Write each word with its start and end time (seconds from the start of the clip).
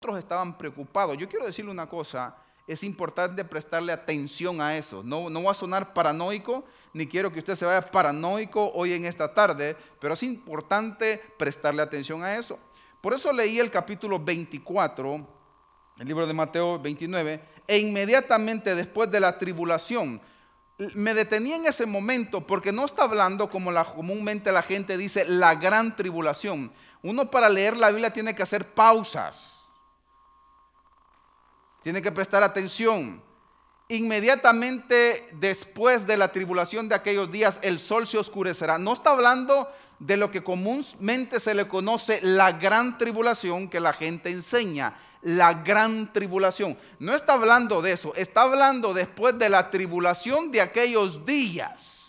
otros 0.00 0.18
estaban 0.18 0.56
preocupados. 0.56 1.18
Yo 1.18 1.28
quiero 1.28 1.44
decirle 1.44 1.70
una 1.70 1.86
cosa, 1.86 2.34
es 2.66 2.82
importante 2.84 3.44
prestarle 3.44 3.92
atención 3.92 4.58
a 4.62 4.78
eso. 4.78 5.02
No, 5.04 5.28
no 5.28 5.42
va 5.42 5.50
a 5.50 5.54
sonar 5.54 5.92
paranoico, 5.92 6.64
ni 6.94 7.06
quiero 7.06 7.30
que 7.30 7.40
usted 7.40 7.54
se 7.54 7.66
vaya 7.66 7.82
paranoico 7.82 8.72
hoy 8.72 8.94
en 8.94 9.04
esta 9.04 9.34
tarde, 9.34 9.76
pero 10.00 10.14
es 10.14 10.22
importante 10.22 11.20
prestarle 11.36 11.82
atención 11.82 12.22
a 12.22 12.34
eso. 12.34 12.58
Por 13.02 13.12
eso 13.12 13.30
leí 13.30 13.60
el 13.60 13.70
capítulo 13.70 14.18
24, 14.18 15.26
el 15.98 16.08
libro 16.08 16.26
de 16.26 16.32
Mateo 16.32 16.78
29, 16.78 17.40
e 17.68 17.78
inmediatamente 17.78 18.74
después 18.74 19.10
de 19.10 19.20
la 19.20 19.36
tribulación, 19.36 20.18
me 20.94 21.12
detenía 21.12 21.56
en 21.56 21.66
ese 21.66 21.84
momento 21.84 22.46
porque 22.46 22.72
no 22.72 22.86
está 22.86 23.02
hablando 23.02 23.50
como 23.50 23.70
la, 23.70 23.84
comúnmente 23.84 24.50
la 24.50 24.62
gente 24.62 24.96
dice, 24.96 25.26
la 25.26 25.56
gran 25.56 25.94
tribulación. 25.94 26.72
Uno 27.02 27.30
para 27.30 27.50
leer 27.50 27.76
la 27.76 27.90
Biblia 27.90 28.14
tiene 28.14 28.34
que 28.34 28.42
hacer 28.42 28.66
pausas. 28.66 29.59
Tiene 31.82 32.02
que 32.02 32.12
prestar 32.12 32.42
atención. 32.42 33.22
Inmediatamente 33.88 35.28
después 35.32 36.06
de 36.06 36.16
la 36.16 36.30
tribulación 36.30 36.88
de 36.88 36.94
aquellos 36.94 37.32
días, 37.32 37.58
el 37.62 37.78
sol 37.78 38.06
se 38.06 38.18
oscurecerá. 38.18 38.78
No 38.78 38.92
está 38.92 39.10
hablando 39.10 39.68
de 39.98 40.16
lo 40.16 40.30
que 40.30 40.44
comúnmente 40.44 41.40
se 41.40 41.54
le 41.54 41.66
conoce 41.66 42.20
la 42.22 42.52
gran 42.52 42.98
tribulación 42.98 43.68
que 43.68 43.80
la 43.80 43.92
gente 43.92 44.30
enseña. 44.30 44.96
La 45.22 45.52
gran 45.52 46.12
tribulación. 46.12 46.78
No 46.98 47.14
está 47.14 47.34
hablando 47.34 47.82
de 47.82 47.92
eso. 47.92 48.14
Está 48.14 48.42
hablando 48.42 48.94
después 48.94 49.38
de 49.38 49.50
la 49.50 49.70
tribulación 49.70 50.50
de 50.50 50.62
aquellos 50.62 51.26
días. 51.26 51.99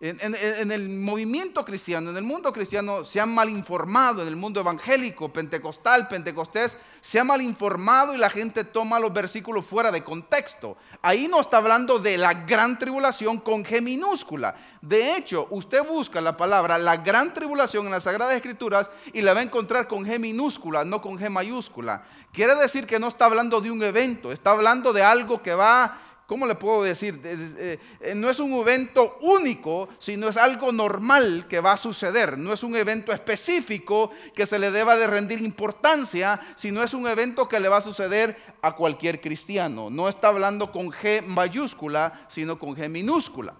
En, 0.00 0.70
el 0.70 0.88
movimiento 0.90 1.64
cristiano, 1.64 2.10
en 2.10 2.16
el 2.16 2.22
mundo 2.22 2.52
cristiano, 2.52 3.04
se 3.04 3.20
han 3.20 3.34
mal 3.34 3.50
informado, 3.50 4.22
en 4.22 4.28
el 4.28 4.36
mundo 4.36 4.60
evangélico, 4.60 5.32
pentecostal, 5.32 6.06
pentecostés, 6.06 6.76
se 7.00 7.18
ha 7.18 7.24
mal 7.24 7.42
informado 7.42 8.14
y 8.14 8.16
la 8.16 8.30
gente 8.30 8.62
toma 8.62 9.00
los 9.00 9.12
versículos 9.12 9.66
fuera 9.66 9.90
de 9.90 10.04
contexto. 10.04 10.76
Ahí 11.02 11.26
no 11.26 11.40
está 11.40 11.56
hablando 11.56 11.98
de 11.98 12.16
la 12.16 12.32
gran 12.32 12.78
tribulación 12.78 13.38
con 13.40 13.64
G 13.64 13.82
minúscula. 13.82 14.54
De 14.80 15.16
hecho, 15.16 15.48
usted 15.50 15.84
busca 15.84 16.20
la 16.20 16.36
palabra 16.36 16.78
la 16.78 16.98
gran 16.98 17.34
tribulación 17.34 17.86
en 17.86 17.90
las 17.90 18.04
Sagradas 18.04 18.36
Escrituras 18.36 18.88
y 19.12 19.20
la 19.22 19.34
va 19.34 19.40
a 19.40 19.42
encontrar 19.42 19.88
con 19.88 20.04
G 20.04 20.20
minúscula, 20.20 20.84
no 20.84 21.02
con 21.02 21.18
G 21.18 21.28
mayúscula. 21.28 22.04
Quiere 22.32 22.54
decir 22.54 22.86
que 22.86 23.00
no 23.00 23.08
está 23.08 23.24
hablando 23.24 23.60
de 23.60 23.72
un 23.72 23.82
evento, 23.82 24.30
está 24.30 24.52
hablando 24.52 24.92
de 24.92 25.02
algo 25.02 25.42
que 25.42 25.54
va 25.54 25.98
¿cómo 26.28 26.46
le 26.46 26.54
puedo 26.56 26.82
decir? 26.82 27.18
Eh, 27.24 27.78
eh, 28.00 28.14
no 28.14 28.28
es 28.28 28.38
un 28.38 28.52
evento 28.52 29.16
único, 29.22 29.88
sino 29.98 30.28
es 30.28 30.36
algo 30.36 30.70
normal 30.72 31.46
que 31.48 31.58
va 31.58 31.72
a 31.72 31.76
suceder. 31.78 32.36
No 32.36 32.52
es 32.52 32.62
un 32.62 32.76
evento 32.76 33.12
específico 33.14 34.10
que 34.34 34.44
se 34.44 34.58
le 34.58 34.70
deba 34.70 34.94
de 34.96 35.06
rendir 35.06 35.40
importancia, 35.40 36.38
sino 36.54 36.82
es 36.82 36.92
un 36.92 37.08
evento 37.08 37.48
que 37.48 37.58
le 37.58 37.70
va 37.70 37.78
a 37.78 37.80
suceder 37.80 38.36
a 38.60 38.76
cualquier 38.76 39.22
cristiano. 39.22 39.88
No 39.88 40.06
está 40.06 40.28
hablando 40.28 40.70
con 40.70 40.90
G 40.90 41.24
mayúscula, 41.24 42.26
sino 42.28 42.58
con 42.58 42.76
G 42.76 42.90
minúscula. 42.90 43.54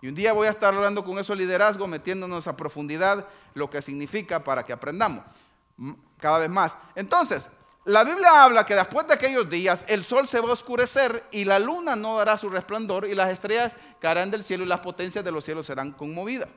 Y 0.00 0.06
un 0.06 0.14
día 0.14 0.32
voy 0.32 0.46
a 0.46 0.50
estar 0.50 0.72
hablando 0.72 1.04
con 1.04 1.18
eso 1.18 1.34
liderazgo, 1.34 1.88
metiéndonos 1.88 2.46
a 2.46 2.56
profundidad 2.56 3.26
lo 3.54 3.68
que 3.68 3.82
significa 3.82 4.44
para 4.44 4.64
que 4.64 4.72
aprendamos 4.72 5.24
cada 6.18 6.38
vez 6.38 6.48
más. 6.48 6.76
Entonces, 6.94 7.48
la 7.88 8.04
Biblia 8.04 8.44
habla 8.44 8.66
que 8.66 8.74
después 8.74 9.06
de 9.06 9.14
aquellos 9.14 9.48
días 9.48 9.86
el 9.88 10.04
sol 10.04 10.28
se 10.28 10.40
va 10.40 10.50
a 10.50 10.52
oscurecer 10.52 11.26
y 11.30 11.44
la 11.44 11.58
luna 11.58 11.96
no 11.96 12.18
dará 12.18 12.36
su 12.36 12.50
resplandor 12.50 13.06
y 13.06 13.14
las 13.14 13.30
estrellas 13.30 13.74
caerán 13.98 14.30
del 14.30 14.44
cielo 14.44 14.64
y 14.64 14.66
las 14.66 14.80
potencias 14.80 15.24
de 15.24 15.32
los 15.32 15.42
cielos 15.42 15.64
serán 15.64 15.92
conmovidas. 15.92 16.50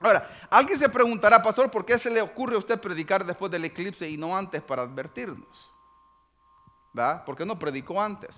Ahora, 0.00 0.46
alguien 0.50 0.78
se 0.78 0.90
preguntará, 0.90 1.40
pastor, 1.40 1.70
¿por 1.70 1.86
qué 1.86 1.96
se 1.96 2.10
le 2.10 2.20
ocurre 2.20 2.56
a 2.56 2.58
usted 2.58 2.78
predicar 2.78 3.24
después 3.24 3.50
del 3.50 3.64
eclipse 3.64 4.06
y 4.06 4.18
no 4.18 4.36
antes 4.36 4.60
para 4.60 4.82
advertirnos? 4.82 5.72
¿Por 7.24 7.36
qué 7.36 7.46
no 7.46 7.58
predicó 7.58 7.98
antes? 7.98 8.36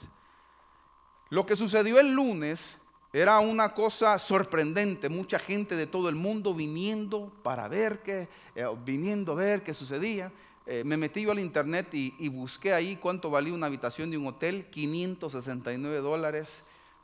Lo 1.29 1.45
que 1.45 1.57
sucedió 1.57 1.99
el 1.99 2.13
lunes 2.13 2.79
era 3.13 3.41
una 3.41 3.75
cosa 3.75 4.17
sorprendente, 4.21 5.09
mucha 5.09 5.41
gente 5.41 5.75
de 5.75 5.89
todo 5.89 6.09
el 6.09 6.15
mundo 6.15 6.55
viniendo 6.55 7.33
para 7.43 7.67
ver 7.67 8.01
qué, 8.03 8.29
eh, 8.55 8.65
viniendo 8.85 9.33
a 9.33 9.35
ver 9.35 9.65
qué 9.65 9.75
sucedía. 9.75 10.31
Eh, 10.67 10.85
me 10.85 10.97
metí 10.97 11.23
yo 11.23 11.33
al 11.33 11.41
internet 11.41 11.89
y, 11.93 12.29
busqué 12.29 12.73
ahí 12.73 12.97
cuánto 12.97 13.31
valía 13.31 13.53
una 13.53 13.67
habitación 13.67 14.11
de 14.11 14.19
un 14.19 14.27
hotel, 14.27 14.71
569 14.71 15.99
dólares. 15.99 16.63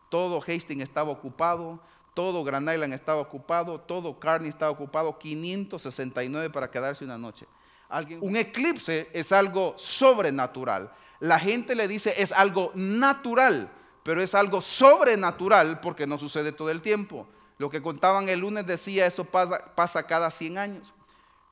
Todo 0.08 0.40
Hastings 0.40 0.82
estaba 0.82 1.10
ocupado, 1.10 1.80
todo 2.14 2.44
Grand 2.44 2.68
Island 2.72 2.94
estaba 2.94 3.20
ocupado, 3.20 3.80
todo 3.80 4.18
Carney 4.18 4.48
estaba 4.48 4.70
ocupado, 4.70 5.18
569 5.18 6.50
para 6.50 6.70
quedarse 6.70 7.04
una 7.04 7.18
noche. 7.18 7.46
Alguien, 7.88 8.20
un 8.22 8.36
eclipse 8.36 9.08
es 9.12 9.32
algo 9.32 9.74
sobrenatural. 9.76 10.92
La 11.20 11.40
gente 11.40 11.74
le 11.74 11.88
dice 11.88 12.14
es 12.16 12.30
algo 12.32 12.70
natural, 12.74 13.70
pero 14.04 14.22
es 14.22 14.34
algo 14.34 14.60
sobrenatural 14.60 15.80
porque 15.80 16.06
no 16.06 16.18
sucede 16.18 16.52
todo 16.52 16.70
el 16.70 16.80
tiempo. 16.80 17.26
Lo 17.58 17.70
que 17.70 17.82
contaban 17.82 18.28
el 18.28 18.40
lunes 18.40 18.66
decía 18.66 19.04
eso 19.04 19.24
pasa, 19.24 19.74
pasa 19.74 20.06
cada 20.06 20.30
100 20.30 20.58
años. 20.58 20.94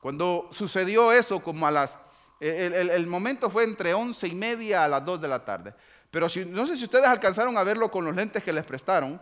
Cuando 0.01 0.47
sucedió 0.51 1.11
eso, 1.11 1.41
como 1.41 1.65
a 1.67 1.71
las, 1.71 1.97
el, 2.39 3.07
momento 3.07 3.49
fue 3.49 3.63
entre 3.63 3.93
once 3.93 4.27
y 4.27 4.35
media 4.35 4.85
a 4.85 4.87
las 4.87 5.03
2 5.03 5.21
de 5.21 5.27
la 5.27 5.43
tarde. 5.43 5.73
Pero 6.11 6.27
no 6.47 6.65
sé 6.65 6.77
si 6.77 6.83
ustedes 6.83 7.05
alcanzaron 7.05 7.57
a 7.57 7.63
verlo 7.63 7.91
con 7.91 8.05
los 8.05 8.15
lentes 8.15 8.43
que 8.43 8.53
les 8.53 8.65
prestaron, 8.65 9.19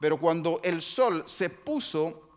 pero 0.00 0.18
cuando 0.18 0.60
el 0.62 0.80
sol 0.82 1.24
se 1.26 1.50
puso 1.50 2.28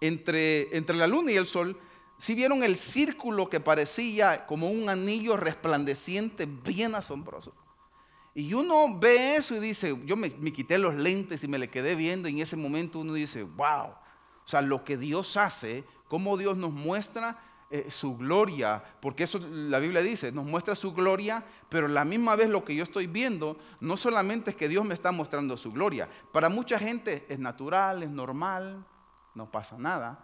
entre, 0.00 0.76
entre 0.76 0.96
la 0.96 1.06
luna 1.06 1.32
y 1.32 1.36
el 1.36 1.46
sol, 1.46 1.78
si 2.18 2.34
vieron 2.34 2.62
el 2.62 2.76
círculo 2.76 3.48
que 3.48 3.60
parecía 3.60 4.46
como 4.46 4.70
un 4.70 4.88
anillo 4.88 5.36
resplandeciente, 5.36 6.46
bien 6.46 6.94
asombroso. 6.94 7.54
Y 8.34 8.54
uno 8.54 8.98
ve 8.98 9.36
eso 9.36 9.56
y 9.56 9.60
dice, 9.60 9.96
yo 10.04 10.16
me, 10.16 10.30
me, 10.38 10.52
quité 10.52 10.78
los 10.78 10.94
lentes 10.94 11.42
y 11.42 11.48
me 11.48 11.58
le 11.58 11.70
quedé 11.70 11.94
viendo 11.94 12.28
y 12.28 12.32
en 12.32 12.40
ese 12.40 12.56
momento 12.56 13.00
uno 13.00 13.14
dice, 13.14 13.42
wow, 13.42 13.88
o 13.88 14.50
sea, 14.50 14.62
lo 14.62 14.84
que 14.84 14.96
Dios 14.96 15.36
hace 15.36 15.84
cómo 16.08 16.36
Dios 16.36 16.56
nos 16.56 16.72
muestra 16.72 17.38
eh, 17.70 17.90
su 17.90 18.16
gloria, 18.16 18.82
porque 19.00 19.24
eso 19.24 19.38
la 19.38 19.78
Biblia 19.78 20.00
dice, 20.00 20.32
nos 20.32 20.46
muestra 20.46 20.74
su 20.74 20.94
gloria, 20.94 21.44
pero 21.68 21.86
la 21.86 22.02
misma 22.02 22.34
vez 22.34 22.48
lo 22.48 22.64
que 22.64 22.74
yo 22.74 22.82
estoy 22.82 23.06
viendo, 23.06 23.58
no 23.80 23.98
solamente 23.98 24.50
es 24.50 24.56
que 24.56 24.68
Dios 24.68 24.86
me 24.86 24.94
está 24.94 25.12
mostrando 25.12 25.54
su 25.58 25.70
gloria, 25.70 26.08
para 26.32 26.48
mucha 26.48 26.78
gente 26.78 27.26
es 27.28 27.38
natural, 27.38 28.02
es 28.02 28.08
normal, 28.08 28.86
no 29.34 29.44
pasa 29.44 29.76
nada, 29.76 30.18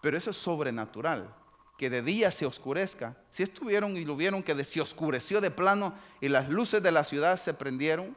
pero 0.00 0.18
eso 0.18 0.30
es 0.30 0.36
sobrenatural, 0.36 1.32
que 1.76 1.88
de 1.88 2.02
día 2.02 2.32
se 2.32 2.46
oscurezca. 2.46 3.16
Si 3.30 3.44
estuvieron 3.44 3.96
y 3.96 4.04
lo 4.04 4.16
vieron 4.16 4.42
que 4.42 4.64
se 4.64 4.80
oscureció 4.80 5.40
de 5.40 5.52
plano 5.52 5.94
y 6.20 6.28
las 6.28 6.48
luces 6.48 6.82
de 6.82 6.90
la 6.90 7.04
ciudad 7.04 7.36
se 7.36 7.54
prendieron, 7.54 8.16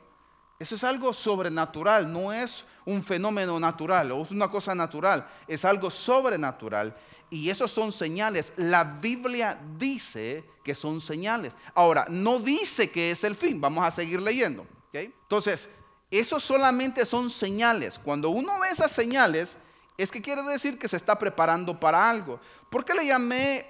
eso 0.58 0.74
es 0.74 0.84
algo 0.84 1.14
sobrenatural, 1.14 2.12
no 2.12 2.34
es 2.34 2.66
un 2.86 3.04
fenómeno 3.04 3.60
natural 3.60 4.12
o 4.12 4.28
una 4.32 4.50
cosa 4.50 4.76
natural, 4.76 5.28
es 5.48 5.66
algo 5.66 5.90
sobrenatural. 5.90 6.96
Y 7.30 7.50
esos 7.50 7.72
son 7.72 7.92
señales. 7.92 8.52
La 8.58 8.84
Biblia 8.84 9.60
dice 9.78 10.44
que 10.64 10.76
son 10.76 11.00
señales. 11.00 11.56
Ahora, 11.74 12.06
no 12.10 12.40
dice 12.40 12.92
que 12.92 13.12
es 13.12 13.24
el 13.24 13.36
fin. 13.36 13.62
Vamos 13.62 13.86
a 13.86 13.92
seguir 13.92 14.22
leyendo. 14.22 14.66
Entonces, 14.94 15.70
esos 16.10 16.44
solamente 16.44 17.06
son 17.06 17.30
señales. 17.30 17.98
Cuando 17.98 18.30
uno 18.30 18.60
ve 18.60 18.68
esas 18.70 18.92
señales, 18.92 19.58
es 19.98 20.12
que 20.12 20.22
quiere 20.22 20.44
decir 20.44 20.78
que 20.78 20.90
se 20.90 20.98
está 20.98 21.18
preparando 21.18 21.80
para 21.80 22.10
algo. 22.10 22.40
¿Por 22.70 22.84
qué 22.84 22.94
le 22.94 23.06
llamé, 23.06 23.66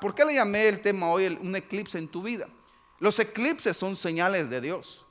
¿por 0.00 0.14
qué 0.14 0.24
le 0.24 0.34
llamé 0.34 0.66
el 0.66 0.80
tema 0.80 1.08
hoy 1.08 1.26
un 1.40 1.54
eclipse 1.54 1.98
en 1.98 2.08
tu 2.08 2.22
vida? 2.22 2.48
Los 2.98 3.18
eclipses 3.18 3.76
son 3.76 3.94
señales 3.94 4.50
de 4.50 4.60
Dios. 4.60 5.04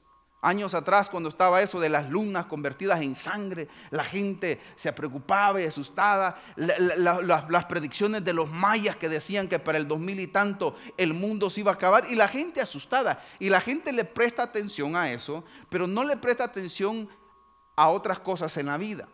Años 0.44 0.74
atrás, 0.74 1.07
cuando 1.07 1.29
estaba 1.29 1.62
eso 1.62 1.79
de 1.79 1.88
las 1.88 2.09
lunas 2.09 2.47
convertidas 2.47 3.00
en 3.02 3.16
sangre, 3.16 3.68
la 3.91 4.03
gente 4.03 4.59
se 4.75 4.91
preocupaba 4.91 5.61
y 5.61 5.66
asustada. 5.66 6.35
las 6.55 7.66
predicciones 7.66 8.23
de 8.23 8.34
los 8.34 8.49
mayas 8.49 8.96
que 8.96 9.08
decían 9.08 9.47
que 9.47 9.59
para 9.59 9.78
el 9.78 9.88
2000 9.88 10.20
y 10.20 10.28
tanto 10.28 10.76
el 10.97 11.14
mundo 11.14 11.52
se 11.52 11.59
iba 11.59 11.72
a 11.72 11.76
acabar 11.76 12.05
y 12.09 12.16
la 12.16 12.28
gente 12.28 12.59
asustada. 12.59 13.22
Y 13.38 13.49
la 13.49 13.61
gente 13.61 13.91
le 13.91 14.03
presta 14.03 14.41
atención 14.41 14.96
a 14.96 15.11
eso, 15.11 15.43
pero 15.70 15.85
no 15.85 16.03
le 16.03 16.17
presta 16.17 16.46
atención 16.46 17.08
a 17.76 17.90
otras 17.90 18.20
cosas 18.20 18.58
en 18.58 18.66
la 18.66 18.78
vida. 18.78 19.08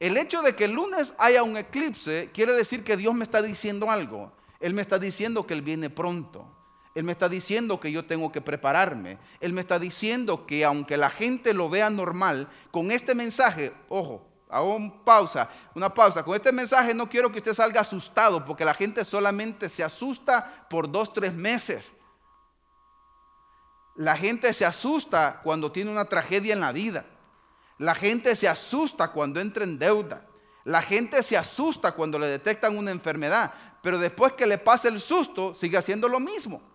El 0.00 0.16
hecho 0.16 0.42
de 0.42 0.56
que 0.56 0.64
el 0.64 0.72
lunes 0.72 1.14
haya 1.18 1.44
un 1.44 1.56
eclipse 1.56 2.30
quiere 2.34 2.52
decir 2.52 2.82
que 2.82 2.96
Dios 2.96 3.14
me 3.14 3.22
está 3.22 3.42
diciendo 3.42 3.92
algo. 3.92 4.32
Él 4.58 4.74
me 4.74 4.82
está 4.82 4.98
diciendo 4.98 5.46
que 5.46 5.54
Él 5.54 5.62
viene 5.62 5.88
pronto. 5.88 6.48
Él 6.94 7.02
me 7.02 7.12
está 7.12 7.28
diciendo 7.28 7.80
que 7.80 7.90
yo 7.90 8.04
tengo 8.04 8.30
que 8.30 8.40
prepararme. 8.40 9.18
Él 9.40 9.52
me 9.52 9.60
está 9.60 9.78
diciendo 9.78 10.46
que 10.46 10.64
aunque 10.64 10.96
la 10.96 11.10
gente 11.10 11.52
lo 11.52 11.68
vea 11.68 11.90
normal, 11.90 12.48
con 12.70 12.92
este 12.92 13.14
mensaje, 13.14 13.72
ojo, 13.88 14.24
hago 14.48 15.04
pausa, 15.04 15.48
una 15.74 15.92
pausa. 15.92 16.22
Con 16.22 16.36
este 16.36 16.52
mensaje 16.52 16.94
no 16.94 17.08
quiero 17.08 17.32
que 17.32 17.38
usted 17.38 17.54
salga 17.54 17.80
asustado, 17.80 18.44
porque 18.44 18.64
la 18.64 18.74
gente 18.74 19.04
solamente 19.04 19.68
se 19.68 19.82
asusta 19.82 20.66
por 20.70 20.90
dos, 20.90 21.12
tres 21.12 21.34
meses. 21.34 21.94
La 23.96 24.16
gente 24.16 24.52
se 24.52 24.64
asusta 24.64 25.40
cuando 25.42 25.72
tiene 25.72 25.90
una 25.90 26.04
tragedia 26.04 26.52
en 26.52 26.60
la 26.60 26.70
vida. 26.70 27.04
La 27.78 27.96
gente 27.96 28.36
se 28.36 28.46
asusta 28.46 29.10
cuando 29.10 29.40
entra 29.40 29.64
en 29.64 29.78
deuda. 29.78 30.24
La 30.62 30.80
gente 30.80 31.22
se 31.24 31.36
asusta 31.36 31.92
cuando 31.92 32.18
le 32.18 32.28
detectan 32.28 32.78
una 32.78 32.92
enfermedad, 32.92 33.52
pero 33.82 33.98
después 33.98 34.32
que 34.32 34.46
le 34.46 34.58
pase 34.58 34.88
el 34.88 35.00
susto, 35.00 35.54
sigue 35.54 35.76
haciendo 35.76 36.08
lo 36.08 36.20
mismo. 36.20 36.73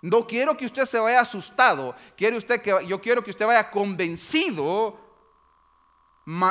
No 0.00 0.26
quiero 0.26 0.56
que 0.56 0.66
usted 0.66 0.84
se 0.84 0.98
vaya 0.98 1.20
asustado, 1.20 1.94
usted 2.36 2.62
que, 2.62 2.86
yo 2.86 3.00
quiero 3.00 3.22
que 3.22 3.30
usted 3.30 3.46
vaya 3.46 3.70
convencido, 3.70 4.98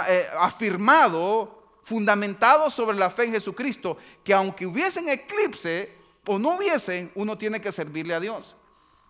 eh, 0.08 0.28
afirmado, 0.38 1.80
fundamentado 1.84 2.70
sobre 2.70 2.98
la 2.98 3.10
fe 3.10 3.26
en 3.26 3.34
Jesucristo, 3.34 3.98
que 4.24 4.34
aunque 4.34 4.66
hubiesen 4.66 5.08
eclipse 5.08 5.96
o 6.26 6.38
no 6.38 6.58
hubiesen, 6.58 7.12
uno 7.16 7.38
tiene 7.38 7.62
que 7.62 7.72
servirle 7.72 8.14
a 8.14 8.20
Dios. 8.20 8.56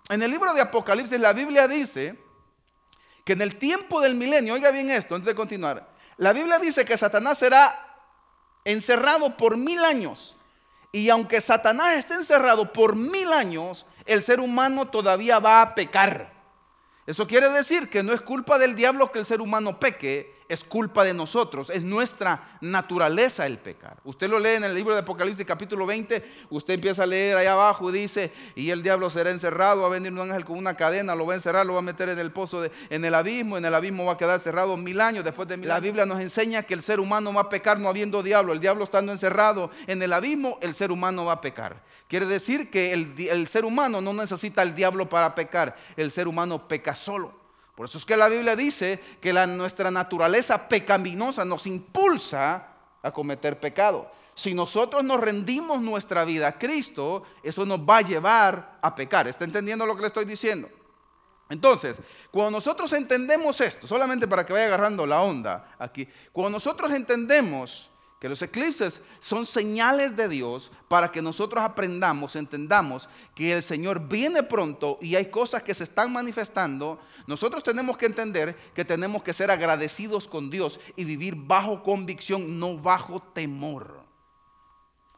En 0.09 0.21
el 0.21 0.29
libro 0.29 0.53
de 0.53 0.61
Apocalipsis 0.61 1.19
la 1.19 1.33
Biblia 1.33 1.67
dice 1.67 2.17
que 3.25 3.33
en 3.33 3.41
el 3.41 3.57
tiempo 3.57 3.99
del 3.99 4.15
milenio, 4.15 4.53
oiga 4.53 4.69
bien 4.71 4.89
esto 4.91 5.15
antes 5.15 5.25
de 5.25 5.35
continuar, 5.35 5.89
la 6.17 6.31
Biblia 6.31 6.59
dice 6.59 6.85
que 6.85 6.95
Satanás 6.95 7.39
será 7.39 8.03
encerrado 8.63 9.35
por 9.35 9.57
mil 9.57 9.83
años. 9.83 10.35
Y 10.91 11.09
aunque 11.09 11.41
Satanás 11.41 11.97
esté 11.97 12.13
encerrado 12.13 12.71
por 12.71 12.95
mil 12.95 13.33
años, 13.33 13.85
el 14.07 14.23
ser 14.23 14.39
humano 14.39 14.87
todavía 14.87 15.39
va 15.39 15.61
a 15.61 15.75
pecar. 15.75 16.33
Eso 17.05 17.27
quiere 17.27 17.49
decir 17.49 17.89
que 17.89 18.03
no 18.03 18.13
es 18.13 18.21
culpa 18.21 18.57
del 18.57 18.75
diablo 18.75 19.11
que 19.11 19.19
el 19.19 19.25
ser 19.25 19.41
humano 19.41 19.79
peque, 19.79 20.36
es 20.49 20.63
culpa 20.63 21.03
de 21.03 21.13
nosotros, 21.13 21.69
es 21.69 21.83
nuestra 21.83 22.57
naturaleza 22.61 23.45
el 23.45 23.57
pecar. 23.57 23.97
Usted 24.03 24.29
lo 24.29 24.39
lee 24.39 24.55
en 24.55 24.63
el 24.63 24.73
libro 24.73 24.93
de 24.93 25.01
Apocalipsis 25.01 25.45
capítulo 25.45 25.85
20, 25.85 26.23
usted 26.49 26.75
empieza 26.75 27.03
a 27.03 27.05
leer 27.05 27.37
ahí 27.37 27.47
abajo 27.47 27.89
y 27.89 27.99
dice, 27.99 28.31
y 28.55 28.69
el 28.69 28.81
diablo 28.81 29.09
será 29.09 29.31
encerrado, 29.31 29.81
va 29.81 29.87
a 29.87 29.91
venir 29.91 30.11
un 30.11 30.19
ángel 30.19 30.45
con 30.45 30.57
una 30.57 30.75
cadena, 30.75 31.15
lo 31.15 31.25
va 31.25 31.33
a 31.33 31.35
encerrar, 31.35 31.65
lo 31.65 31.73
va 31.73 31.79
a 31.79 31.83
meter 31.83 32.09
en 32.09 32.19
el 32.19 32.31
pozo, 32.31 32.61
de, 32.61 32.71
en 32.89 33.03
el 33.03 33.13
abismo, 33.13 33.57
en 33.57 33.65
el 33.65 33.75
abismo 33.75 34.05
va 34.05 34.13
a 34.13 34.17
quedar 34.17 34.39
cerrado 34.39 34.77
mil 34.77 35.01
años, 35.01 35.23
después 35.23 35.47
de 35.47 35.57
mil 35.57 35.67
La 35.67 35.79
Biblia 35.79 36.05
nos 36.05 36.21
enseña 36.21 36.63
que 36.63 36.73
el 36.73 36.83
ser 36.83 36.99
humano 36.99 37.33
va 37.33 37.41
a 37.41 37.49
pecar 37.49 37.79
no 37.79 37.89
habiendo 37.89 38.23
diablo, 38.23 38.53
el 38.53 38.59
diablo 38.59 38.85
estando 38.85 39.11
encerrado 39.11 39.71
en 39.85 40.01
el 40.01 40.13
abismo, 40.13 40.57
el 40.61 40.75
ser 40.75 40.91
humano 40.91 41.25
va 41.25 41.33
a 41.33 41.41
pecar. 41.41 41.83
Quiere 42.07 42.25
decir 42.25 42.69
que 42.69 42.93
el, 42.93 43.13
el 43.29 43.47
ser 43.47 43.65
humano 43.65 43.99
no 44.01 44.13
necesita 44.13 44.63
el 44.63 44.75
diablo 44.75 45.09
para 45.09 45.35
pecar, 45.35 45.75
el 45.97 46.11
ser 46.11 46.27
humano 46.27 46.67
peca 46.67 46.95
solo. 46.95 47.46
Por 47.77 47.85
eso 47.85 47.99
es 47.99 48.05
que 48.05 48.17
la 48.17 48.27
Biblia 48.27 48.55
dice 48.55 48.99
que 49.21 49.31
la, 49.31 49.45
nuestra 49.45 49.91
naturaleza 49.91 50.67
pecaminosa 50.67 51.45
nos 51.45 51.67
impulsa 51.67 52.69
a 53.03 53.11
cometer 53.11 53.59
pecado. 53.59 54.11
Si 54.33 54.55
nosotros 54.55 55.03
nos 55.03 55.19
rendimos 55.21 55.79
nuestra 55.79 56.25
vida 56.25 56.47
a 56.47 56.57
Cristo, 56.57 57.21
eso 57.43 57.67
nos 57.67 57.79
va 57.81 57.97
a 57.97 58.01
llevar 58.01 58.79
a 58.81 58.95
pecar. 58.95 59.27
¿Está 59.27 59.45
entendiendo 59.45 59.85
lo 59.85 59.95
que 59.95 60.01
le 60.01 60.07
estoy 60.07 60.25
diciendo? 60.25 60.67
Entonces, 61.49 62.01
cuando 62.31 62.49
nosotros 62.49 62.91
entendemos 62.93 63.61
esto, 63.61 63.85
solamente 63.85 64.27
para 64.27 64.43
que 64.43 64.53
vaya 64.53 64.65
agarrando 64.65 65.05
la 65.05 65.21
onda 65.21 65.75
aquí, 65.77 66.09
cuando 66.31 66.49
nosotros 66.49 66.91
entendemos 66.91 67.91
que 68.19 68.29
los 68.29 68.41
eclipses 68.41 68.99
son 69.19 69.45
señales 69.45 70.15
de 70.15 70.27
Dios 70.27 70.71
para 70.87 71.11
que 71.11 71.21
nosotros 71.21 71.63
aprendamos, 71.63 72.35
entendamos 72.35 73.07
que 73.35 73.53
el 73.53 73.61
Señor 73.61 74.07
viene 74.07 74.41
pronto 74.41 74.97
y 75.01 75.15
hay 75.15 75.27
cosas 75.27 75.61
que 75.61 75.75
se 75.75 75.83
están 75.83 76.11
manifestando. 76.11 76.99
Nosotros 77.27 77.61
tenemos 77.61 77.95
que 77.97 78.07
entender 78.07 78.55
que 78.73 78.83
tenemos 78.83 79.21
que 79.21 79.33
ser 79.33 79.51
agradecidos 79.51 80.27
con 80.27 80.49
Dios 80.49 80.79
y 80.95 81.03
vivir 81.03 81.35
bajo 81.35 81.83
convicción, 81.83 82.59
no 82.59 82.77
bajo 82.77 83.21
temor. 83.21 84.03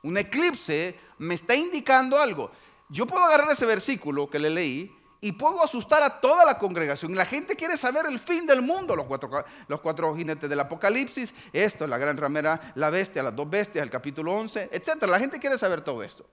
Un 0.04 0.18
eclipse 0.18 1.00
me 1.18 1.36
está 1.36 1.56
indicando 1.56 2.20
algo. 2.20 2.52
Yo 2.90 3.08
puedo 3.08 3.24
agarrar 3.24 3.52
ese 3.52 3.66
versículo 3.66 4.30
que 4.30 4.40
le 4.40 4.50
leí 4.50 4.99
y 5.22 5.34
puedo 5.34 5.64
asustar 5.64 6.02
a 6.04 6.22
toda 6.22 6.46
la 6.46 6.58
congregación. 6.58 7.16
La 7.16 7.26
gente 7.26 7.56
quiere 7.56 7.76
saber 7.78 8.06
el 8.06 8.20
fin 8.20 8.46
del 8.46 8.62
mundo, 8.62 8.96
los 8.96 9.06
cuatro, 9.06 9.46
los 9.68 9.82
cuatro 9.82 10.16
jinetes 10.16 10.50
del 10.50 10.60
Apocalipsis, 10.60 11.34
esto, 11.52 11.86
la 11.88 11.98
gran 11.98 12.18
ramera, 12.18 12.74
la 12.76 12.90
bestia, 12.90 13.24
las 13.24 13.36
dos 13.36 13.50
bestias, 13.50 13.84
el 13.84 13.92
capítulo 13.92 14.34
11, 14.34 14.70
etc. 14.72 15.04
La 15.08 15.20
gente 15.20 15.40
quiere 15.40 15.58
saber 15.58 15.82
todo 15.82 16.04
esto. 16.04 16.26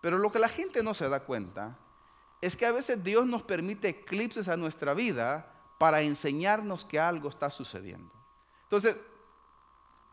Pero 0.00 0.18
lo 0.18 0.30
que 0.32 0.38
la 0.38 0.48
gente 0.48 0.82
no 0.82 0.94
se 0.94 1.08
da 1.08 1.20
cuenta 1.20 1.78
es 2.40 2.56
que 2.56 2.66
a 2.66 2.72
veces 2.72 3.02
Dios 3.02 3.26
nos 3.26 3.42
permite 3.42 3.88
eclipses 3.88 4.48
a 4.48 4.56
nuestra 4.56 4.94
vida 4.94 5.52
para 5.78 6.02
enseñarnos 6.02 6.84
que 6.84 6.98
algo 6.98 7.28
está 7.28 7.50
sucediendo. 7.50 8.12
Entonces, 8.64 8.96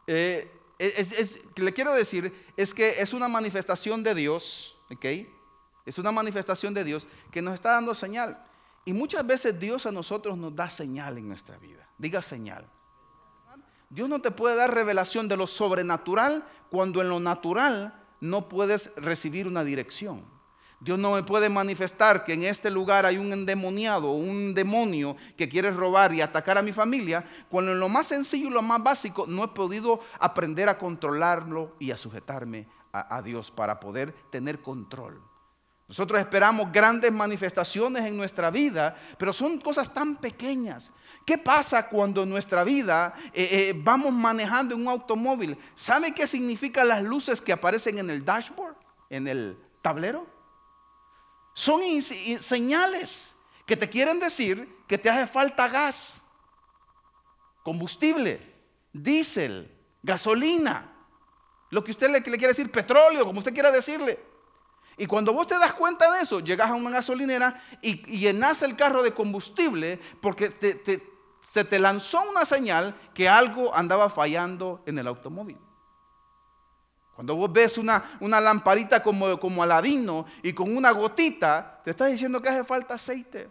eh, 0.07 0.51
le 1.56 1.74
quiero 1.74 1.94
decir 1.94 2.33
es 2.57 2.74
que 2.74 3.01
es 3.01 3.13
una 3.13 3.27
manifestación 3.27 4.04
de 4.04 4.15
Dios, 4.15 4.77
¿ok? 4.92 5.06
Es 5.85 5.97
una 5.97 6.12
manifestación 6.12 6.74
de 6.74 6.83
Dios 6.83 7.07
que 7.31 7.41
nos 7.41 7.53
está 7.53 7.71
dando 7.71 7.94
señal. 7.94 8.41
Y 8.85 8.94
muchas 8.94 9.25
veces 9.25 9.59
Dios 9.59 9.85
a 9.85 9.91
nosotros 9.91 10.38
nos 10.38 10.56
da 10.56 10.69
señal 10.69 11.18
en 11.18 11.27
nuestra 11.27 11.57
vida. 11.57 11.88
Diga 11.97 12.21
señal. 12.21 12.65
Dios 13.89 14.09
no 14.09 14.19
te 14.19 14.31
puede 14.31 14.56
dar 14.56 14.74
revelación 14.74 15.27
de 15.27 15.38
lo 15.38 15.47
sobrenatural 15.47 16.44
cuando 16.69 17.01
en 17.01 17.09
lo 17.09 17.19
natural 17.19 17.94
no 18.19 18.50
puedes 18.50 18.89
recibir 18.95 19.47
una 19.47 19.63
dirección. 19.63 20.25
Dios 20.80 21.00
no 21.00 21.13
me 21.13 21.24
puede 21.24 21.47
manifestar 21.47 22.25
que 22.25 22.33
en 22.33 22.44
este 22.44 22.69
lugar 22.69 23.06
hay 23.06 23.18
un 23.18 23.31
endemoniado, 23.31 24.12
un 24.12 24.53
demonio 24.53 25.15
que 25.38 25.47
quiere 25.47 25.71
robar 25.71 26.13
y 26.13 26.19
atacar 26.19 26.57
a 26.57 26.62
mi 26.62 26.74
familia, 26.74 27.24
cuando 27.50 27.71
en 27.71 27.79
lo 27.79 27.88
más 27.88 28.07
sencillo 28.07 28.47
y 28.47 28.51
lo 28.51 28.62
más 28.62 28.83
básico 28.83 29.25
no 29.25 29.45
he 29.45 29.47
podido 29.50 30.01
aprender 30.19 30.68
a 30.68 30.77
controlarlo 30.77 31.75
y 31.79 31.91
a 31.91 31.97
sujetarme 31.97 32.68
a 32.91 33.21
Dios 33.21 33.50
para 33.50 33.79
poder 33.79 34.13
tener 34.29 34.62
control. 34.62 35.21
Nosotros 35.88 36.19
esperamos 36.19 36.71
grandes 36.71 37.12
manifestaciones 37.12 38.06
en 38.06 38.15
nuestra 38.15 38.50
vida, 38.50 38.95
pero 39.18 39.33
son 39.33 39.59
cosas 39.59 39.94
tan 39.94 40.15
pequeñas. 40.15 40.91
¿Qué 41.25 41.38
pasa 41.38 41.89
cuando 41.89 42.24
en 42.24 42.30
nuestra 42.30 42.63
vida 42.63 43.13
eh, 43.33 43.47
eh, 43.51 43.74
vamos 43.75 44.13
manejando 44.13 44.75
un 44.75 44.88
automóvil? 44.88 45.57
¿Sabe 45.75 46.13
qué 46.13 46.25
significan 46.25 46.88
las 46.88 47.03
luces 47.03 47.41
que 47.41 47.51
aparecen 47.51 47.97
en 47.97 48.09
el 48.09 48.24
dashboard, 48.24 48.75
en 49.09 49.27
el 49.27 49.57
tablero? 49.81 50.25
Son 51.53 51.81
señales 52.01 53.33
que 53.65 53.77
te 53.77 53.89
quieren 53.89 54.19
decir 54.19 54.77
que 54.88 54.97
te 54.97 55.09
hace 55.09 55.27
falta 55.27 55.68
gas, 55.68 56.21
combustible, 57.62 58.39
diésel, 58.94 59.69
gasolina, 60.01 60.91
lo 61.69 61.83
que 61.83 61.91
usted 61.91 62.09
le 62.09 62.21
quiere 62.21 62.47
decir, 62.47 62.71
petróleo, 62.71 63.25
como 63.25 63.39
usted 63.39 63.53
quiera 63.53 63.69
decirle. 63.69 64.32
Y 64.97 65.07
cuando 65.07 65.33
vos 65.33 65.47
te 65.47 65.57
das 65.57 65.73
cuenta 65.73 66.11
de 66.11 66.21
eso, 66.21 66.39
llegas 66.39 66.69
a 66.69 66.75
una 66.75 66.89
gasolinera 66.89 67.61
y, 67.81 67.95
llenas 68.17 68.61
el 68.61 68.75
carro 68.75 69.01
de 69.01 69.13
combustible 69.13 69.99
porque 70.21 70.53
se 71.41 71.63
te 71.63 71.79
lanzó 71.79 72.21
una 72.29 72.45
señal 72.45 72.95
que 73.13 73.27
algo 73.27 73.75
andaba 73.75 74.09
fallando 74.09 74.81
en 74.85 74.99
el 74.99 75.07
automóvil. 75.07 75.57
Cuando 77.15 77.35
vos 77.35 77.51
ves 77.51 77.77
una, 77.77 78.03
lamparita 78.19 79.03
como, 79.03 79.39
como 79.39 79.62
aladino 79.62 80.25
y 80.41 80.53
con 80.53 80.75
una 80.75 80.91
gotita, 80.91 81.81
te 81.83 81.91
está 81.91 82.07
diciendo 82.07 82.41
que 82.41 82.50
hace 82.50 82.63
falta 82.63 82.95
aceite. 82.95 83.50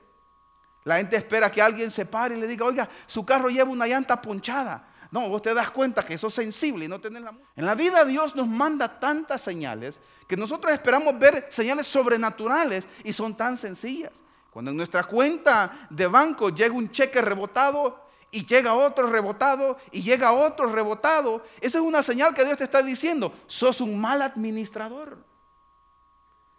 La 0.85 0.97
gente 0.97 1.17
espera 1.17 1.51
que 1.51 1.63
alguien 1.63 1.91
se 1.91 2.05
pare 2.05 2.37
y 2.37 2.41
le 2.41 2.49
diga, 2.49 2.67
oiga, 2.67 2.89
su 3.07 3.25
carro 3.25 3.49
lleva 3.49 3.71
una 3.71 3.87
llanta 3.87 4.21
ponchada. 4.21 4.92
No, 5.13 5.29
vos 5.29 5.43
te 5.43 5.53
das 5.53 5.71
cuenta 5.71 6.03
que 6.03 6.15
eso 6.15 6.29
es 6.29 6.35
sensible 6.35 6.87
y 6.87 6.89
no 6.89 6.99
tenés 6.99 7.23
la... 7.23 7.35
En 7.55 7.67
la 7.67 7.75
vida 7.75 8.03
Dios 8.03 8.35
nos 8.35 8.49
manda 8.49 8.99
tantas 8.99 9.43
señales 9.43 10.01
que 10.27 10.39
nosotros 10.39 10.73
esperamos 10.73 11.19
ver 11.19 11.47
señales 11.51 11.87
sobrenaturales 11.87 12.87
y 13.05 13.13
son 13.13 13.37
tan 13.37 13.59
sencillas. 13.59 14.13
Cuando 14.51 14.71
en 14.71 14.77
nuestra 14.79 15.05
cuenta 15.05 15.87
de 15.91 16.07
banco 16.07 16.49
llega 16.49 16.75
un 16.75 16.91
cheque 16.91 17.21
rebotado 17.21 18.07
y 18.31 18.47
llega 18.47 18.73
otro 18.73 19.07
rebotado 19.07 19.77
y 19.91 20.01
llega 20.01 20.33
otro 20.33 20.73
rebotado, 20.73 21.45
esa 21.61 21.77
es 21.77 21.85
una 21.85 22.03
señal 22.03 22.35
que 22.35 22.47
Dios 22.47 22.57
te 22.57 22.65
está 22.65 22.83
diciendo, 22.83 23.35
sos 23.47 23.83
un 23.83 24.01
mal 24.01 24.23
administrador. 24.23 25.19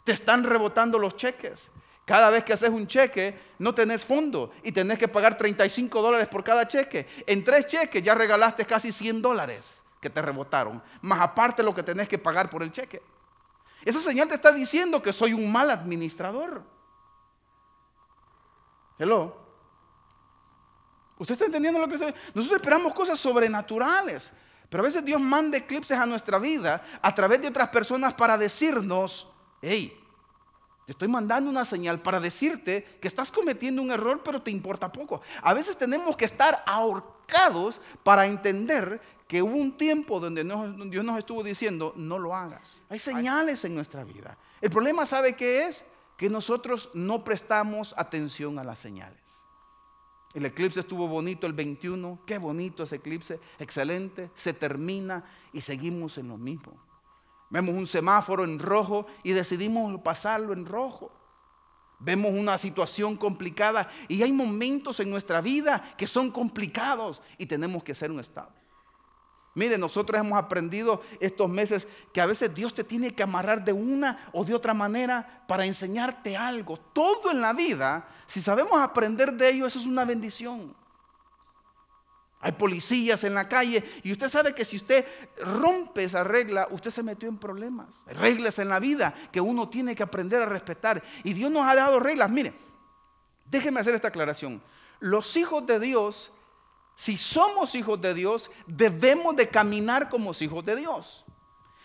Te 0.03 0.11
están 0.11 0.43
rebotando 0.43 0.99
los 0.99 1.15
cheques. 1.15 1.71
Cada 2.05 2.29
vez 2.29 2.43
que 2.43 2.53
haces 2.53 2.69
un 2.69 2.85
cheque, 2.85 3.53
no 3.59 3.73
tenés 3.73 4.03
fondo 4.03 4.51
y 4.61 4.71
tenés 4.71 4.97
que 4.99 5.07
pagar 5.07 5.37
35 5.37 6.01
dólares 6.01 6.27
por 6.27 6.43
cada 6.43 6.67
cheque. 6.67 7.07
En 7.25 7.43
tres 7.43 7.67
cheques 7.67 8.03
ya 8.03 8.13
regalaste 8.13 8.65
casi 8.65 8.91
100 8.91 9.21
dólares 9.21 9.81
que 10.01 10.09
te 10.09 10.21
rebotaron, 10.21 10.83
más 11.01 11.21
aparte 11.21 11.63
lo 11.63 11.73
que 11.73 11.81
tenés 11.81 12.09
que 12.09 12.17
pagar 12.17 12.49
por 12.49 12.61
el 12.61 12.73
cheque. 12.73 13.01
Esa 13.85 14.01
señal 14.01 14.27
te 14.27 14.35
está 14.35 14.51
diciendo 14.51 15.01
que 15.01 15.13
soy 15.13 15.33
un 15.33 15.49
mal 15.49 15.69
administrador. 15.69 16.61
Hello. 18.99 19.41
¿Usted 21.17 21.33
está 21.33 21.45
entendiendo 21.45 21.79
lo 21.79 21.87
que 21.87 21.95
estoy? 21.95 22.13
Nosotros 22.33 22.61
esperamos 22.61 22.93
cosas 22.93 23.17
sobrenaturales, 23.17 24.33
pero 24.69 24.83
a 24.83 24.85
veces 24.85 25.05
Dios 25.05 25.21
manda 25.21 25.57
eclipses 25.57 25.97
a 25.97 26.05
nuestra 26.05 26.37
vida 26.37 26.83
a 27.01 27.15
través 27.15 27.41
de 27.41 27.47
otras 27.47 27.69
personas 27.69 28.13
para 28.13 28.37
decirnos, 28.37 29.31
hey, 29.61 30.02
te 30.85 30.91
estoy 30.91 31.07
mandando 31.07 31.49
una 31.49 31.63
señal 31.63 32.01
para 32.01 32.19
decirte 32.19 32.83
que 32.99 33.07
estás 33.07 33.31
cometiendo 33.31 33.81
un 33.81 33.91
error, 33.91 34.21
pero 34.23 34.41
te 34.41 34.51
importa 34.51 34.91
poco. 34.91 35.21
A 35.41 35.53
veces 35.53 35.77
tenemos 35.77 36.17
que 36.17 36.25
estar 36.25 36.61
ahorcados 36.65 37.79
para 38.03 38.27
entender 38.27 38.99
que 39.27 39.41
hubo 39.41 39.55
un 39.55 39.77
tiempo 39.77 40.19
donde 40.19 40.43
Dios 40.43 41.05
nos 41.05 41.17
estuvo 41.17 41.41
diciendo, 41.41 41.93
no 41.95 42.19
lo 42.19 42.35
hagas. 42.35 42.73
Hay 42.89 42.99
señales 42.99 43.63
en 43.63 43.75
nuestra 43.75 44.03
vida. 44.03 44.37
El 44.59 44.69
problema, 44.69 45.05
¿sabe 45.05 45.35
qué 45.35 45.67
es? 45.67 45.85
Que 46.17 46.29
nosotros 46.29 46.89
no 46.93 47.23
prestamos 47.23 47.95
atención 47.97 48.59
a 48.59 48.63
las 48.63 48.79
señales. 48.79 49.21
El 50.33 50.45
eclipse 50.45 50.81
estuvo 50.81 51.07
bonito 51.07 51.47
el 51.47 51.53
21, 51.53 52.23
qué 52.25 52.39
bonito 52.39 52.83
ese 52.83 52.97
eclipse, 52.97 53.39
excelente, 53.59 54.31
se 54.33 54.51
termina 54.51 55.23
y 55.53 55.61
seguimos 55.61 56.17
en 56.17 56.27
lo 56.27 56.37
mismo. 56.37 56.73
Vemos 57.53 57.75
un 57.75 57.85
semáforo 57.85 58.43
en 58.45 58.57
rojo 58.57 59.05
y 59.21 59.31
decidimos 59.31 60.01
pasarlo 60.01 60.53
en 60.53 60.65
rojo. 60.65 61.11
Vemos 61.99 62.31
una 62.31 62.57
situación 62.57 63.15
complicada 63.15 63.91
y 64.07 64.23
hay 64.23 64.31
momentos 64.31 64.99
en 64.99 65.11
nuestra 65.11 65.39
vida 65.39 65.93
que 65.95 66.07
son 66.07 66.31
complicados 66.31 67.21
y 67.37 67.45
tenemos 67.45 67.83
que 67.83 67.91
hacer 67.91 68.09
un 68.09 68.19
estado. 68.19 68.49
Mire, 69.53 69.77
nosotros 69.77 70.19
hemos 70.19 70.35
aprendido 70.35 71.03
estos 71.19 71.47
meses 71.47 71.87
que 72.11 72.21
a 72.21 72.25
veces 72.25 72.51
Dios 72.55 72.73
te 72.73 72.83
tiene 72.83 73.13
que 73.13 73.21
amarrar 73.21 73.63
de 73.63 73.71
una 73.71 74.31
o 74.33 74.43
de 74.43 74.55
otra 74.55 74.73
manera 74.73 75.43
para 75.47 75.63
enseñarte 75.63 76.35
algo. 76.35 76.79
Todo 76.91 77.29
en 77.29 77.39
la 77.39 77.53
vida, 77.53 78.07
si 78.25 78.41
sabemos 78.41 78.79
aprender 78.79 79.31
de 79.31 79.49
ello, 79.49 79.67
eso 79.67 79.77
es 79.77 79.85
una 79.85 80.05
bendición. 80.05 80.75
Hay 82.43 82.51
policías 82.51 83.23
en 83.23 83.33
la 83.33 83.49
calle 83.49 83.83
y 84.03 84.11
usted 84.11 84.29
sabe 84.29 84.53
que 84.53 84.65
si 84.65 84.75
usted 84.75 85.05
rompe 85.37 86.03
esa 86.03 86.23
regla, 86.23 86.67
usted 86.69 86.91
se 86.91 87.01
metió 87.01 87.27
en 87.27 87.37
problemas. 87.37 87.87
Hay 88.05 88.13
reglas 88.13 88.59
en 88.59 88.69
la 88.69 88.79
vida 88.79 89.15
que 89.31 89.41
uno 89.41 89.69
tiene 89.69 89.95
que 89.95 90.03
aprender 90.03 90.41
a 90.41 90.45
respetar. 90.45 91.01
Y 91.23 91.33
Dios 91.33 91.49
nos 91.49 91.65
ha 91.65 91.73
dado 91.73 91.99
reglas. 91.99 92.29
Mire, 92.29 92.53
déjeme 93.49 93.79
hacer 93.79 93.95
esta 93.95 94.09
aclaración. 94.09 94.61
Los 94.99 95.35
hijos 95.37 95.65
de 95.65 95.79
Dios 95.79 96.31
si 96.95 97.17
somos 97.17 97.73
hijos 97.75 97.99
de 98.01 98.13
Dios, 98.13 98.51
debemos 98.67 99.35
de 99.35 99.49
caminar 99.49 100.09
como 100.09 100.31
hijos 100.39 100.63
de 100.63 100.75
Dios. 100.75 101.25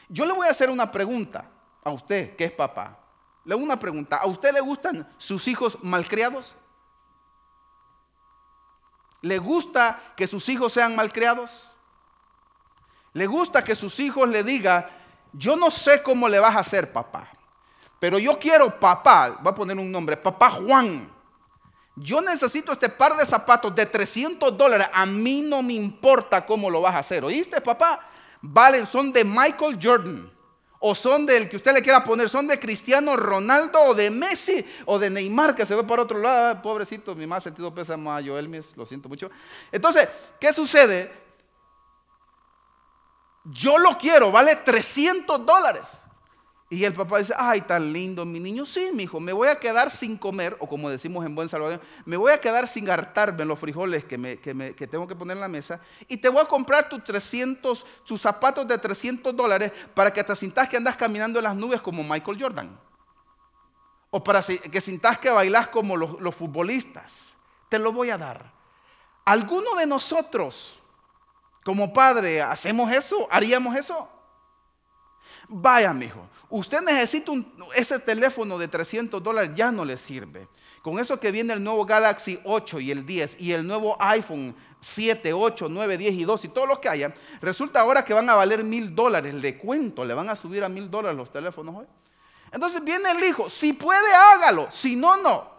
Yo 0.08 0.24
le 0.24 0.32
voy 0.32 0.46
a 0.46 0.50
hacer 0.50 0.70
una 0.70 0.90
pregunta 0.90 1.50
a 1.82 1.90
usted, 1.90 2.36
que 2.36 2.44
es 2.44 2.52
papá. 2.52 2.98
Le 3.44 3.54
hago 3.54 3.62
una 3.62 3.78
pregunta. 3.78 4.16
¿A 4.16 4.26
usted 4.26 4.52
le 4.52 4.60
gustan 4.60 5.08
sus 5.16 5.48
hijos 5.48 5.78
malcriados? 5.82 6.54
¿Le 9.20 9.38
gusta 9.38 10.12
que 10.16 10.26
sus 10.26 10.48
hijos 10.48 10.72
sean 10.72 10.94
malcriados? 10.94 11.70
¿Le 13.12 13.26
gusta 13.26 13.64
que 13.64 13.74
sus 13.74 13.98
hijos 14.00 14.28
le 14.28 14.42
digan, 14.44 14.86
yo 15.32 15.56
no 15.56 15.70
sé 15.70 16.02
cómo 16.02 16.28
le 16.28 16.38
vas 16.38 16.54
a 16.54 16.60
hacer, 16.60 16.92
papá, 16.92 17.28
pero 17.98 18.18
yo 18.18 18.38
quiero 18.38 18.78
papá, 18.78 19.38
voy 19.40 19.50
a 19.50 19.54
poner 19.54 19.76
un 19.76 19.90
nombre, 19.90 20.16
papá 20.16 20.50
Juan 20.50 21.10
yo 22.00 22.20
necesito 22.20 22.72
este 22.72 22.88
par 22.88 23.16
de 23.16 23.26
zapatos 23.26 23.74
de 23.74 23.86
300 23.86 24.56
dólares. 24.56 24.88
A 24.92 25.06
mí 25.06 25.42
no 25.42 25.62
me 25.62 25.74
importa 25.74 26.44
cómo 26.44 26.70
lo 26.70 26.80
vas 26.80 26.94
a 26.94 26.98
hacer. 26.98 27.24
¿Oíste, 27.24 27.60
papá? 27.60 28.00
Valen, 28.40 28.86
son 28.86 29.12
de 29.12 29.24
Michael 29.24 29.78
Jordan. 29.82 30.30
O 30.80 30.94
son 30.94 31.26
del 31.26 31.48
que 31.48 31.56
usted 31.56 31.72
le 31.74 31.82
quiera 31.82 32.04
poner. 32.04 32.28
Son 32.28 32.46
de 32.46 32.58
Cristiano 32.58 33.16
Ronaldo 33.16 33.80
o 33.80 33.94
de 33.94 34.10
Messi 34.10 34.64
o 34.84 34.98
de 34.98 35.10
Neymar 35.10 35.54
que 35.54 35.66
se 35.66 35.74
ve 35.74 35.82
por 35.84 35.98
otro 35.98 36.20
lado. 36.20 36.62
Pobrecito, 36.62 37.14
mi 37.14 37.26
más 37.26 37.42
sentido 37.42 37.74
pesa 37.74 37.96
más 37.96 38.22
a 38.22 38.26
Joel 38.26 38.64
lo 38.76 38.86
siento 38.86 39.08
mucho. 39.08 39.30
Entonces, 39.72 40.08
¿qué 40.38 40.52
sucede? 40.52 41.12
Yo 43.44 43.78
lo 43.78 43.96
quiero, 43.98 44.30
vale 44.30 44.56
300 44.56 45.44
dólares. 45.44 45.84
Y 46.70 46.84
el 46.84 46.92
papá 46.92 47.18
dice, 47.18 47.32
ay, 47.36 47.62
tan 47.62 47.92
lindo 47.94 48.26
mi 48.26 48.38
niño. 48.40 48.66
Sí, 48.66 48.90
mi 48.92 49.04
hijo, 49.04 49.18
me 49.20 49.32
voy 49.32 49.48
a 49.48 49.58
quedar 49.58 49.90
sin 49.90 50.18
comer, 50.18 50.54
o 50.60 50.68
como 50.68 50.90
decimos 50.90 51.24
en 51.24 51.34
buen 51.34 51.48
salvadoreño, 51.48 51.82
me 52.04 52.18
voy 52.18 52.30
a 52.30 52.40
quedar 52.40 52.68
sin 52.68 52.90
hartarme 52.90 53.42
en 53.42 53.48
los 53.48 53.58
frijoles 53.58 54.04
que, 54.04 54.18
me, 54.18 54.38
que, 54.38 54.86
tengo 54.86 55.08
que 55.08 55.16
poner 55.16 55.38
en 55.38 55.40
la 55.40 55.48
mesa. 55.48 55.80
Y 56.08 56.18
te 56.18 56.28
voy 56.28 56.42
a 56.42 56.44
comprar 56.44 56.86
tus 56.86 57.02
300, 57.04 57.86
tus 58.04 58.20
zapatos 58.20 58.68
de 58.68 58.76
300 58.76 59.34
dólares 59.34 59.72
para 59.94 60.12
que 60.12 60.22
te 60.22 60.36
sintas 60.36 60.68
que 60.68 60.76
andas 60.76 60.96
caminando 60.96 61.38
en 61.38 61.44
las 61.44 61.56
nubes 61.56 61.80
como 61.80 62.04
Michael 62.04 62.36
Jordan. 62.38 62.78
O 64.10 64.22
para 64.22 64.42
que 64.42 64.80
sintas 64.80 65.18
que 65.18 65.30
bailas 65.30 65.68
como 65.68 65.96
los, 65.96 66.20
los 66.20 66.34
futbolistas. 66.34 67.30
Te 67.70 67.78
lo 67.78 67.92
voy 67.92 68.10
a 68.10 68.18
dar. 68.18 68.52
¿Alguno 69.24 69.74
de 69.74 69.86
nosotros, 69.86 70.78
como 71.64 71.92
padre, 71.94 72.42
hacemos 72.42 72.90
eso? 72.92 73.26
¿Haríamos 73.30 73.74
eso? 73.74 74.08
Vaya, 75.48 75.92
mijo, 75.94 76.28
usted 76.50 76.80
necesita 76.80 77.32
ese 77.74 77.98
teléfono 77.98 78.58
de 78.58 78.68
300 78.68 79.22
dólares, 79.22 79.50
ya 79.54 79.70
no 79.70 79.84
le 79.84 79.96
sirve. 79.96 80.48
Con 80.82 80.98
eso 80.98 81.18
que 81.18 81.30
viene 81.30 81.52
el 81.52 81.62
nuevo 81.62 81.84
Galaxy 81.84 82.40
8 82.44 82.80
y 82.80 82.90
el 82.90 83.04
10 83.04 83.36
y 83.40 83.52
el 83.52 83.66
nuevo 83.66 83.96
iPhone 84.00 84.54
7, 84.80 85.32
8, 85.32 85.68
9, 85.68 85.98
10 85.98 86.14
y 86.14 86.24
2 86.24 86.44
y 86.44 86.48
todos 86.48 86.68
los 86.68 86.78
que 86.78 86.88
haya, 86.88 87.12
resulta 87.40 87.80
ahora 87.80 88.04
que 88.04 88.14
van 88.14 88.30
a 88.30 88.34
valer 88.34 88.64
mil 88.64 88.94
dólares. 88.94 89.34
Le 89.34 89.58
cuento, 89.58 90.04
le 90.04 90.14
van 90.14 90.28
a 90.28 90.36
subir 90.36 90.64
a 90.64 90.68
mil 90.68 90.90
dólares 90.90 91.16
los 91.16 91.30
teléfonos 91.30 91.74
hoy. 91.76 91.86
Entonces 92.52 92.82
viene 92.82 93.10
el 93.10 93.22
hijo, 93.24 93.50
si 93.50 93.72
puede 93.72 94.14
hágalo, 94.14 94.68
si 94.70 94.96
no, 94.96 95.16
no. 95.18 95.57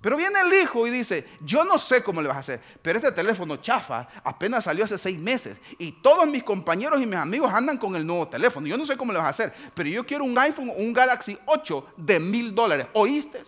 Pero 0.00 0.16
viene 0.16 0.38
el 0.40 0.62
hijo 0.62 0.86
y 0.86 0.90
dice, 0.90 1.26
yo 1.42 1.64
no 1.64 1.78
sé 1.78 2.02
cómo 2.02 2.22
le 2.22 2.28
vas 2.28 2.38
a 2.38 2.40
hacer, 2.40 2.60
pero 2.80 2.98
este 2.98 3.12
teléfono 3.12 3.56
chafa 3.56 4.08
apenas 4.24 4.64
salió 4.64 4.84
hace 4.84 4.96
seis 4.96 5.18
meses 5.20 5.58
y 5.78 5.92
todos 5.92 6.26
mis 6.26 6.42
compañeros 6.42 7.02
y 7.02 7.06
mis 7.06 7.16
amigos 7.16 7.52
andan 7.52 7.76
con 7.76 7.94
el 7.96 8.06
nuevo 8.06 8.26
teléfono. 8.26 8.66
Yo 8.66 8.78
no 8.78 8.86
sé 8.86 8.96
cómo 8.96 9.12
le 9.12 9.18
vas 9.18 9.26
a 9.26 9.30
hacer, 9.30 9.52
pero 9.74 9.90
yo 9.90 10.06
quiero 10.06 10.24
un 10.24 10.38
iPhone, 10.38 10.72
un 10.74 10.92
Galaxy 10.94 11.38
8 11.44 11.94
de 11.98 12.18
mil 12.18 12.54
dólares. 12.54 12.86
¿Oíste? 12.94 13.42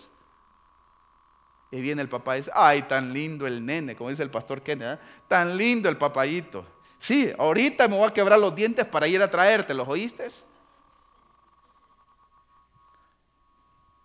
Y 1.70 1.80
viene 1.80 2.02
el 2.02 2.08
papá 2.10 2.36
y 2.36 2.40
dice, 2.40 2.50
ay, 2.54 2.82
tan 2.82 3.14
lindo 3.14 3.46
el 3.46 3.64
nene, 3.64 3.96
como 3.96 4.10
dice 4.10 4.22
el 4.22 4.30
pastor 4.30 4.62
Kennedy, 4.62 4.98
tan 5.28 5.56
lindo 5.56 5.88
el 5.88 5.96
papayito. 5.96 6.66
Sí, 6.98 7.32
ahorita 7.38 7.88
me 7.88 7.96
voy 7.96 8.08
a 8.08 8.12
quebrar 8.12 8.38
los 8.38 8.54
dientes 8.54 8.84
para 8.84 9.08
ir 9.08 9.22
a 9.22 9.30
traerte, 9.30 9.72
¿los 9.72 9.88
oíste? 9.88 10.28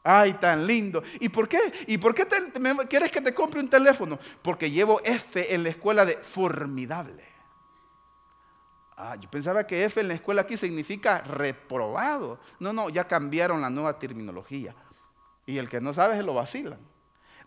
Ay, 0.10 0.36
tan 0.36 0.66
lindo. 0.66 1.04
¿Y 1.20 1.28
por 1.28 1.50
qué? 1.50 1.60
¿Y 1.86 1.98
por 1.98 2.16
qué 2.16 2.26
quieres 2.90 3.12
que 3.12 3.20
te 3.20 3.34
compre 3.34 3.60
un 3.60 3.70
teléfono? 3.70 4.18
Porque 4.42 4.72
llevo 4.72 5.02
F 5.04 5.54
en 5.54 5.64
la 5.64 5.70
escuela 5.70 6.06
de 6.06 6.16
formidable. 6.16 7.26
Ah, 8.96 9.18
yo 9.20 9.30
pensaba 9.30 9.68
que 9.68 9.84
F 9.84 10.00
en 10.00 10.08
la 10.08 10.14
escuela 10.14 10.44
aquí 10.44 10.56
significa 10.56 11.20
reprobado. 11.20 12.40
No, 12.58 12.72
no, 12.72 12.88
ya 12.88 13.06
cambiaron 13.06 13.60
la 13.60 13.70
nueva 13.70 14.00
terminología. 14.00 14.74
Y 15.46 15.58
el 15.58 15.70
que 15.70 15.82
no 15.82 15.94
sabe 15.94 16.16
se 16.16 16.24
lo 16.24 16.36
vacilan. 16.36 16.80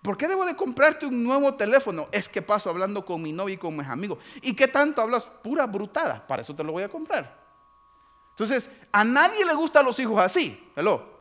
¿Por 0.03 0.19
qué 0.19 0.29
debo 0.29 0.45
de 0.45 0.55
comprarte 0.55 1.07
un 1.07 1.25
nuevo 1.25 1.55
teléfono? 1.55 2.09
Es 2.13 2.29
que 2.29 2.43
paso 2.43 2.69
hablando 2.69 3.07
con 3.07 3.23
mi 3.23 3.33
novio 3.33 3.55
y 3.55 3.59
con 3.59 3.75
mis 3.75 3.89
amigos. 3.89 4.19
¿Y 4.43 4.55
qué 4.55 4.69
tanto 4.69 5.01
hablas? 5.01 5.27
Pura 5.43 5.67
brutada. 5.67 6.27
Para 6.27 6.43
eso 6.43 6.55
te 6.55 6.63
lo 6.63 6.73
voy 6.73 6.83
a 6.83 6.91
comprar. 6.91 7.41
Entonces, 8.33 8.69
a 8.93 9.03
nadie 9.03 9.47
le 9.47 9.55
gustan 9.55 9.87
los 9.87 9.99
hijos 9.99 10.23
así. 10.23 10.71
Hello. 10.77 11.20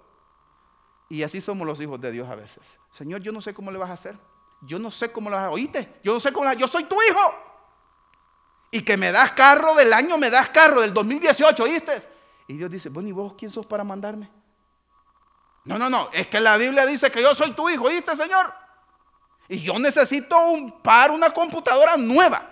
Y 1.09 1.23
así 1.23 1.41
somos 1.41 1.65
los 1.65 1.81
hijos 1.81 1.99
de 1.99 2.11
Dios 2.11 2.29
a 2.29 2.35
veces. 2.35 2.63
Señor, 2.91 3.21
yo 3.21 3.31
no 3.31 3.41
sé 3.41 3.53
cómo 3.53 3.71
le 3.71 3.77
vas 3.77 3.89
a 3.89 3.93
hacer. 3.93 4.15
Yo 4.61 4.77
no 4.77 4.91
sé 4.91 5.11
cómo 5.11 5.29
le 5.29 5.35
vas 5.35 5.45
a 5.45 5.49
¿Oíste? 5.49 5.99
Yo 6.03 6.13
no 6.13 6.19
sé 6.19 6.31
cómo 6.31 6.43
le 6.43 6.49
vas 6.49 6.57
a 6.57 6.59
Yo 6.59 6.67
soy 6.67 6.83
tu 6.83 6.95
hijo. 7.01 7.33
Y 8.71 8.83
que 8.83 8.95
me 8.97 9.11
das 9.11 9.31
carro 9.31 9.73
del 9.73 9.91
año, 9.91 10.17
me 10.17 10.29
das 10.29 10.49
carro 10.49 10.81
del 10.81 10.93
2018, 10.93 11.63
¿oíste? 11.63 12.07
Y 12.47 12.53
Dios 12.53 12.69
dice, 12.69 12.89
bueno, 12.89 13.09
¿y 13.09 13.11
vos 13.11 13.33
quién 13.35 13.49
sos 13.49 13.65
para 13.65 13.83
mandarme? 13.83 14.29
No, 15.65 15.79
no, 15.79 15.89
no. 15.89 16.09
Es 16.13 16.27
que 16.27 16.39
la 16.39 16.55
Biblia 16.57 16.85
dice 16.85 17.11
que 17.11 17.21
yo 17.21 17.33
soy 17.33 17.51
tu 17.51 17.67
hijo, 17.69 17.85
¿oíste, 17.85 18.15
Señor? 18.15 18.53
Y 19.47 19.59
yo 19.59 19.79
necesito 19.79 20.37
un 20.49 20.81
par, 20.81 21.09
una 21.09 21.31
computadora 21.31 21.97
nueva. 21.97 22.43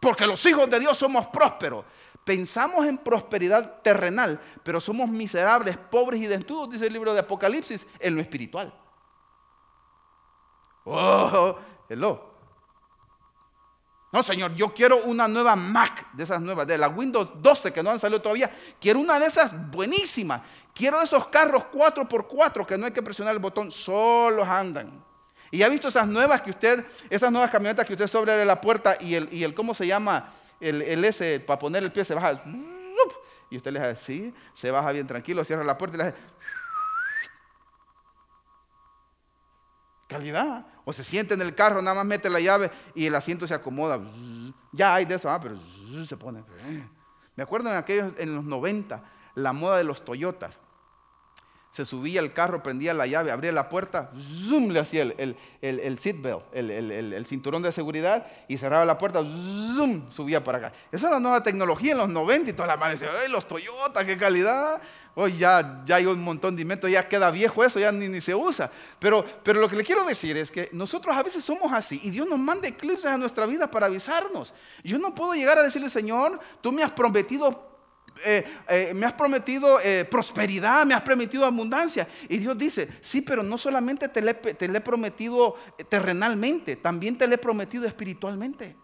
Porque 0.00 0.26
los 0.26 0.44
hijos 0.46 0.70
de 0.70 0.80
Dios 0.80 0.96
somos 0.96 1.26
prósperos. 1.26 1.84
Pensamos 2.28 2.84
en 2.84 2.98
prosperidad 2.98 3.80
terrenal, 3.80 4.38
pero 4.62 4.82
somos 4.82 5.08
miserables, 5.08 5.78
pobres 5.78 6.20
y 6.20 6.26
desnudos, 6.26 6.68
dice 6.68 6.86
el 6.86 6.92
libro 6.92 7.14
de 7.14 7.20
Apocalipsis, 7.20 7.86
en 7.98 8.14
lo 8.14 8.20
espiritual. 8.20 8.70
Oh, 10.84 11.56
hello. 11.88 12.34
No, 14.12 14.22
Señor, 14.22 14.52
yo 14.52 14.74
quiero 14.74 15.04
una 15.04 15.26
nueva 15.26 15.56
Mac 15.56 16.12
de 16.12 16.24
esas 16.24 16.42
nuevas, 16.42 16.66
de 16.66 16.76
la 16.76 16.88
Windows 16.88 17.32
12 17.34 17.72
que 17.72 17.82
no 17.82 17.88
han 17.88 17.98
salido 17.98 18.20
todavía. 18.20 18.50
Quiero 18.78 19.00
una 19.00 19.18
de 19.18 19.24
esas 19.24 19.54
buenísimas. 19.70 20.42
Quiero 20.74 21.00
esos 21.00 21.28
carros 21.28 21.62
4x4 21.72 22.66
que 22.66 22.76
no 22.76 22.84
hay 22.84 22.92
que 22.92 23.02
presionar 23.02 23.32
el 23.32 23.40
botón, 23.40 23.70
solo 23.70 24.44
andan. 24.44 25.02
Y 25.50 25.62
ha 25.62 25.68
visto 25.70 25.88
esas 25.88 26.06
nuevas 26.06 26.42
que 26.42 26.50
usted, 26.50 26.84
esas 27.08 27.32
nuevas 27.32 27.50
camionetas 27.50 27.86
que 27.86 27.94
usted 27.94 28.06
sobre 28.06 28.44
la 28.44 28.60
puerta 28.60 28.98
y 29.00 29.14
el, 29.14 29.32
y 29.32 29.44
el 29.44 29.54
¿cómo 29.54 29.72
se 29.72 29.86
llama? 29.86 30.28
El, 30.60 30.82
el 30.82 31.04
S 31.04 31.40
para 31.40 31.58
poner 31.58 31.82
el 31.82 31.92
pie 31.92 32.04
se 32.04 32.14
baja. 32.14 32.42
Y 33.50 33.56
usted 33.56 33.72
le 33.72 33.80
dice, 33.80 33.96
sí, 33.96 34.34
se 34.54 34.70
baja 34.70 34.92
bien 34.92 35.06
tranquilo, 35.06 35.42
cierra 35.44 35.64
la 35.64 35.78
puerta 35.78 35.96
y 35.96 35.98
le 35.98 36.04
dice, 36.06 36.18
calidad. 40.08 40.66
O 40.84 40.92
se 40.92 41.04
siente 41.04 41.34
en 41.34 41.42
el 41.42 41.54
carro, 41.54 41.82
nada 41.82 41.96
más 41.96 42.06
mete 42.06 42.30
la 42.30 42.40
llave 42.40 42.70
y 42.94 43.06
el 43.06 43.14
asiento 43.14 43.46
se 43.46 43.54
acomoda. 43.54 44.00
Ya 44.72 44.94
hay 44.94 45.04
de 45.04 45.14
eso, 45.14 45.30
ah, 45.30 45.38
pero 45.40 45.58
se 46.04 46.16
pone. 46.16 46.42
Me 47.36 47.42
acuerdo 47.42 47.70
en 47.70 47.76
aquellos, 47.76 48.12
en 48.18 48.34
los 48.34 48.44
90, 48.44 49.02
la 49.34 49.52
moda 49.52 49.76
de 49.76 49.84
los 49.84 50.04
Toyotas. 50.04 50.58
Se 51.70 51.84
subía 51.84 52.20
al 52.20 52.32
carro, 52.32 52.62
prendía 52.62 52.94
la 52.94 53.06
llave, 53.06 53.30
abría 53.30 53.52
la 53.52 53.68
puerta, 53.68 54.10
zoom, 54.16 54.70
le 54.70 54.80
hacía 54.80 55.02
el, 55.02 55.36
el, 55.60 55.80
el, 55.80 55.98
seatbelt, 55.98 56.42
el, 56.54 57.26
cinturón 57.26 57.62
de 57.62 57.70
seguridad 57.72 58.26
y 58.48 58.56
cerraba 58.56 58.84
la 58.84 58.96
puerta, 58.96 59.22
zoom, 59.22 60.10
subía 60.10 60.42
para 60.42 60.58
acá. 60.58 60.72
Esa 60.90 61.06
es 61.06 61.12
la 61.12 61.20
nueva 61.20 61.42
tecnología 61.42 61.92
en 61.92 61.98
los 61.98 62.08
90 62.08 62.50
y 62.50 62.52
toda 62.54 62.68
la 62.68 62.76
madre 62.76 62.94
decía, 62.94 63.10
¡ay, 63.16 63.30
los 63.30 63.46
Toyota, 63.46 64.04
qué 64.04 64.16
calidad! 64.16 64.80
Hoy 65.14 65.36
ya, 65.36 65.82
ya 65.84 65.96
hay 65.96 66.06
un 66.06 66.22
montón 66.22 66.56
de 66.56 66.62
inventos, 66.62 66.90
ya 66.90 67.06
queda 67.08 67.30
viejo 67.30 67.64
eso, 67.64 67.78
ya 67.78 67.92
ni, 67.92 68.08
ni 68.08 68.20
se 68.20 68.34
usa. 68.34 68.70
Pero, 68.98 69.24
pero 69.42 69.60
lo 69.60 69.68
que 69.68 69.76
le 69.76 69.84
quiero 69.84 70.04
decir 70.04 70.36
es 70.36 70.50
que 70.50 70.68
nosotros 70.72 71.16
a 71.16 71.22
veces 71.22 71.44
somos 71.44 71.72
así 71.72 72.00
y 72.02 72.10
Dios 72.10 72.28
nos 72.28 72.38
manda 72.38 72.68
eclipses 72.68 73.06
a 73.06 73.16
nuestra 73.16 73.44
vida 73.44 73.70
para 73.70 73.86
avisarnos. 73.86 74.54
Yo 74.84 74.96
no 74.98 75.14
puedo 75.14 75.34
llegar 75.34 75.58
a 75.58 75.62
decirle, 75.62 75.90
Señor, 75.90 76.38
tú 76.60 76.72
me 76.72 76.82
has 76.82 76.92
prometido 76.92 77.77
eh, 78.24 78.44
eh, 78.68 78.92
me 78.94 79.06
has 79.06 79.14
prometido 79.14 79.78
eh, 79.80 80.04
prosperidad, 80.04 80.84
me 80.86 80.94
has 80.94 81.02
prometido 81.02 81.44
abundancia. 81.44 82.08
Y 82.28 82.38
Dios 82.38 82.56
dice, 82.56 82.88
sí, 83.00 83.20
pero 83.20 83.42
no 83.42 83.58
solamente 83.58 84.08
te 84.08 84.22
le, 84.22 84.34
te 84.34 84.68
le 84.68 84.78
he 84.78 84.80
prometido 84.80 85.56
terrenalmente, 85.88 86.76
también 86.76 87.16
te 87.16 87.26
le 87.26 87.36
he 87.36 87.38
prometido 87.38 87.86
espiritualmente. 87.86 88.76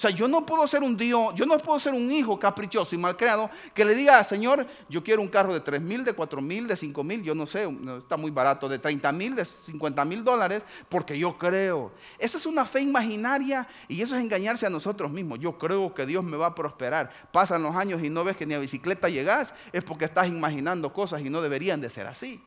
O 0.00 0.02
sea, 0.02 0.10
yo 0.10 0.26
no 0.28 0.46
puedo 0.46 0.66
ser 0.66 0.82
un 0.82 0.96
Dios, 0.96 1.34
yo 1.34 1.44
no 1.44 1.58
puedo 1.58 1.78
ser 1.78 1.92
un 1.92 2.10
hijo 2.10 2.38
caprichoso 2.38 2.94
y 2.94 2.98
malcriado 2.98 3.50
que 3.74 3.84
le 3.84 3.94
diga, 3.94 4.24
Señor, 4.24 4.66
yo 4.88 5.04
quiero 5.04 5.20
un 5.20 5.28
carro 5.28 5.52
de 5.52 5.60
3 5.60 5.78
mil, 5.82 6.06
de 6.06 6.14
4 6.14 6.40
mil, 6.40 6.66
de 6.66 6.74
5 6.74 7.04
mil, 7.04 7.22
yo 7.22 7.34
no 7.34 7.44
sé, 7.44 7.68
está 7.98 8.16
muy 8.16 8.30
barato, 8.30 8.66
de 8.66 8.78
30 8.78 9.12
mil, 9.12 9.36
de 9.36 9.44
50 9.44 10.02
mil 10.06 10.24
dólares, 10.24 10.62
porque 10.88 11.18
yo 11.18 11.36
creo. 11.36 11.92
Esa 12.18 12.38
es 12.38 12.46
una 12.46 12.64
fe 12.64 12.80
imaginaria 12.80 13.68
y 13.88 14.00
eso 14.00 14.16
es 14.16 14.22
engañarse 14.22 14.64
a 14.64 14.70
nosotros 14.70 15.10
mismos. 15.10 15.38
Yo 15.38 15.58
creo 15.58 15.92
que 15.92 16.06
Dios 16.06 16.24
me 16.24 16.38
va 16.38 16.46
a 16.46 16.54
prosperar. 16.54 17.10
Pasan 17.30 17.62
los 17.62 17.76
años 17.76 18.02
y 18.02 18.08
no 18.08 18.24
ves 18.24 18.38
que 18.38 18.46
ni 18.46 18.54
a 18.54 18.58
bicicleta 18.58 19.10
llegas, 19.10 19.52
es 19.70 19.84
porque 19.84 20.06
estás 20.06 20.28
imaginando 20.28 20.94
cosas 20.94 21.20
y 21.20 21.28
no 21.28 21.42
deberían 21.42 21.78
de 21.78 21.90
ser 21.90 22.06
así. 22.06 22.42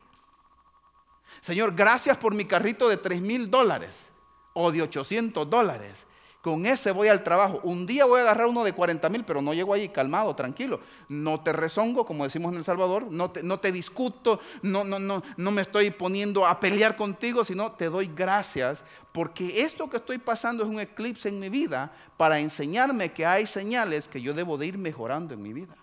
Señor, 1.40 1.72
gracias 1.76 2.16
por 2.16 2.34
mi 2.34 2.46
carrito 2.46 2.88
de 2.88 2.96
3 2.96 3.20
mil 3.20 3.48
dólares 3.48 4.10
o 4.54 4.72
de 4.72 4.82
800 4.82 5.48
dólares. 5.48 6.04
Con 6.44 6.66
ese 6.66 6.90
voy 6.90 7.08
al 7.08 7.24
trabajo. 7.24 7.58
Un 7.62 7.86
día 7.86 8.04
voy 8.04 8.18
a 8.18 8.24
agarrar 8.24 8.48
uno 8.48 8.64
de 8.64 8.74
40 8.74 9.08
mil, 9.08 9.24
pero 9.24 9.40
no 9.40 9.54
llego 9.54 9.72
allí 9.72 9.88
calmado, 9.88 10.36
tranquilo. 10.36 10.78
No 11.08 11.40
te 11.40 11.54
rezongo, 11.54 12.04
como 12.04 12.24
decimos 12.24 12.52
en 12.52 12.58
El 12.58 12.64
Salvador, 12.64 13.06
no 13.10 13.30
te, 13.30 13.42
no 13.42 13.60
te 13.60 13.72
discuto, 13.72 14.40
no, 14.60 14.84
no, 14.84 14.98
no, 14.98 15.22
no 15.38 15.50
me 15.50 15.62
estoy 15.62 15.90
poniendo 15.90 16.44
a 16.44 16.60
pelear 16.60 16.96
contigo, 16.96 17.44
sino 17.44 17.72
te 17.72 17.86
doy 17.86 18.12
gracias 18.14 18.84
porque 19.10 19.62
esto 19.62 19.88
que 19.88 19.96
estoy 19.96 20.18
pasando 20.18 20.64
es 20.64 20.68
un 20.68 20.80
eclipse 20.80 21.30
en 21.30 21.40
mi 21.40 21.48
vida 21.48 21.90
para 22.18 22.38
enseñarme 22.38 23.14
que 23.14 23.24
hay 23.24 23.46
señales 23.46 24.06
que 24.06 24.20
yo 24.20 24.34
debo 24.34 24.58
de 24.58 24.66
ir 24.66 24.76
mejorando 24.76 25.32
en 25.32 25.42
mi 25.42 25.54
vida. 25.54 25.74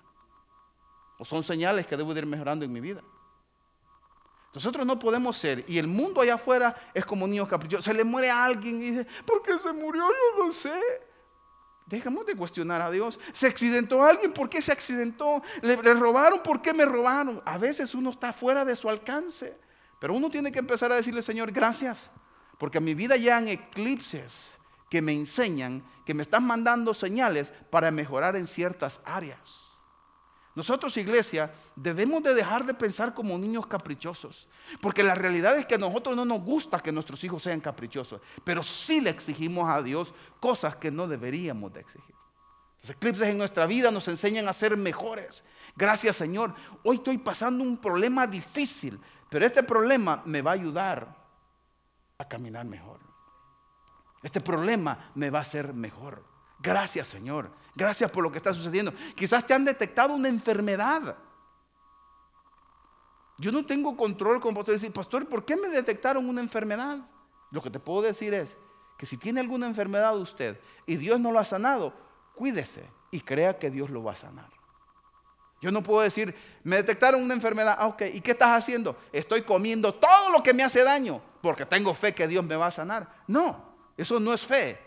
O 1.18 1.26
son 1.26 1.42
señales 1.42 1.88
que 1.88 1.98
debo 1.98 2.14
de 2.14 2.20
ir 2.20 2.28
mejorando 2.28 2.66
en 2.66 2.72
mi 2.72 2.82
vida. 2.82 3.02
Nosotros 4.54 4.86
no 4.86 5.00
podemos 5.00 5.38
ser, 5.38 5.64
y 5.68 5.78
el 5.78 5.88
mundo 5.88 6.20
allá 6.20 6.36
afuera 6.36 6.76
es 6.94 7.06
como 7.06 7.26
niños 7.26 7.48
caprichosos. 7.48 7.86
Se 7.86 7.94
le 7.94 8.04
muere 8.04 8.30
a 8.30 8.44
alguien 8.44 8.82
y 8.82 8.92
dice, 8.92 9.08
¿por 9.26 9.42
qué 9.42 9.58
se 9.58 9.72
murió? 9.72 10.04
Yo 10.04 10.46
no 10.46 10.52
sé. 10.52 10.78
Dejamos 11.86 12.26
de 12.26 12.36
cuestionar 12.36 12.82
a 12.82 12.92
Dios. 12.92 13.20
¿Se 13.34 13.48
accidentó 13.48 14.04
alguien? 14.04 14.34
¿Por 14.34 14.50
qué 14.50 14.62
se 14.62 14.72
accidentó? 14.72 15.42
¿Le, 15.62 15.76
robaron? 15.94 16.42
¿Por 16.42 16.62
qué 16.62 16.74
me 16.74 16.86
robaron? 16.86 17.42
A 17.46 17.58
veces 17.58 17.96
uno 17.96 18.10
está 18.10 18.34
fuera 18.34 18.66
de 18.66 18.76
su 18.76 18.90
alcance. 18.90 19.58
Pero 20.00 20.14
uno 20.14 20.30
tiene 20.30 20.52
que 20.52 20.60
empezar 20.60 20.92
a 20.92 20.96
decirle, 20.96 21.22
Señor, 21.22 21.52
gracias. 21.52 22.12
Porque 22.58 22.78
a 22.78 22.82
mi 22.82 22.94
vida 22.94 23.16
llegan 23.16 23.48
eclipses 23.48 24.58
que 24.90 25.02
me 25.02 25.14
enseñan, 25.14 25.84
que 26.06 26.14
me 26.14 26.24
están 26.24 26.46
mandando 26.46 26.94
señales 26.94 27.54
para 27.70 27.92
mejorar 27.92 28.36
en 28.36 28.48
ciertas 28.48 29.02
áreas. 29.06 29.71
Nosotros, 30.54 30.98
iglesia, 30.98 31.54
debemos 31.76 32.22
de 32.24 32.34
dejar 32.34 32.66
de 32.66 32.74
pensar 32.74 33.14
como 33.14 33.38
niños 33.38 33.68
caprichosos. 33.68 34.50
Porque 34.82 35.02
la 35.02 35.16
realidad 35.16 35.58
es 35.58 35.66
que 35.66 35.76
a 35.76 35.78
nosotros 35.78 36.16
no 36.16 36.26
nos 36.26 36.42
gusta 36.42 36.80
que 36.80 36.92
nuestros 36.92 37.24
hijos 37.24 37.44
sean 37.44 37.62
caprichosos. 37.62 38.20
Pero 38.44 38.62
sí 38.62 39.00
le 39.00 39.12
exigimos 39.12 39.70
a 39.70 39.82
Dios 39.82 40.14
cosas 40.40 40.76
que 40.76 40.92
no 40.92 41.08
deberíamos 41.08 41.72
de 41.74 41.80
exigir. 41.80 42.16
Los 42.82 42.90
eclipses 42.90 43.30
en 43.30 43.38
nuestra 43.38 43.66
vida 43.66 43.92
nos 43.92 44.08
enseñan 44.08 44.48
a 44.48 44.54
ser 44.54 44.76
mejores. 44.76 45.44
Gracias 45.76 46.18
Señor. 46.18 46.54
Hoy 46.84 46.98
estoy 46.98 47.18
pasando 47.20 47.64
un 47.64 47.78
problema 47.78 48.28
difícil. 48.28 49.00
Pero 49.30 49.46
este 49.46 49.64
problema 49.64 50.22
me 50.26 50.42
va 50.42 50.52
a 50.52 50.56
ayudar 50.56 51.16
a 52.18 52.28
caminar 52.28 52.66
mejor. 52.66 53.00
Este 54.22 54.42
problema 54.42 55.12
me 55.16 55.30
va 55.30 55.40
a 55.40 55.44
hacer 55.44 55.74
mejor. 55.74 56.31
Gracias 56.62 57.08
Señor. 57.08 57.50
Gracias 57.76 58.12
por 58.12 58.24
lo 58.24 58.32
que 58.32 58.38
está 58.38 58.54
sucediendo. 58.54 58.94
Quizás 59.16 59.46
te 59.46 59.54
han 59.54 59.66
detectado 59.66 60.14
una 60.14 60.28
enfermedad. 60.28 61.16
Yo 63.38 63.52
no 63.52 63.66
tengo 63.66 63.96
control 63.98 64.40
como 64.40 64.58
pastor 64.58 64.76
decir, 64.76 64.92
pastor, 64.92 65.28
¿por 65.28 65.46
qué 65.46 65.56
me 65.56 65.70
detectaron 65.70 66.30
una 66.30 66.42
enfermedad? 66.42 67.00
Lo 67.50 67.62
que 67.62 67.72
te 67.72 67.80
puedo 67.80 68.02
decir 68.04 68.34
es 68.34 68.56
que 68.98 69.06
si 69.06 69.18
tiene 69.18 69.40
alguna 69.40 69.66
enfermedad 69.66 70.16
usted 70.18 70.60
y 70.86 70.96
Dios 70.96 71.20
no 71.20 71.32
lo 71.32 71.40
ha 71.40 71.44
sanado, 71.44 71.94
cuídese 72.36 72.84
y 73.10 73.22
crea 73.22 73.58
que 73.58 73.72
Dios 73.72 73.90
lo 73.90 74.04
va 74.04 74.12
a 74.12 74.16
sanar. 74.16 74.50
Yo 75.60 75.72
no 75.72 75.82
puedo 75.82 76.02
decir, 76.02 76.36
me 76.64 76.78
detectaron 76.78 77.22
una 77.22 77.34
enfermedad, 77.34 77.78
ah, 77.80 77.88
ok, 77.88 78.04
¿y 78.14 78.22
qué 78.22 78.32
estás 78.32 78.50
haciendo? 78.50 78.98
Estoy 79.12 79.44
comiendo 79.44 79.94
todo 79.94 80.32
lo 80.32 80.42
que 80.44 80.54
me 80.54 80.64
hace 80.64 80.84
daño 80.84 81.22
porque 81.42 81.66
tengo 81.66 81.94
fe 81.94 82.14
que 82.14 82.28
Dios 82.28 82.44
me 82.44 82.56
va 82.56 82.68
a 82.68 82.72
sanar. 82.72 83.12
No, 83.28 83.76
eso 83.98 84.20
no 84.20 84.34
es 84.34 84.46
fe, 84.46 84.80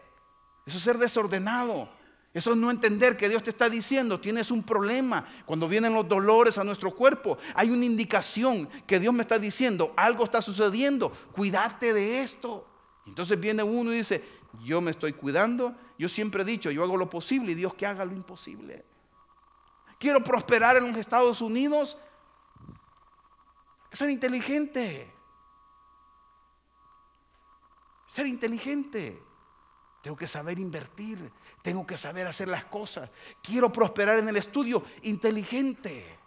eso 0.67 0.79
es 0.79 0.85
ser 0.85 0.99
desordenado. 0.99 1.89
Eso 2.35 2.51
es 2.51 2.57
no 2.57 2.69
entender 2.69 3.17
que 3.17 3.29
Dios 3.29 3.45
te 3.45 3.51
está 3.51 3.71
diciendo, 3.71 4.21
tienes 4.21 4.51
un 4.51 4.65
problema. 4.65 5.25
Cuando 5.47 5.69
vienen 5.69 5.95
los 5.95 6.09
dolores 6.09 6.59
a 6.59 6.65
nuestro 6.65 6.93
cuerpo, 6.93 7.39
hay 7.55 7.71
una 7.71 7.85
indicación 7.85 8.69
que 8.89 8.99
Dios 8.99 9.15
me 9.15 9.23
está 9.23 9.39
diciendo, 9.39 9.95
algo 9.97 10.25
está 10.25 10.43
sucediendo, 10.43 11.11
cuídate 11.33 11.95
de 11.95 12.23
esto. 12.23 12.67
Entonces 13.07 13.39
viene 13.39 13.63
uno 13.63 13.93
y 13.93 13.99
dice, 13.99 14.25
yo 14.65 14.81
me 14.81 14.91
estoy 14.91 15.13
cuidando, 15.13 15.77
yo 15.97 16.09
siempre 16.09 16.43
he 16.43 16.45
dicho, 16.45 16.73
yo 16.73 16.83
hago 16.83 16.97
lo 16.97 17.09
posible 17.09 17.53
y 17.53 17.55
Dios 17.55 17.75
que 17.75 17.87
haga 17.87 18.05
lo 18.05 18.13
imposible. 18.13 18.85
Quiero 20.01 20.25
prosperar 20.25 20.77
en 20.77 20.89
los 20.89 20.97
Estados 20.97 21.41
Unidos. 21.41 21.97
Ser 23.93 24.11
inteligente. 24.11 25.09
Ser 28.09 28.27
inteligente. 28.27 29.23
Tengo 30.05 30.19
que 30.19 30.29
saber 30.29 30.59
invertir. 30.59 31.33
Tengo 31.63 31.87
que 31.87 31.97
saber 31.97 32.27
hacer 32.27 32.47
las 32.47 32.67
cosas. 32.67 33.09
Quiero 33.43 33.73
prosperar 33.73 34.19
en 34.19 34.29
el 34.29 34.37
estudio 34.37 34.85
inteligente. 35.01 36.19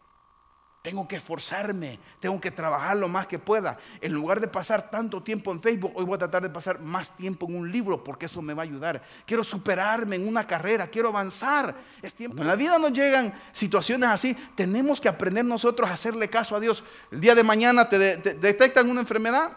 Tengo 0.81 1.07
que 1.07 1.17
esforzarme, 1.17 1.99
tengo 2.19 2.41
que 2.41 2.49
trabajar 2.49 2.97
lo 2.97 3.07
más 3.07 3.27
que 3.27 3.37
pueda. 3.37 3.77
En 4.01 4.13
lugar 4.13 4.39
de 4.39 4.47
pasar 4.47 4.89
tanto 4.89 5.21
tiempo 5.21 5.51
en 5.51 5.61
Facebook, 5.61 5.91
hoy 5.93 6.05
voy 6.05 6.15
a 6.15 6.17
tratar 6.17 6.41
de 6.41 6.49
pasar 6.49 6.79
más 6.79 7.15
tiempo 7.15 7.45
en 7.47 7.55
un 7.55 7.71
libro 7.71 8.03
porque 8.03 8.25
eso 8.25 8.41
me 8.41 8.55
va 8.55 8.63
a 8.63 8.65
ayudar. 8.65 9.03
Quiero 9.27 9.43
superarme 9.43 10.15
en 10.15 10.27
una 10.27 10.47
carrera, 10.47 10.87
quiero 10.87 11.09
avanzar. 11.09 11.75
En 12.01 12.47
la 12.47 12.55
vida 12.55 12.79
nos 12.79 12.93
llegan 12.93 13.31
situaciones 13.51 14.09
así. 14.09 14.35
Tenemos 14.55 14.99
que 14.99 15.09
aprender 15.09 15.45
nosotros 15.45 15.87
a 15.87 15.93
hacerle 15.93 16.31
caso 16.31 16.55
a 16.55 16.59
Dios. 16.59 16.83
El 17.11 17.21
día 17.21 17.35
de 17.35 17.43
mañana 17.43 17.87
te 17.87 17.99
detectan 17.99 18.89
una 18.89 19.01
enfermedad. 19.01 19.51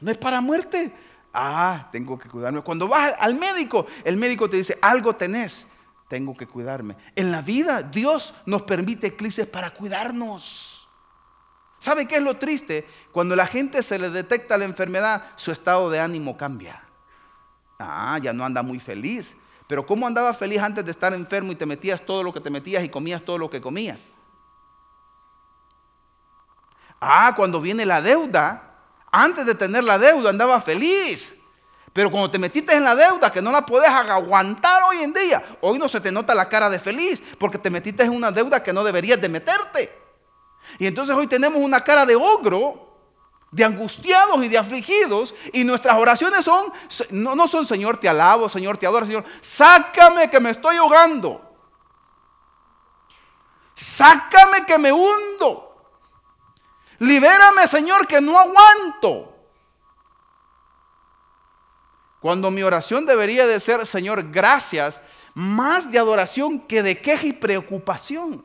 No 0.00 0.10
es 0.10 0.16
para 0.16 0.40
muerte, 0.40 0.90
Ah, 1.32 1.88
tengo 1.90 2.18
que 2.18 2.28
cuidarme. 2.28 2.60
Cuando 2.62 2.86
vas 2.88 3.14
al 3.18 3.34
médico, 3.34 3.86
el 4.04 4.16
médico 4.16 4.50
te 4.50 4.58
dice, 4.58 4.78
algo 4.82 5.14
tenés, 5.16 5.66
tengo 6.08 6.34
que 6.34 6.46
cuidarme. 6.46 6.96
En 7.16 7.32
la 7.32 7.40
vida, 7.40 7.82
Dios 7.82 8.34
nos 8.44 8.62
permite 8.62 9.08
eclipses 9.08 9.46
para 9.46 9.70
cuidarnos. 9.70 10.88
¿Sabe 11.78 12.06
qué 12.06 12.16
es 12.16 12.22
lo 12.22 12.36
triste? 12.36 12.86
Cuando 13.10 13.34
la 13.34 13.46
gente 13.46 13.82
se 13.82 13.98
le 13.98 14.10
detecta 14.10 14.58
la 14.58 14.66
enfermedad, 14.66 15.24
su 15.36 15.50
estado 15.50 15.90
de 15.90 16.00
ánimo 16.00 16.36
cambia. 16.36 16.82
Ah, 17.78 18.18
ya 18.22 18.32
no 18.32 18.44
anda 18.44 18.62
muy 18.62 18.78
feliz. 18.78 19.34
Pero 19.66 19.86
¿cómo 19.86 20.06
andaba 20.06 20.34
feliz 20.34 20.60
antes 20.60 20.84
de 20.84 20.90
estar 20.90 21.14
enfermo 21.14 21.50
y 21.50 21.56
te 21.56 21.66
metías 21.66 22.04
todo 22.04 22.22
lo 22.22 22.32
que 22.32 22.40
te 22.40 22.50
metías 22.50 22.84
y 22.84 22.88
comías 22.88 23.22
todo 23.22 23.38
lo 23.38 23.48
que 23.48 23.60
comías? 23.60 23.98
Ah, 27.00 27.32
cuando 27.34 27.60
viene 27.60 27.86
la 27.86 28.02
deuda, 28.02 28.71
antes 29.12 29.44
de 29.44 29.54
tener 29.54 29.84
la 29.84 29.98
deuda 29.98 30.30
andaba 30.30 30.60
feliz. 30.60 31.34
Pero 31.92 32.10
cuando 32.10 32.30
te 32.30 32.38
metiste 32.38 32.74
en 32.74 32.84
la 32.84 32.94
deuda, 32.94 33.30
que 33.30 33.42
no 33.42 33.52
la 33.52 33.66
puedes 33.66 33.90
aguantar 33.90 34.82
hoy 34.84 35.02
en 35.02 35.12
día, 35.12 35.58
hoy 35.60 35.78
no 35.78 35.88
se 35.90 36.00
te 36.00 36.10
nota 36.10 36.34
la 36.34 36.48
cara 36.48 36.70
de 36.70 36.80
feliz, 36.80 37.22
porque 37.38 37.58
te 37.58 37.68
metiste 37.68 38.02
en 38.02 38.12
una 38.12 38.32
deuda 38.32 38.62
que 38.62 38.72
no 38.72 38.82
deberías 38.82 39.20
de 39.20 39.28
meterte. 39.28 39.92
Y 40.78 40.86
entonces 40.86 41.14
hoy 41.14 41.26
tenemos 41.26 41.60
una 41.60 41.84
cara 41.84 42.06
de 42.06 42.16
ogro, 42.16 42.88
de 43.50 43.62
angustiados 43.62 44.42
y 44.42 44.48
de 44.48 44.56
afligidos, 44.56 45.34
y 45.52 45.64
nuestras 45.64 45.98
oraciones 45.98 46.46
son, 46.46 46.72
no, 47.10 47.34
no 47.34 47.46
son 47.46 47.66
Señor 47.66 47.98
te 47.98 48.08
alabo, 48.08 48.48
Señor 48.48 48.78
te 48.78 48.86
adoro, 48.86 49.04
Señor, 49.04 49.26
sácame 49.42 50.30
que 50.30 50.40
me 50.40 50.48
estoy 50.48 50.76
ahogando. 50.76 51.42
Sácame 53.74 54.64
que 54.64 54.78
me 54.78 54.92
hundo. 54.92 55.71
Libérame, 57.02 57.66
Señor, 57.66 58.06
que 58.06 58.20
no 58.20 58.38
aguanto. 58.38 59.34
Cuando 62.20 62.48
mi 62.52 62.62
oración 62.62 63.04
debería 63.04 63.44
de 63.44 63.58
ser, 63.58 63.84
Señor, 63.88 64.30
gracias, 64.30 65.00
más 65.34 65.90
de 65.90 65.98
adoración 65.98 66.60
que 66.60 66.80
de 66.80 66.96
queja 66.96 67.26
y 67.26 67.32
preocupación. 67.32 68.44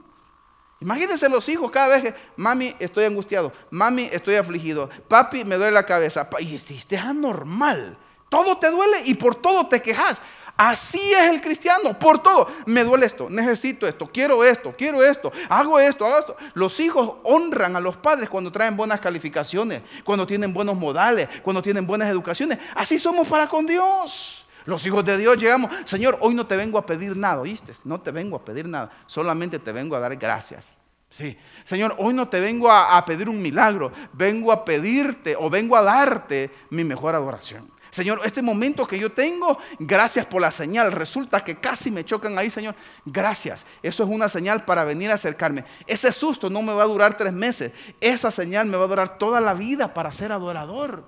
Imagínense 0.80 1.30
los 1.30 1.48
hijos 1.50 1.70
cada 1.70 1.88
vez 1.88 2.02
que, 2.02 2.20
mami, 2.36 2.76
estoy 2.80 3.06
angustiado, 3.06 3.54
mami, 3.70 4.10
estoy 4.12 4.38
afligido, 4.38 4.90
papi, 5.08 5.44
me 5.44 5.56
duele 5.56 5.74
la 5.74 5.86
cabeza. 5.86 6.28
Y 6.40 6.56
es 6.56 6.94
anormal. 6.94 7.96
Todo 8.28 8.58
te 8.58 8.72
duele 8.72 9.04
y 9.06 9.14
por 9.14 9.36
todo 9.36 9.68
te 9.68 9.84
quejas. 9.84 10.20
Así 10.58 11.14
es 11.14 11.30
el 11.30 11.40
cristiano, 11.40 11.98
por 11.98 12.22
todo. 12.24 12.48
Me 12.66 12.84
duele 12.84 13.06
esto, 13.06 13.30
necesito 13.30 13.88
esto, 13.88 14.10
quiero 14.12 14.44
esto, 14.44 14.74
quiero 14.76 15.04
esto, 15.04 15.32
hago 15.50 15.80
esto, 15.80 16.06
hago 16.06 16.18
esto. 16.18 16.38
Los 16.56 16.80
hijos 16.80 17.18
honran 17.24 17.76
a 17.76 17.80
los 17.80 17.96
padres 17.98 18.28
cuando 18.28 18.52
traen 18.52 18.76
buenas 18.76 19.00
calificaciones, 19.00 19.84
cuando 20.04 20.26
tienen 20.26 20.54
buenos 20.54 20.76
modales, 20.76 21.30
cuando 21.44 21.62
tienen 21.62 21.86
buenas 21.86 22.10
educaciones. 22.10 22.58
Así 22.74 22.98
somos 22.98 23.28
para 23.28 23.48
con 23.48 23.68
Dios. 23.68 24.44
Los 24.66 24.86
hijos 24.86 25.06
de 25.06 25.18
Dios 25.18 25.38
llegamos, 25.38 25.72
Señor, 25.86 26.18
hoy 26.22 26.34
no 26.34 26.46
te 26.46 26.58
vengo 26.58 26.78
a 26.78 26.86
pedir 26.86 27.16
nada, 27.16 27.40
¿oíste? 27.40 27.74
No 27.86 28.02
te 28.02 28.12
vengo 28.12 28.36
a 28.36 28.44
pedir 28.44 28.68
nada, 28.68 28.92
solamente 29.06 29.60
te 29.60 29.72
vengo 29.72 29.96
a 29.96 30.00
dar 30.00 30.16
gracias. 30.18 30.74
Sí, 31.10 31.38
Señor, 31.64 31.96
hoy 32.00 32.14
no 32.14 32.28
te 32.28 32.42
vengo 32.42 32.70
a, 32.70 32.98
a 32.98 33.06
pedir 33.06 33.30
un 33.30 33.42
milagro, 33.42 33.94
vengo 34.12 34.52
a 34.52 34.66
pedirte 34.66 35.38
o 35.40 35.50
vengo 35.50 35.78
a 35.78 35.84
darte 35.84 36.52
mi 36.70 36.84
mejor 36.84 37.16
adoración. 37.16 37.72
Señor, 37.98 38.22
este 38.24 38.44
momento 38.44 38.86
que 38.86 39.00
yo 39.00 39.12
tengo, 39.12 39.58
gracias 39.80 40.28
por 40.28 40.40
la 40.40 40.52
señal. 40.52 40.92
Resulta 40.92 41.44
que 41.44 41.56
casi 41.60 41.90
me 41.90 42.06
chocan 42.06 42.38
ahí, 42.38 42.52
Señor. 42.52 42.76
Gracias. 43.04 43.66
Eso 43.82 44.04
es 44.04 44.10
una 44.10 44.30
señal 44.30 44.66
para 44.66 44.84
venir 44.84 45.10
a 45.10 45.16
acercarme. 45.16 45.66
Ese 45.88 46.12
susto 46.12 46.48
no 46.48 46.62
me 46.62 46.76
va 46.76 46.84
a 46.84 46.86
durar 46.88 47.18
tres 47.18 47.34
meses. 47.34 47.72
Esa 48.00 48.30
señal 48.30 48.68
me 48.68 48.78
va 48.78 48.86
a 48.86 48.88
durar 48.88 49.18
toda 49.18 49.42
la 49.42 49.56
vida 49.56 49.96
para 49.96 50.12
ser 50.12 50.32
adorador. 50.32 51.06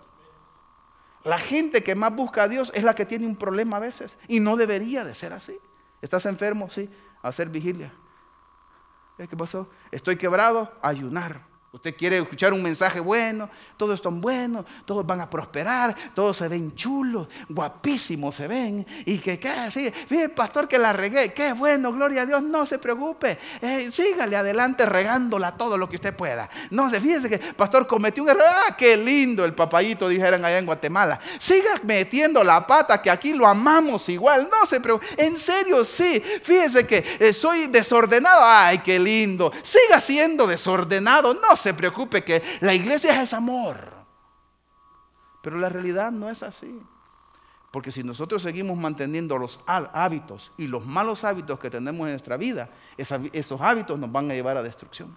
La 1.24 1.38
gente 1.38 1.84
que 1.84 1.94
más 1.94 2.16
busca 2.16 2.42
a 2.42 2.48
Dios 2.48 2.72
es 2.74 2.84
la 2.84 2.96
que 2.96 3.06
tiene 3.06 3.28
un 3.28 3.36
problema 3.36 3.78
a 3.78 3.82
veces 3.82 4.18
y 4.28 4.40
no 4.40 4.58
debería 4.58 5.04
de 5.04 5.14
ser 5.14 5.32
así. 5.32 5.60
¿Estás 6.02 6.26
enfermo? 6.26 6.72
Sí, 6.72 6.90
hacer 7.22 7.50
vigilia. 7.50 7.94
¿Qué 9.16 9.38
pasó? 9.38 9.70
Estoy 9.92 10.16
quebrado, 10.16 10.72
ayunar. 10.82 11.49
Usted 11.72 11.96
quiere 11.96 12.18
escuchar 12.18 12.52
un 12.52 12.64
mensaje 12.64 13.00
bueno, 13.00 13.48
todos 13.78 13.94
están 13.94 14.20
buenos, 14.20 14.66
todos 14.86 15.06
van 15.06 15.22
a 15.22 15.30
prosperar, 15.30 15.96
todos 16.16 16.36
se 16.38 16.48
ven 16.48 16.74
chulos, 16.74 17.28
guapísimos 17.48 18.36
se 18.36 18.48
ven. 18.48 18.88
Y 19.06 19.20
que. 19.20 19.40
Sí, 19.70 19.92
fíjate, 19.92 20.30
pastor, 20.30 20.68
que 20.68 20.80
la 20.80 20.94
regué, 20.94 21.32
qué 21.32 21.54
bueno, 21.54 21.94
gloria 21.94 22.24
a 22.24 22.26
Dios, 22.26 22.42
no 22.42 22.66
se 22.66 22.80
preocupe, 22.80 23.38
eh, 23.62 23.92
sígale 23.92 24.36
adelante 24.36 24.84
regándola 24.84 25.56
todo 25.58 25.78
lo 25.78 25.88
que 25.88 25.98
usted 25.98 26.16
pueda. 26.16 26.50
No 26.72 26.90
se 26.90 27.00
fíjese 27.00 27.30
que, 27.30 27.38
pastor, 27.38 27.86
cometió 27.86 28.24
un 28.24 28.30
error, 28.30 28.46
ah, 28.48 28.76
qué 28.76 28.98
lindo 28.98 29.46
el 29.46 29.54
papayito, 29.54 30.10
dijeron 30.10 30.44
allá 30.44 30.58
en 30.58 30.66
Guatemala. 30.66 31.20
Siga 31.38 31.80
metiendo 31.84 32.44
la 32.44 32.66
pata, 32.66 33.00
que 33.00 33.12
aquí 33.12 33.34
lo 33.34 33.48
amamos 33.48 34.10
igual, 34.10 34.50
no 34.50 34.66
se 34.66 34.80
preocupe. 34.80 35.06
En 35.24 35.38
serio, 35.38 35.86
sí, 35.86 36.20
fíjese 36.42 36.88
que 36.88 37.18
eh, 37.20 37.32
soy 37.32 37.68
desordenado, 37.68 38.42
ay, 38.44 38.80
qué 38.80 38.98
lindo. 38.98 39.52
Siga 39.62 40.02
siendo 40.02 40.48
desordenado, 40.48 41.36
no 41.36 41.59
se 41.60 41.74
preocupe 41.74 42.24
que 42.24 42.42
la 42.62 42.74
iglesia 42.74 43.22
es 43.22 43.34
amor. 43.34 44.00
Pero 45.42 45.58
la 45.58 45.70
realidad 45.70 46.12
no 46.12 46.30
es 46.30 46.44
así. 46.44 46.82
Porque 47.72 47.92
si 47.92 48.04
nosotros 48.04 48.42
seguimos 48.42 48.78
manteniendo 48.78 49.38
los 49.38 49.60
hábitos 49.68 50.52
y 50.58 50.66
los 50.66 50.86
malos 50.86 51.24
hábitos 51.24 51.60
que 51.60 51.70
tenemos 51.70 52.08
en 52.08 52.14
nuestra 52.14 52.36
vida, 52.36 52.70
esos 52.98 53.62
hábitos 53.62 54.00
nos 54.00 54.12
van 54.12 54.32
a 54.32 54.34
llevar 54.34 54.58
a 54.58 54.64
destrucción. 54.64 55.16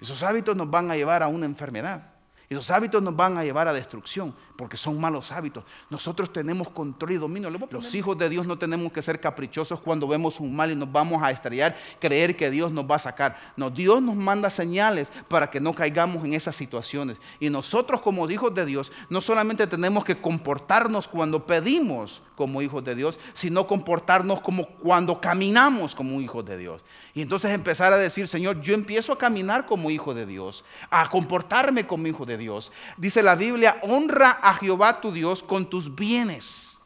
Esos 0.00 0.22
hábitos 0.22 0.56
nos 0.56 0.68
van 0.68 0.90
a 0.90 0.96
llevar 0.96 1.22
a 1.22 1.28
una 1.28 1.46
enfermedad. 1.46 2.14
Y 2.48 2.54
los 2.54 2.70
hábitos 2.72 3.00
nos 3.00 3.14
van 3.14 3.38
a 3.38 3.44
llevar 3.44 3.68
a 3.68 3.72
destrucción, 3.72 4.34
porque 4.60 4.76
son 4.76 5.00
malos 5.00 5.32
hábitos. 5.32 5.64
Nosotros 5.88 6.30
tenemos 6.30 6.68
control 6.68 7.12
y 7.12 7.16
dominio. 7.16 7.48
Los 7.48 7.94
hijos 7.94 8.18
de 8.18 8.28
Dios 8.28 8.46
no 8.46 8.58
tenemos 8.58 8.92
que 8.92 9.00
ser 9.00 9.18
caprichosos 9.18 9.80
cuando 9.80 10.06
vemos 10.06 10.38
un 10.38 10.54
mal 10.54 10.70
y 10.70 10.76
nos 10.76 10.92
vamos 10.92 11.22
a 11.22 11.30
estrellar, 11.30 11.74
creer 11.98 12.36
que 12.36 12.50
Dios 12.50 12.70
nos 12.70 12.84
va 12.84 12.96
a 12.96 12.98
sacar. 12.98 13.38
No, 13.56 13.70
Dios 13.70 14.02
nos 14.02 14.16
manda 14.16 14.50
señales 14.50 15.10
para 15.28 15.48
que 15.48 15.60
no 15.60 15.72
caigamos 15.72 16.22
en 16.26 16.34
esas 16.34 16.56
situaciones. 16.56 17.16
Y 17.40 17.48
nosotros 17.48 18.02
como 18.02 18.28
hijos 18.28 18.54
de 18.54 18.66
Dios, 18.66 18.92
no 19.08 19.22
solamente 19.22 19.66
tenemos 19.66 20.04
que 20.04 20.14
comportarnos 20.14 21.08
cuando 21.08 21.46
pedimos 21.46 22.20
como 22.36 22.62
hijos 22.62 22.84
de 22.84 22.94
Dios, 22.94 23.18
sino 23.34 23.66
comportarnos 23.66 24.40
como 24.40 24.66
cuando 24.66 25.20
caminamos 25.20 25.94
como 25.94 26.20
hijos 26.20 26.44
de 26.44 26.56
Dios. 26.56 26.82
Y 27.14 27.22
entonces 27.22 27.50
empezar 27.50 27.92
a 27.92 27.98
decir, 27.98 28.28
Señor, 28.28 28.60
yo 28.60 28.72
empiezo 28.72 29.12
a 29.12 29.18
caminar 29.18 29.66
como 29.66 29.90
hijo 29.90 30.14
de 30.14 30.24
Dios, 30.24 30.64
a 30.90 31.08
comportarme 31.10 31.86
como 31.86 32.06
hijo 32.06 32.24
de 32.24 32.38
Dios. 32.38 32.72
Dice 32.96 33.22
la 33.22 33.34
Biblia, 33.34 33.78
honra 33.82 34.38
a 34.42 34.49
Jehová 34.54 35.00
tu 35.00 35.12
Dios 35.12 35.42
con 35.42 35.68
tus 35.68 35.94
bienes. 35.94 36.78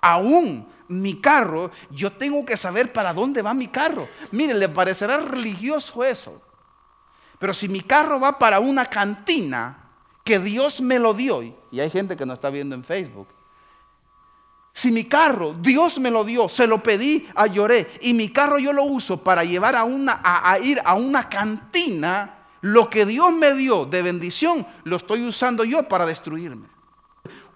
Aún 0.00 0.68
mi 0.88 1.20
carro, 1.20 1.70
yo 1.90 2.12
tengo 2.12 2.44
que 2.44 2.56
saber 2.56 2.92
para 2.92 3.12
dónde 3.12 3.42
va 3.42 3.54
mi 3.54 3.68
carro. 3.68 4.08
Mire, 4.32 4.54
le 4.54 4.68
parecerá 4.68 5.18
religioso 5.18 6.02
eso. 6.02 6.40
Pero 7.38 7.54
si 7.54 7.68
mi 7.68 7.80
carro 7.80 8.18
va 8.18 8.38
para 8.38 8.58
una 8.58 8.86
cantina 8.86 9.90
que 10.24 10.38
Dios 10.38 10.80
me 10.80 10.98
lo 10.98 11.14
dio, 11.14 11.42
y 11.42 11.80
hay 11.80 11.90
gente 11.90 12.16
que 12.16 12.26
no 12.26 12.34
está 12.34 12.50
viendo 12.50 12.74
en 12.74 12.84
Facebook, 12.84 13.28
si 14.78 14.92
mi 14.92 15.04
carro, 15.04 15.54
Dios 15.54 15.98
me 15.98 16.10
lo 16.10 16.24
dio, 16.24 16.48
se 16.48 16.66
lo 16.66 16.82
pedí, 16.82 17.28
a 17.34 17.46
lloré, 17.46 17.98
y 18.00 18.14
mi 18.14 18.30
carro 18.32 18.58
yo 18.58 18.72
lo 18.72 18.84
uso 18.84 19.22
para 19.22 19.42
llevar 19.42 19.74
a, 19.74 19.84
una, 19.84 20.20
a, 20.22 20.58
ir 20.60 20.80
a 20.84 20.94
una 20.94 21.28
cantina, 21.28 22.37
lo 22.60 22.90
que 22.90 23.06
Dios 23.06 23.32
me 23.32 23.54
dio 23.54 23.84
de 23.86 24.02
bendición, 24.02 24.66
lo 24.84 24.96
estoy 24.96 25.26
usando 25.26 25.64
yo 25.64 25.86
para 25.88 26.06
destruirme. 26.06 26.68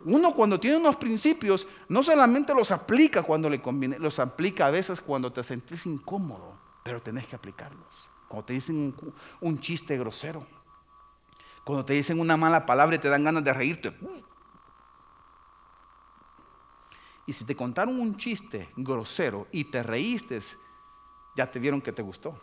Uno 0.05 0.33
cuando 0.33 0.59
tiene 0.59 0.79
unos 0.79 0.97
principios, 0.97 1.67
no 1.89 2.03
solamente 2.03 2.55
los 2.55 2.71
aplica 2.71 3.23
cuando 3.23 3.49
le 3.49 3.63
conviene, 3.63 3.99
los 3.99 4.19
aplica 4.19 4.67
a 4.67 4.71
veces 4.71 5.01
cuando 5.01 5.33
te 5.33 5.45
sentís 5.45 5.87
incómodo, 5.87 6.59
pero 6.83 7.01
tenés 7.01 7.27
que 7.27 7.37
aplicarlos. 7.37 8.09
Cuando 8.29 8.47
te 8.47 8.53
dicen 8.55 8.77
un, 8.77 9.15
un 9.41 9.61
chiste 9.61 9.97
grosero, 9.97 10.45
cuando 11.65 11.85
te 11.85 11.93
dicen 11.93 12.19
una 12.19 12.37
mala 12.37 12.67
palabra 12.67 12.97
y 12.97 12.99
te 12.99 13.09
dan 13.09 13.23
ganas 13.23 13.45
de 13.45 13.53
reírte, 13.53 13.97
y 17.25 17.33
si 17.33 17.45
te 17.45 17.55
contaron 17.55 18.01
un 18.01 18.17
chiste 18.17 18.69
grosero 18.77 19.47
y 19.53 19.65
te 19.65 19.83
reíste, 19.83 20.41
ya 21.37 21.49
te 21.49 21.61
vieron 21.61 21.81
que 21.81 21.93
te 21.93 22.03
gustó. 22.03 22.37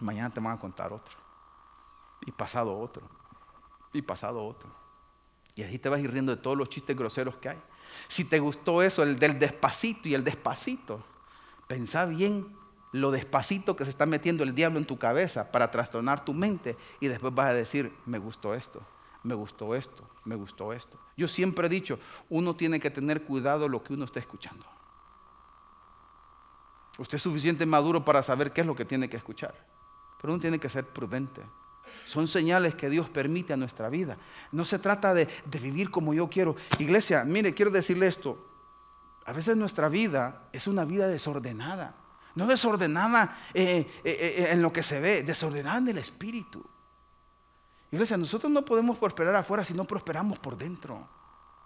Mañana 0.00 0.30
te 0.30 0.40
van 0.40 0.56
a 0.56 0.60
contar 0.60 0.92
otro. 0.92 1.21
Y 2.26 2.32
pasado 2.32 2.78
otro. 2.78 3.08
Y 3.92 4.02
pasado 4.02 4.44
otro. 4.44 4.70
Y 5.54 5.62
así 5.62 5.78
te 5.78 5.88
vas 5.88 6.00
ir 6.00 6.10
riendo 6.10 6.34
de 6.34 6.40
todos 6.40 6.56
los 6.56 6.68
chistes 6.68 6.96
groseros 6.96 7.36
que 7.36 7.50
hay. 7.50 7.62
Si 8.08 8.24
te 8.24 8.38
gustó 8.38 8.82
eso, 8.82 9.02
el 9.02 9.18
del 9.18 9.38
despacito 9.38 10.08
y 10.08 10.14
el 10.14 10.24
despacito, 10.24 11.04
pensá 11.66 12.06
bien 12.06 12.56
lo 12.92 13.10
despacito 13.10 13.76
que 13.76 13.84
se 13.84 13.90
está 13.90 14.06
metiendo 14.06 14.44
el 14.44 14.54
diablo 14.54 14.78
en 14.78 14.86
tu 14.86 14.98
cabeza 14.98 15.50
para 15.50 15.70
trastornar 15.70 16.24
tu 16.24 16.32
mente 16.32 16.76
y 17.00 17.08
después 17.08 17.34
vas 17.34 17.50
a 17.50 17.54
decir, 17.54 17.94
me 18.06 18.18
gustó 18.18 18.54
esto 18.54 18.82
me 19.22 19.34
gustó 19.34 19.74
esto, 19.74 20.08
me 20.24 20.34
gustó 20.34 20.72
esto. 20.72 20.98
Yo 21.16 21.28
siempre 21.28 21.66
he 21.66 21.70
dicho, 21.70 21.98
uno 22.28 22.56
tiene 22.56 22.80
que 22.80 22.90
tener 22.90 23.22
cuidado 23.22 23.68
lo 23.68 23.82
que 23.82 23.94
uno 23.94 24.04
está 24.04 24.20
escuchando. 24.20 24.66
Usted 26.98 27.16
es 27.16 27.22
suficiente 27.22 27.64
maduro 27.64 28.04
para 28.04 28.22
saber 28.22 28.52
qué 28.52 28.62
es 28.62 28.66
lo 28.66 28.74
que 28.74 28.84
tiene 28.84 29.08
que 29.08 29.16
escuchar, 29.16 29.54
pero 30.20 30.32
uno 30.32 30.40
tiene 30.40 30.58
que 30.58 30.68
ser 30.68 30.86
prudente. 30.86 31.42
Son 32.04 32.28
señales 32.28 32.74
que 32.74 32.90
Dios 32.90 33.08
permite 33.08 33.52
a 33.52 33.56
nuestra 33.56 33.88
vida. 33.88 34.16
No 34.50 34.64
se 34.64 34.78
trata 34.78 35.14
de, 35.14 35.28
vivir 35.60 35.90
como 35.90 36.14
yo 36.14 36.28
quiero. 36.28 36.56
Iglesia, 36.78 37.24
mire, 37.24 37.54
quiero 37.54 37.70
decirle 37.70 38.06
esto. 38.06 38.48
A 39.24 39.32
veces 39.32 39.56
nuestra 39.56 39.88
vida 39.88 40.48
es 40.52 40.66
una 40.66 40.84
vida 40.84 41.06
desordenada. 41.06 41.94
No 42.34 42.46
desordenada 42.46 43.38
eh, 43.54 43.86
eh, 44.04 44.36
eh, 44.38 44.48
en 44.50 44.62
lo 44.62 44.72
que 44.72 44.82
se 44.82 45.00
ve, 45.00 45.22
desordenada 45.22 45.78
en 45.78 45.88
el 45.88 45.98
espíritu. 45.98 46.64
Iglesia, 47.90 48.16
nosotros 48.16 48.50
no 48.50 48.64
podemos 48.64 48.96
prosperar 48.96 49.34
afuera 49.36 49.64
si 49.64 49.74
no 49.74 49.84
prosperamos 49.84 50.38
por 50.38 50.56
dentro. 50.56 51.21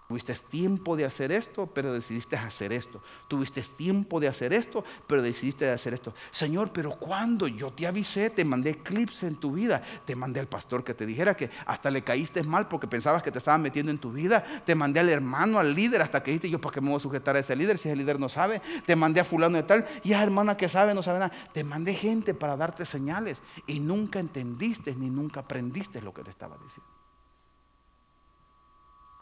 Tuviste 0.07 0.33
tiempo 0.35 0.95
de 0.95 1.03
hacer 1.03 1.33
esto, 1.33 1.67
pero 1.67 1.91
decidiste 1.91 2.37
hacer 2.37 2.71
esto. 2.71 3.01
Tuviste 3.27 3.61
tiempo 3.61 4.21
de 4.21 4.29
hacer 4.29 4.53
esto, 4.53 4.85
pero 5.05 5.21
decidiste 5.21 5.69
hacer 5.69 5.93
esto. 5.93 6.13
Señor, 6.31 6.71
pero 6.71 6.91
cuando 6.91 7.45
yo 7.49 7.73
te 7.73 7.85
avisé, 7.85 8.29
te 8.29 8.45
mandé 8.45 8.77
clips 8.77 9.23
en 9.23 9.35
tu 9.35 9.51
vida, 9.51 9.83
te 10.05 10.15
mandé 10.15 10.39
al 10.39 10.47
pastor 10.47 10.85
que 10.85 10.93
te 10.93 11.05
dijera 11.05 11.35
que 11.35 11.49
hasta 11.65 11.91
le 11.91 12.05
caíste 12.05 12.41
mal 12.43 12.69
porque 12.69 12.87
pensabas 12.87 13.21
que 13.21 13.33
te 13.33 13.39
estaban 13.39 13.61
metiendo 13.61 13.91
en 13.91 13.97
tu 13.97 14.13
vida, 14.13 14.45
te 14.65 14.75
mandé 14.75 15.01
al 15.01 15.09
hermano, 15.09 15.59
al 15.59 15.75
líder, 15.75 16.01
hasta 16.01 16.23
que 16.23 16.31
dijiste 16.31 16.49
yo, 16.49 16.61
¿para 16.61 16.75
qué 16.75 16.79
me 16.79 16.87
voy 16.87 16.95
a 16.95 17.01
sujetar 17.01 17.35
a 17.35 17.39
ese 17.39 17.53
líder 17.57 17.77
si 17.77 17.89
ese 17.89 17.97
líder 17.97 18.17
no 18.17 18.29
sabe? 18.29 18.61
Te 18.85 18.95
mandé 18.95 19.19
a 19.19 19.25
fulano 19.25 19.57
de 19.57 19.63
tal, 19.63 19.85
y 20.05 20.13
a 20.13 20.23
hermana 20.23 20.55
que 20.55 20.69
sabe, 20.69 20.93
no 20.93 21.03
sabe 21.03 21.19
nada. 21.19 21.33
Te 21.51 21.65
mandé 21.65 21.93
gente 21.93 22.33
para 22.33 22.55
darte 22.55 22.85
señales 22.85 23.41
y 23.65 23.81
nunca 23.81 24.19
entendiste 24.19 24.95
ni 24.95 25.09
nunca 25.09 25.41
aprendiste 25.41 26.01
lo 26.01 26.13
que 26.13 26.23
te 26.23 26.29
estaba 26.29 26.57
diciendo. 26.63 26.89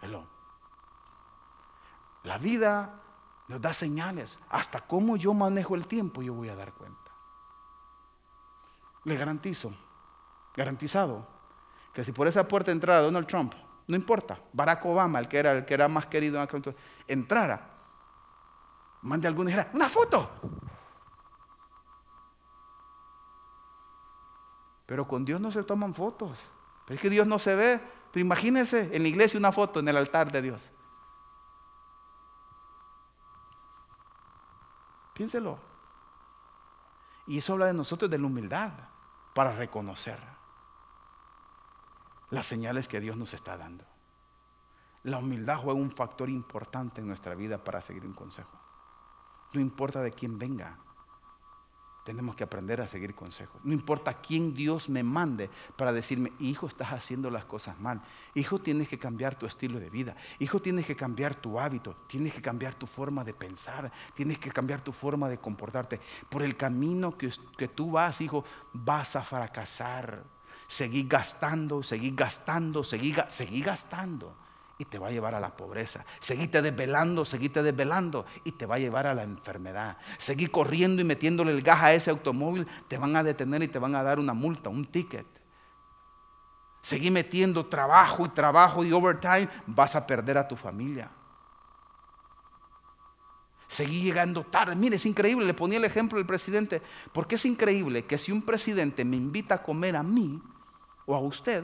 Hello. 0.04 0.45
La 2.26 2.38
vida 2.38 3.02
nos 3.48 3.62
da 3.62 3.72
señales. 3.72 4.38
Hasta 4.50 4.82
cómo 4.82 5.16
yo 5.16 5.34
manejo 5.34 5.76
el 5.76 5.88
tiempo 5.88 6.22
yo 6.22 6.34
voy 6.34 6.50
a 6.50 6.56
dar 6.56 6.74
cuenta. 6.74 7.12
Le 9.04 9.16
garantizo, 9.16 9.74
garantizado, 10.56 11.28
que 11.94 12.04
si 12.04 12.12
por 12.12 12.28
esa 12.28 12.48
puerta 12.48 12.72
entrara 12.72 13.02
Donald 13.02 13.28
Trump, 13.28 13.54
no 13.88 13.96
importa, 13.96 14.40
Barack 14.52 14.84
Obama, 14.86 15.20
el 15.20 15.28
que 15.28 15.38
era, 15.38 15.52
el 15.52 15.66
que 15.66 15.76
era 15.76 15.88
más 15.88 16.08
querido 16.08 16.38
en 16.38 16.42
aquel 16.42 16.76
entrara, 17.08 17.70
mande 19.04 19.28
alguna 19.28 19.52
y 19.52 19.54
dijera, 19.54 19.70
una 19.74 19.88
foto. 19.88 20.30
Pero 24.88 25.08
con 25.08 25.24
Dios 25.24 25.40
no 25.40 25.52
se 25.52 25.62
toman 25.64 25.94
fotos. 25.94 26.40
Pero 26.86 26.96
es 26.96 27.02
que 27.02 27.10
Dios 27.10 27.28
no 27.28 27.40
se 27.40 27.56
ve. 27.56 27.80
Pero 28.12 28.26
imagínense 28.26 28.90
en 28.92 29.04
la 29.04 29.08
iglesia 29.08 29.40
una 29.40 29.52
foto 29.52 29.80
en 29.80 29.88
el 29.88 29.98
altar 29.98 30.32
de 30.32 30.42
Dios. 30.42 30.72
Piénselo. 35.16 35.58
Y 37.26 37.40
eso 37.40 37.54
habla 37.54 37.68
de 37.68 37.74
nosotros 37.74 38.12
de 38.12 38.20
la 38.20 38.28
humildad 38.28 38.72
para 39.34 39.54
reconocer 39.54 40.20
las 42.30 42.46
señales 42.46 42.88
que 42.88 43.00
Dios 43.00 43.16
nos 43.16 43.34
está 43.34 43.58
dando. 43.58 43.86
La 45.04 45.20
humildad 45.20 45.58
juega 45.58 45.80
un 45.80 45.90
factor 45.90 46.30
importante 46.30 47.00
en 47.00 47.08
nuestra 47.08 47.34
vida 47.34 47.64
para 47.64 47.82
seguir 47.82 48.06
un 48.06 48.14
consejo. 48.14 48.60
No 49.54 49.62
importa 49.62 50.02
de 50.02 50.12
quién 50.12 50.38
venga, 50.38 50.78
tenemos 52.06 52.36
que 52.36 52.44
aprender 52.44 52.80
a 52.82 52.88
seguir 52.88 53.16
consejos. 53.16 53.60
No 53.64 53.74
importa 53.74 54.22
quién 54.22 54.54
Dios 54.54 54.90
me 54.90 55.02
mande 55.02 55.50
para 55.76 55.92
decirme, 55.92 56.32
hijo, 56.40 56.68
estás 56.68 56.94
haciendo 56.94 57.32
las 57.32 57.46
cosas 57.46 57.80
mal. 57.80 58.00
Hijo, 58.36 58.60
tienes 58.60 58.88
que 58.88 59.00
cambiar 59.00 59.34
tu 59.34 59.48
estilo 59.48 59.80
de 59.80 59.90
vida. 59.90 60.16
Hijo, 60.38 60.62
tienes 60.62 60.86
que 60.86 60.96
cambiar 60.96 61.34
tu 61.34 61.60
hábito. 61.60 61.96
Tienes 62.08 62.36
que 62.36 62.44
cambiar 62.44 62.76
tu 62.76 62.86
forma 62.86 63.24
de 63.24 63.34
pensar. 63.34 63.92
Tienes 64.14 64.38
que 64.38 64.52
cambiar 64.52 64.82
tu 64.82 64.92
forma 64.92 65.28
de 65.28 65.40
comportarte. 65.40 66.00
Por 66.30 66.44
el 66.44 66.56
camino 66.56 67.18
que, 67.18 67.32
que 67.58 67.70
tú 67.70 67.94
vas, 67.94 68.22
hijo, 68.22 68.46
vas 68.72 69.16
a 69.16 69.24
fracasar. 69.24 70.24
Seguí 70.68 71.08
gastando, 71.08 71.82
seguí 71.82 72.12
gastando, 72.12 72.84
seguí, 72.84 73.16
seguí 73.30 73.62
gastando 73.62 74.45
y 74.78 74.86
te 74.86 75.00
va 75.00 75.08
a 75.08 75.12
llevar 75.12 75.36
a 75.36 75.40
la 75.40 75.56
pobreza. 75.56 76.06
Seguite 76.20 76.62
desvelando, 76.62 77.24
seguite 77.24 77.64
desvelando 77.64 78.26
y 78.44 78.52
te 78.52 78.66
va 78.66 78.76
a 78.76 78.80
llevar 78.80 79.08
a 79.08 79.16
la 79.16 79.24
enfermedad. 79.24 79.98
Seguí 80.18 80.48
corriendo 80.48 81.02
y 81.02 81.06
metiéndole 81.06 81.52
el 81.52 81.62
gas 81.62 81.82
a 81.82 81.94
ese 81.94 82.10
automóvil, 82.10 82.68
te 82.88 82.98
van 82.98 83.16
a 83.16 83.24
detener 83.24 83.64
y 83.64 83.68
te 83.68 83.80
van 83.80 83.96
a 83.96 84.04
dar 84.04 84.20
una 84.20 84.34
multa, 84.34 84.70
un 84.70 84.86
ticket. 84.86 85.26
Seguí 86.82 87.10
metiendo 87.10 87.66
trabajo 87.66 88.26
y 88.26 88.30
trabajo 88.30 88.84
y 88.84 88.92
overtime, 88.92 89.50
vas 89.66 89.96
a 89.96 90.06
perder 90.06 90.38
a 90.38 90.48
tu 90.48 90.56
familia. 90.56 91.10
Seguí 93.68 94.04
llegando 94.04 94.44
tarde. 94.44 94.76
Mire, 94.76 94.98
es 94.98 95.06
increíble. 95.06 95.46
Le 95.46 95.54
ponía 95.54 95.78
el 95.78 95.86
ejemplo 95.86 96.18
del 96.18 96.28
presidente. 96.28 96.82
Porque 97.12 97.36
es 97.36 97.46
increíble 97.46 98.06
que 98.06 98.18
si 98.18 98.32
un 98.32 98.44
presidente 98.44 99.04
me 99.04 99.16
invita 99.16 99.56
a 99.56 99.64
comer 99.64 99.96
a 99.96 100.04
mí 100.04 100.42
o 101.06 101.16
a 101.16 101.20
usted, 101.20 101.64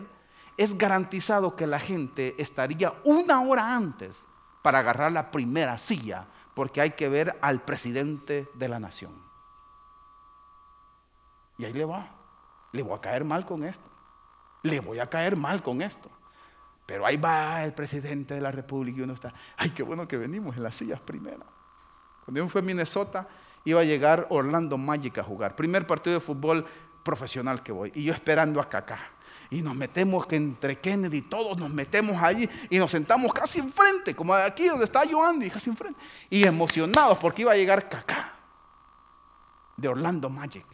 es 0.62 0.78
garantizado 0.78 1.56
que 1.56 1.66
la 1.66 1.80
gente 1.80 2.36
estaría 2.38 2.94
una 3.04 3.42
hora 3.42 3.76
antes 3.76 4.16
para 4.62 4.80
agarrar 4.80 5.12
la 5.12 5.32
primera 5.32 5.78
silla, 5.80 6.28
porque 6.54 6.82
hay 6.82 6.92
que 6.92 7.10
ver 7.10 7.38
al 7.42 7.64
presidente 7.64 8.48
de 8.54 8.70
la 8.70 8.80
nación. 8.80 9.12
Y 11.58 11.66
ahí 11.66 11.74
le 11.74 11.86
va, 11.86 12.08
le 12.74 12.84
voy 12.84 12.96
a 12.96 13.02
caer 13.02 13.24
mal 13.24 13.46
con 13.46 13.64
esto, 13.64 13.90
le 14.62 14.80
voy 14.80 15.00
a 15.00 15.10
caer 15.10 15.36
mal 15.36 15.64
con 15.64 15.82
esto. 15.82 16.10
Pero 16.86 17.06
ahí 17.06 17.18
va 17.18 17.64
el 17.64 17.74
presidente 17.74 18.36
de 18.36 18.42
la 18.42 18.52
República 18.52 19.00
y 19.00 19.02
uno 19.04 19.14
está, 19.14 19.34
ay, 19.58 19.72
qué 19.72 19.82
bueno 19.82 20.08
que 20.08 20.18
venimos 20.18 20.58
en 20.58 20.64
las 20.64 20.76
sillas 20.76 21.00
primeras. 21.00 21.48
Cuando 22.26 22.40
yo 22.40 22.50
fui 22.50 22.62
a 22.62 22.64
Minnesota, 22.64 23.28
iba 23.64 23.82
a 23.82 23.84
llegar 23.84 24.28
Orlando 24.30 24.78
Magic 24.78 25.18
a 25.18 25.24
jugar. 25.24 25.56
Primer 25.56 25.88
partido 25.88 26.16
de 26.16 26.20
fútbol 26.20 26.66
profesional 27.04 27.64
que 27.64 27.72
voy. 27.72 27.92
Y 27.96 28.04
yo 28.04 28.14
esperando 28.14 28.60
a 28.60 28.70
Kaká 28.70 29.00
y 29.52 29.62
nos 29.62 29.76
metemos 29.76 30.26
entre 30.30 30.80
Kennedy, 30.80 31.24
todos 31.24 31.58
nos 31.58 31.70
metemos 31.70 32.16
allí 32.24 32.50
y 32.70 32.80
nos 32.80 32.90
sentamos 32.90 33.34
casi 33.34 33.60
enfrente, 33.60 34.16
como 34.16 34.34
aquí 34.34 34.68
donde 34.68 34.86
está 34.86 35.04
yo 35.04 35.22
Andy, 35.22 35.50
casi 35.50 35.70
enfrente. 35.70 36.00
Y 36.30 36.48
emocionados 36.48 37.18
porque 37.18 37.42
iba 37.42 37.52
a 37.52 37.58
llegar 37.58 37.90
Kaká 37.90 38.34
de 39.76 39.90
Orlando 39.90 40.30
Magic. 40.30 40.66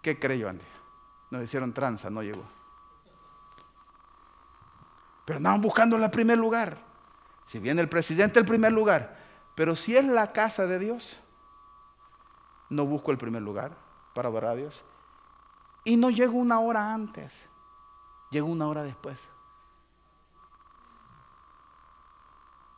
¿Qué 0.00 0.18
creyó 0.18 0.48
Andy? 0.48 0.64
Nos 1.30 1.42
hicieron 1.42 1.74
tranza, 1.74 2.08
no 2.08 2.22
llegó. 2.22 2.42
Pero 5.26 5.36
andaban 5.36 5.60
buscando 5.60 5.96
el 5.96 6.10
primer 6.10 6.38
lugar. 6.38 6.78
Si 7.44 7.58
viene 7.58 7.82
el 7.82 7.88
presidente, 7.90 8.38
el 8.38 8.46
primer 8.46 8.72
lugar. 8.72 9.18
Pero 9.54 9.76
si 9.76 9.94
es 9.94 10.06
la 10.06 10.32
casa 10.32 10.66
de 10.66 10.78
Dios, 10.78 11.20
no 12.70 12.86
busco 12.86 13.10
el 13.10 13.18
primer 13.18 13.42
lugar 13.42 13.76
para 14.14 14.30
adorar 14.30 14.52
a 14.52 14.56
Dios. 14.56 14.82
Y 15.84 15.96
no 15.96 16.08
llego 16.08 16.38
una 16.38 16.60
hora 16.60 16.94
antes. 16.94 17.46
Llegó 18.30 18.48
una 18.48 18.66
hora 18.66 18.82
después. 18.82 19.18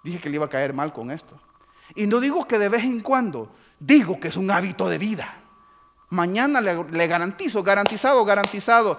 Dije 0.03 0.21
que 0.21 0.29
le 0.29 0.37
iba 0.37 0.47
a 0.47 0.51
caer 0.51 0.73
mal 0.73 0.93
con 0.93 1.11
esto. 1.11 1.39
Y 1.95 2.07
no 2.07 2.21
digo 2.21 2.47
que 2.47 2.59
de 2.59 2.69
vez 2.69 2.85
en 2.85 3.01
cuando, 3.01 3.51
digo 3.79 4.21
que 4.21 4.29
es 4.29 4.37
un 4.37 4.51
hábito 4.51 4.89
de 4.89 4.99
vida. 4.99 5.43
Mañana 6.11 6.61
le, 6.61 7.07
garantizo, 7.07 7.63
garantizado, 7.63 8.25
garantizado. 8.25 8.99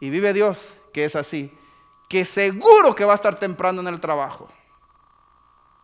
Y 0.00 0.10
vive 0.10 0.32
Dios 0.32 0.58
que 0.92 1.04
es 1.04 1.16
así, 1.16 1.52
que 2.08 2.24
seguro 2.24 2.94
que 2.94 3.04
va 3.04 3.12
a 3.12 3.16
estar 3.16 3.38
temprano 3.38 3.80
en 3.80 3.88
el 3.88 4.00
trabajo. 4.00 4.48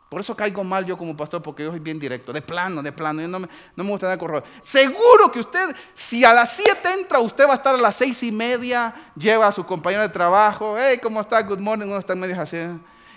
Por 0.08 0.20
eso 0.20 0.34
caigo 0.34 0.64
mal 0.64 0.86
yo 0.86 0.96
como 0.96 1.14
pastor, 1.14 1.42
porque 1.42 1.64
yo 1.64 1.70
soy 1.70 1.80
bien 1.80 1.98
directo, 1.98 2.32
de 2.32 2.40
plano, 2.40 2.82
de 2.82 2.92
plano. 2.92 3.20
Yo 3.20 3.28
no 3.28 3.40
me, 3.40 3.48
no 3.76 3.84
me 3.84 3.90
gusta 3.90 4.06
nada 4.06 4.16
correr. 4.16 4.42
Seguro 4.62 5.30
que 5.30 5.40
usted, 5.40 5.76
si 5.92 6.24
a 6.24 6.32
las 6.32 6.56
7 6.56 6.70
entra, 6.98 7.18
usted 7.20 7.46
va 7.46 7.52
a 7.52 7.56
estar 7.56 7.74
a 7.74 7.78
las 7.78 7.94
seis 7.94 8.22
y 8.22 8.32
media, 8.32 8.94
lleva 9.14 9.48
a 9.48 9.52
su 9.52 9.66
compañero 9.66 10.02
de 10.02 10.08
trabajo, 10.08 10.76
hey, 10.78 10.98
¿cómo 11.02 11.20
está? 11.20 11.42
Good 11.42 11.60
morning, 11.60 11.86
uno 11.86 11.98
está 11.98 12.14
en 12.14 12.20
medio 12.20 12.40
así. 12.40 12.56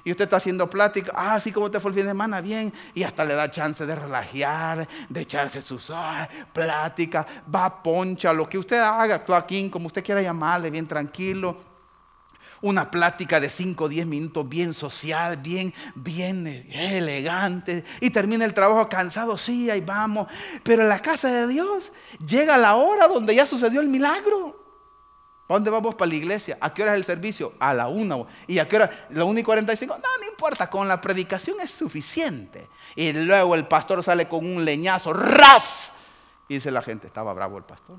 Y 0.04 0.12
usted 0.12 0.26
está 0.26 0.38
haciendo 0.38 0.70
plática, 0.70 1.14
ah, 1.16 1.40
sí, 1.40 1.52
¿cómo 1.52 1.72
te 1.72 1.80
fue 1.80 1.92
el 1.92 1.96
fin 1.96 2.04
de 2.04 2.10
semana? 2.10 2.42
Bien. 2.42 2.74
Y 2.94 3.04
hasta 3.04 3.24
le 3.24 3.36
da 3.36 3.50
chance 3.50 3.86
de 3.86 3.96
relajar, 3.96 4.86
de 5.08 5.22
echarse 5.22 5.62
sus 5.62 5.92
ah, 5.92 6.28
plática, 6.52 7.26
va, 7.54 7.82
poncha, 7.82 8.34
lo 8.34 8.50
que 8.50 8.58
usted 8.58 8.80
haga, 8.80 9.24
clocking, 9.24 9.70
como 9.70 9.88
usted 9.88 10.04
quiera 10.04 10.22
llamarle, 10.22 10.70
bien 10.70 10.88
tranquilo 10.88 11.71
una 12.62 12.92
plática 12.92 13.40
de 13.40 13.50
5 13.50 13.84
o 13.84 13.90
10 13.90 14.06
minutos 14.06 14.48
bien 14.48 14.74
social, 14.74 15.38
bien, 15.38 15.74
bien 15.96 16.48
elegante. 16.72 17.84
Y 18.00 18.10
termina 18.10 18.46
el 18.46 18.54
trabajo 18.54 18.88
cansado, 18.88 19.38
sí, 19.38 19.70
ahí 19.70 19.82
vamos. 19.82 20.28
Pero 20.64 20.84
en 20.84 20.90
la 20.90 21.00
casa 21.00 21.30
de 21.30 21.48
Dios 21.48 21.92
llega 22.26 22.58
la 22.58 22.76
hora 22.76 23.08
donde 23.08 23.36
ya 23.36 23.46
sucedió 23.46 23.82
el 23.82 23.88
milagro. 23.90 24.60
¿A 25.48 25.56
dónde 25.56 25.70
vamos 25.70 25.96
para 25.96 26.08
la 26.08 26.16
iglesia? 26.16 26.58
¿A 26.62 26.74
qué 26.74 26.84
hora 26.84 26.94
es 26.94 27.00
el 27.00 27.04
servicio? 27.04 27.54
A 27.60 27.74
la 27.74 27.90
una. 27.90 28.24
¿Y 28.48 28.60
a 28.60 28.70
qué 28.70 28.78
hora? 28.78 29.08
La 29.10 29.26
una 29.26 29.42
y 29.42 29.44
45. 29.44 29.96
No, 29.98 30.04
no 30.22 30.30
importa, 30.30 30.70
con 30.70 30.88
la 30.88 31.02
predicación 31.02 31.60
es 31.60 31.72
suficiente. 31.72 32.70
Y 32.96 33.12
luego 33.12 33.56
el 33.56 33.68
pastor 33.68 34.02
sale 34.02 34.30
con 34.30 34.46
un 34.46 34.64
leñazo, 34.64 35.12
ras. 35.12 35.92
Y 36.48 36.54
dice 36.54 36.72
la 36.72 36.82
gente, 36.82 37.08
estaba 37.08 37.34
bravo 37.34 37.58
el 37.58 37.66
pastor. 37.66 37.98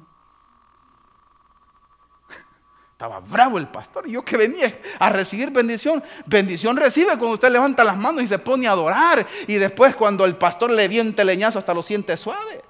Estaba 3.02 3.18
bravo 3.18 3.58
el 3.58 3.66
pastor. 3.66 4.06
Y 4.06 4.12
yo 4.12 4.24
que 4.24 4.36
venía 4.36 4.78
a 5.00 5.10
recibir 5.10 5.50
bendición. 5.50 6.04
Bendición 6.24 6.76
recibe 6.76 7.08
cuando 7.08 7.30
usted 7.30 7.50
levanta 7.50 7.82
las 7.82 7.96
manos 7.96 8.22
y 8.22 8.28
se 8.28 8.38
pone 8.38 8.68
a 8.68 8.70
adorar. 8.70 9.26
Y 9.48 9.56
después 9.56 9.96
cuando 9.96 10.24
el 10.24 10.36
pastor 10.36 10.70
le 10.70 10.86
viente 10.86 11.24
leñazo 11.24 11.58
hasta 11.58 11.74
lo 11.74 11.82
siente 11.82 12.16
suave. 12.16 12.62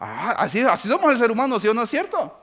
Ah, 0.00 0.34
así, 0.38 0.60
así 0.62 0.88
somos 0.88 1.12
el 1.12 1.18
ser 1.18 1.30
humano, 1.30 1.60
¿sí 1.60 1.68
o 1.68 1.74
no 1.74 1.84
es 1.84 1.90
cierto? 1.90 2.36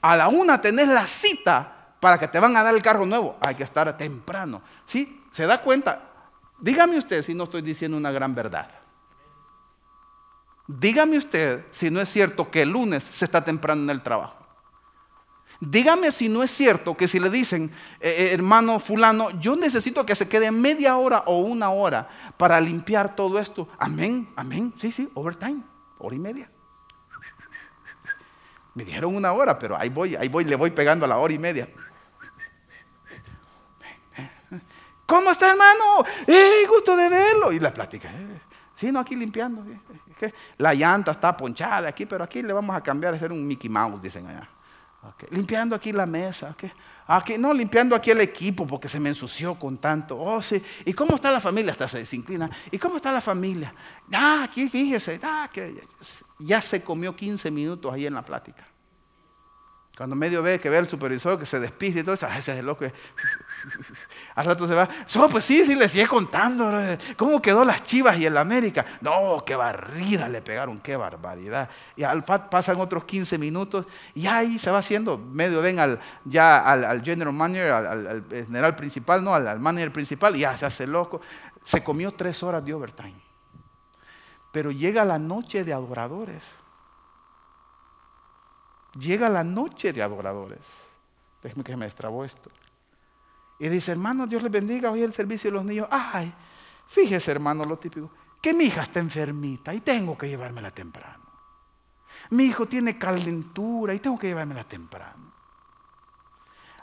a 0.00 0.16
la 0.16 0.28
una 0.28 0.62
tenés 0.62 0.88
la 0.88 1.06
cita 1.06 1.94
para 2.00 2.18
que 2.18 2.26
te 2.26 2.40
van 2.40 2.56
a 2.56 2.62
dar 2.62 2.74
el 2.74 2.80
carro 2.80 3.04
nuevo. 3.04 3.36
Hay 3.42 3.54
que 3.54 3.64
estar 3.64 3.94
temprano. 3.98 4.62
¿Sí? 4.86 5.26
¿Se 5.30 5.44
da 5.44 5.60
cuenta? 5.60 6.00
Dígame 6.58 6.96
usted 6.96 7.22
si 7.22 7.34
no 7.34 7.44
estoy 7.44 7.60
diciendo 7.60 7.98
una 7.98 8.10
gran 8.10 8.34
verdad. 8.34 8.79
Dígame 10.78 11.18
usted 11.18 11.64
si 11.72 11.90
no 11.90 12.00
es 12.00 12.08
cierto 12.08 12.48
que 12.48 12.62
el 12.62 12.68
lunes 12.68 13.02
se 13.10 13.24
está 13.24 13.44
temprano 13.44 13.82
en 13.82 13.90
el 13.90 14.02
trabajo. 14.02 14.38
Dígame 15.58 16.12
si 16.12 16.28
no 16.28 16.44
es 16.44 16.50
cierto 16.52 16.96
que 16.96 17.08
si 17.08 17.18
le 17.18 17.28
dicen, 17.28 17.72
eh, 18.00 18.14
eh, 18.18 18.30
hermano 18.32 18.78
fulano, 18.78 19.30
yo 19.40 19.56
necesito 19.56 20.06
que 20.06 20.14
se 20.14 20.28
quede 20.28 20.50
media 20.52 20.96
hora 20.96 21.24
o 21.26 21.40
una 21.40 21.70
hora 21.70 22.08
para 22.36 22.60
limpiar 22.60 23.16
todo 23.16 23.40
esto. 23.40 23.68
Amén, 23.78 24.32
amén. 24.36 24.72
Sí, 24.78 24.92
sí, 24.92 25.10
overtime, 25.14 25.62
hora 25.98 26.14
y 26.14 26.18
media. 26.20 26.50
Me 28.74 28.84
dijeron 28.84 29.16
una 29.16 29.32
hora, 29.32 29.58
pero 29.58 29.76
ahí 29.76 29.88
voy, 29.88 30.14
ahí 30.14 30.28
voy, 30.28 30.44
le 30.44 30.54
voy 30.54 30.70
pegando 30.70 31.04
a 31.04 31.08
la 31.08 31.18
hora 31.18 31.34
y 31.34 31.38
media. 31.38 31.68
¿Cómo 35.04 35.32
está, 35.32 35.50
hermano? 35.50 36.06
¡Eh, 36.28 36.64
gusto 36.68 36.96
de 36.96 37.08
verlo! 37.08 37.50
Y 37.50 37.58
la 37.58 37.74
plática. 37.74 38.08
Eh, 38.08 38.40
sí, 38.76 38.92
no, 38.92 39.00
aquí 39.00 39.16
limpiando. 39.16 39.64
La 40.58 40.74
llanta 40.74 41.12
está 41.12 41.36
ponchada 41.36 41.88
aquí, 41.88 42.06
pero 42.06 42.24
aquí 42.24 42.42
le 42.42 42.52
vamos 42.52 42.74
a 42.74 42.82
cambiar 42.82 43.14
a 43.14 43.16
hacer 43.16 43.32
un 43.32 43.46
Mickey 43.46 43.68
Mouse, 43.68 44.00
dicen 44.00 44.26
allá. 44.26 44.48
Limpiando 45.30 45.74
aquí 45.74 45.92
la 45.92 46.06
mesa. 46.06 46.54
Aquí, 47.06 47.38
no, 47.38 47.52
limpiando 47.52 47.96
aquí 47.96 48.10
el 48.10 48.20
equipo 48.20 48.66
porque 48.66 48.88
se 48.88 49.00
me 49.00 49.08
ensució 49.08 49.54
con 49.54 49.78
tanto. 49.78 50.16
Oh. 50.16 50.40
¿Y 50.84 50.92
cómo 50.92 51.16
está 51.16 51.30
la 51.32 51.40
familia? 51.40 51.72
Hasta 51.72 51.88
se 51.88 51.98
desinclina. 51.98 52.50
¿Y 52.70 52.78
cómo 52.78 52.96
está 52.96 53.10
la 53.10 53.20
familia? 53.20 53.74
Ah, 54.12 54.42
aquí 54.44 54.68
fíjese. 54.68 55.18
Ah, 55.22 55.48
ya 56.38 56.60
se 56.60 56.82
comió 56.82 57.16
15 57.16 57.50
minutos 57.50 57.92
ahí 57.92 58.06
en 58.06 58.14
la 58.14 58.22
plática. 58.22 58.64
Cuando 59.96 60.16
medio 60.16 60.42
ve 60.42 60.60
que 60.60 60.70
ve 60.70 60.78
al 60.78 60.88
supervisor 60.88 61.38
que 61.38 61.46
se 61.46 61.60
despide 61.60 62.00
y 62.00 62.02
todo 62.02 62.14
eso, 62.14 62.26
ese 62.28 62.52
es 62.52 62.58
el 62.58 62.66
loco. 62.66 62.86
Al 64.34 64.46
rato 64.46 64.66
se 64.66 64.74
va. 64.74 64.88
So, 65.06 65.28
pues 65.28 65.44
sí, 65.44 65.64
sí, 65.64 65.74
le 65.74 65.88
sigue 65.88 66.06
contando. 66.06 66.70
¿Cómo 67.16 67.40
quedó 67.40 67.64
las 67.64 67.84
chivas 67.84 68.18
y 68.18 68.26
el 68.26 68.36
América? 68.36 68.84
No, 69.00 69.44
qué 69.44 69.54
barrida 69.54 70.28
le 70.28 70.42
pegaron, 70.42 70.80
qué 70.80 70.96
barbaridad. 70.96 71.68
Y 71.96 72.02
al 72.02 72.22
FAT 72.22 72.48
pasan 72.48 72.80
otros 72.80 73.04
15 73.04 73.38
minutos 73.38 73.86
y 74.14 74.26
ahí 74.26 74.58
se 74.58 74.70
va 74.70 74.78
haciendo. 74.78 75.18
Medio 75.18 75.60
ven 75.60 75.78
al, 75.78 76.00
ya 76.24 76.58
al, 76.58 77.02
general 77.02 77.32
manager, 77.32 77.72
al, 77.72 78.24
general 78.28 78.76
principal, 78.76 79.22
no, 79.22 79.34
al, 79.34 79.60
manager 79.60 79.92
principal, 79.92 80.36
y 80.36 80.40
ya 80.40 80.56
se 80.56 80.66
hace 80.66 80.86
loco. 80.86 81.20
Se 81.64 81.82
comió 81.82 82.12
tres 82.12 82.42
horas 82.42 82.64
de 82.64 82.74
overtime. 82.74 83.20
Pero 84.52 84.70
llega 84.70 85.04
la 85.04 85.18
noche 85.18 85.64
de 85.64 85.72
adoradores. 85.72 86.54
Llega 88.98 89.28
la 89.28 89.44
noche 89.44 89.92
de 89.92 90.02
adoradores. 90.02 90.90
Déjeme 91.42 91.62
que 91.62 91.76
me 91.76 91.84
destrabó 91.84 92.24
esto. 92.24 92.50
Y 93.60 93.68
dice, 93.68 93.92
hermano, 93.92 94.26
Dios 94.26 94.42
les 94.42 94.50
bendiga, 94.50 94.90
hoy 94.90 95.02
el 95.02 95.12
servicio 95.12 95.50
de 95.50 95.54
los 95.54 95.64
niños. 95.64 95.86
Ay, 95.90 96.32
fíjese, 96.88 97.30
hermano, 97.30 97.62
lo 97.64 97.78
típico, 97.78 98.10
que 98.40 98.54
mi 98.54 98.64
hija 98.64 98.82
está 98.82 99.00
enfermita 99.00 99.74
y 99.74 99.80
tengo 99.80 100.16
que 100.16 100.28
llevármela 100.28 100.70
temprano. 100.70 101.22
Mi 102.30 102.44
hijo 102.44 102.66
tiene 102.66 102.98
calentura 102.98 103.92
y 103.92 103.98
tengo 103.98 104.18
que 104.18 104.28
llevármela 104.28 104.64
temprano. 104.64 105.30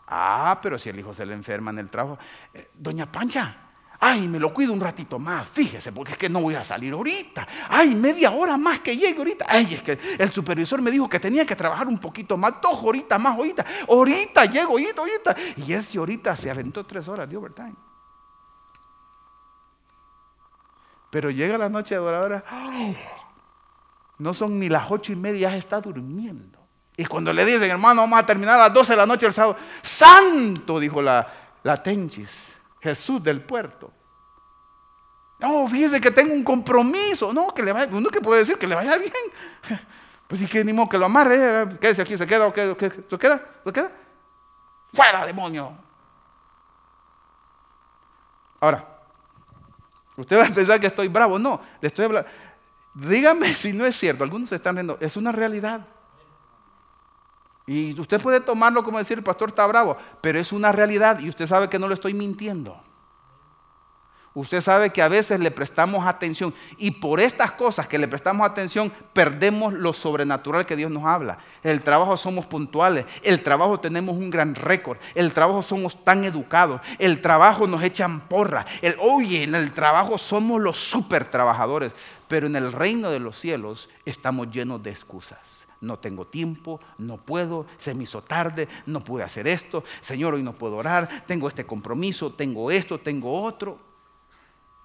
Ah, 0.07 0.59
pero 0.61 0.77
si 0.77 0.89
el 0.89 0.99
hijo 0.99 1.13
se 1.13 1.25
le 1.25 1.33
enferma 1.33 1.71
en 1.71 1.79
el 1.79 1.89
trabajo, 1.89 2.19
eh, 2.53 2.69
doña 2.75 3.11
Pancha, 3.11 3.66
Ay, 3.99 4.27
me 4.27 4.39
lo 4.39 4.53
cuido 4.53 4.73
un 4.73 4.79
ratito 4.79 5.17
más, 5.17 5.47
fíjese, 5.47 5.91
porque 5.91 6.11
es 6.11 6.17
que 6.17 6.29
no 6.29 6.41
voy 6.41 6.53
a 6.53 6.63
salir 6.63 6.93
ahorita. 6.93 7.47
Ay, 7.67 7.95
media 7.95 8.29
hora 8.29 8.55
más 8.55 8.79
que 8.81 8.95
llegue 8.95 9.17
ahorita. 9.17 9.45
Ay, 9.49 9.73
es 9.73 9.81
que 9.81 9.97
el 10.19 10.31
supervisor 10.31 10.81
me 10.81 10.91
dijo 10.91 11.09
que 11.09 11.19
tenía 11.19 11.45
que 11.45 11.55
trabajar 11.55 11.87
un 11.87 11.97
poquito 11.97 12.37
más, 12.37 12.53
dos 12.61 12.79
horitas 12.83 13.19
más 13.19 13.35
ahorita. 13.35 13.65
Ahorita 13.89 14.45
llego, 14.45 14.73
ahorita, 14.73 15.01
ahorita. 15.01 15.35
Y 15.65 15.73
ese 15.73 15.97
ahorita 15.97 16.35
se 16.35 16.51
aventó 16.51 16.85
tres 16.85 17.07
horas 17.07 17.27
de 17.27 17.37
overtime. 17.37 17.73
Pero 21.09 21.31
llega 21.31 21.57
la 21.57 21.69
noche 21.69 21.95
adoradora, 21.95 22.43
no 24.19 24.33
son 24.33 24.59
ni 24.59 24.69
las 24.69 24.91
ocho 24.91 25.11
y 25.11 25.15
media, 25.15 25.49
ya 25.49 25.57
está 25.57 25.81
durmiendo. 25.81 26.59
Y 26.95 27.05
cuando 27.05 27.33
le 27.33 27.45
dicen, 27.45 27.71
hermano, 27.71 28.01
vamos 28.01 28.19
a 28.19 28.25
terminar 28.25 28.59
a 28.59 28.63
las 28.63 28.73
doce 28.73 28.93
de 28.93 28.97
la 28.97 29.05
noche 29.05 29.25
el 29.25 29.33
sábado, 29.33 29.57
santo, 29.81 30.79
dijo 30.79 31.01
la, 31.01 31.25
la 31.63 31.81
Tenchis 31.81 32.56
Jesús 32.79 33.21
del 33.23 33.41
puerto. 33.41 33.91
No, 35.39 35.67
fíjese 35.67 36.01
que 36.01 36.11
tengo 36.11 36.33
un 36.33 36.43
compromiso. 36.43 37.31
No, 37.33 37.53
que 37.53 37.63
le 37.63 37.71
vaya, 37.71 37.89
uno 37.91 38.09
que 38.09 38.21
puede 38.21 38.39
decir 38.39 38.57
que 38.57 38.67
le 38.67 38.75
vaya 38.75 38.97
bien. 38.97 39.13
Pues 40.27 40.41
si 40.41 40.47
que 40.47 40.61
ni 40.61 40.73
modo 40.73 40.89
que 40.89 40.97
lo 40.97 41.05
amarre. 41.05 41.37
Eh, 41.39 41.77
¿Qué 41.79 41.87
dice 41.87 42.01
aquí? 42.01 42.17
¿Se 42.17 42.27
queda 42.27 42.47
o 42.47 42.53
qué? 42.53 42.75
¿Se 43.09 43.17
queda? 43.17 43.41
¿Se 43.63 43.71
queda? 43.71 43.91
¡Fuera, 44.93 45.25
demonio! 45.25 45.71
Ahora, 48.59 48.85
usted 50.17 50.37
va 50.37 50.47
a 50.47 50.53
pensar 50.53 50.81
que 50.81 50.87
estoy 50.87 51.07
bravo. 51.07 51.39
No, 51.39 51.61
le 51.79 51.87
estoy 51.87 52.03
hablando. 52.03 52.29
Dígame 52.93 53.53
si 53.55 53.71
no 53.71 53.85
es 53.85 53.95
cierto. 53.95 54.25
Algunos 54.25 54.49
se 54.49 54.55
están 54.55 54.75
viendo. 54.75 54.97
Es 54.99 55.15
una 55.15 55.31
realidad. 55.31 55.87
Y 57.67 57.99
usted 57.99 58.21
puede 58.21 58.39
tomarlo 58.39 58.81
como 58.81 58.97
decir, 58.97 59.17
el 59.17 59.23
pastor 59.25 59.49
está 59.49 59.67
bravo, 59.67 59.97
pero 60.21 60.39
es 60.39 60.53
una 60.53 60.71
realidad 60.71 61.19
y 61.19 61.27
usted 61.27 61.45
sabe 61.45 61.69
que 61.69 61.77
no 61.77 61.89
le 61.89 61.95
estoy 61.95 62.13
mintiendo. 62.13 62.81
Usted 64.33 64.61
sabe 64.61 64.91
que 64.91 65.01
a 65.01 65.07
veces 65.07 65.39
le 65.39 65.51
prestamos 65.51 66.05
atención 66.05 66.53
y 66.77 66.91
por 66.91 67.19
estas 67.19 67.51
cosas 67.53 67.87
que 67.87 67.97
le 67.97 68.07
prestamos 68.07 68.47
atención 68.47 68.93
perdemos 69.11 69.73
lo 69.73 69.93
sobrenatural 69.93 70.65
que 70.65 70.75
Dios 70.77 70.91
nos 70.91 71.03
habla. 71.03 71.39
El 71.61 71.81
trabajo 71.81 72.15
somos 72.15 72.45
puntuales, 72.45 73.05
el 73.23 73.43
trabajo 73.43 73.79
tenemos 73.79 74.15
un 74.15 74.29
gran 74.29 74.55
récord, 74.55 74.99
el 75.15 75.33
trabajo 75.33 75.61
somos 75.61 76.05
tan 76.05 76.23
educados, 76.23 76.79
el 76.99 77.19
trabajo 77.19 77.67
nos 77.67 77.83
echan 77.83 78.21
porra, 78.21 78.65
el, 78.81 78.95
oye, 79.01 79.43
en 79.43 79.55
el 79.55 79.73
trabajo 79.73 80.17
somos 80.17 80.61
los 80.61 80.77
super 80.77 81.25
trabajadores, 81.25 81.91
pero 82.29 82.47
en 82.47 82.55
el 82.55 82.71
reino 82.71 83.09
de 83.09 83.19
los 83.19 83.37
cielos 83.37 83.89
estamos 84.05 84.51
llenos 84.51 84.81
de 84.83 84.91
excusas 84.91 85.66
no 85.81 85.99
tengo 85.99 86.27
tiempo, 86.27 86.79
no 86.97 87.17
puedo, 87.17 87.65
se 87.77 87.93
me 87.93 88.03
hizo 88.03 88.21
tarde, 88.23 88.67
no 88.85 89.03
pude 89.03 89.23
hacer 89.23 89.47
esto, 89.47 89.83
Señor, 90.01 90.33
hoy 90.33 90.43
no 90.43 90.53
puedo 90.53 90.77
orar, 90.77 91.23
tengo 91.25 91.47
este 91.47 91.65
compromiso, 91.65 92.33
tengo 92.33 92.71
esto, 92.71 92.99
tengo 92.99 93.41
otro. 93.43 93.79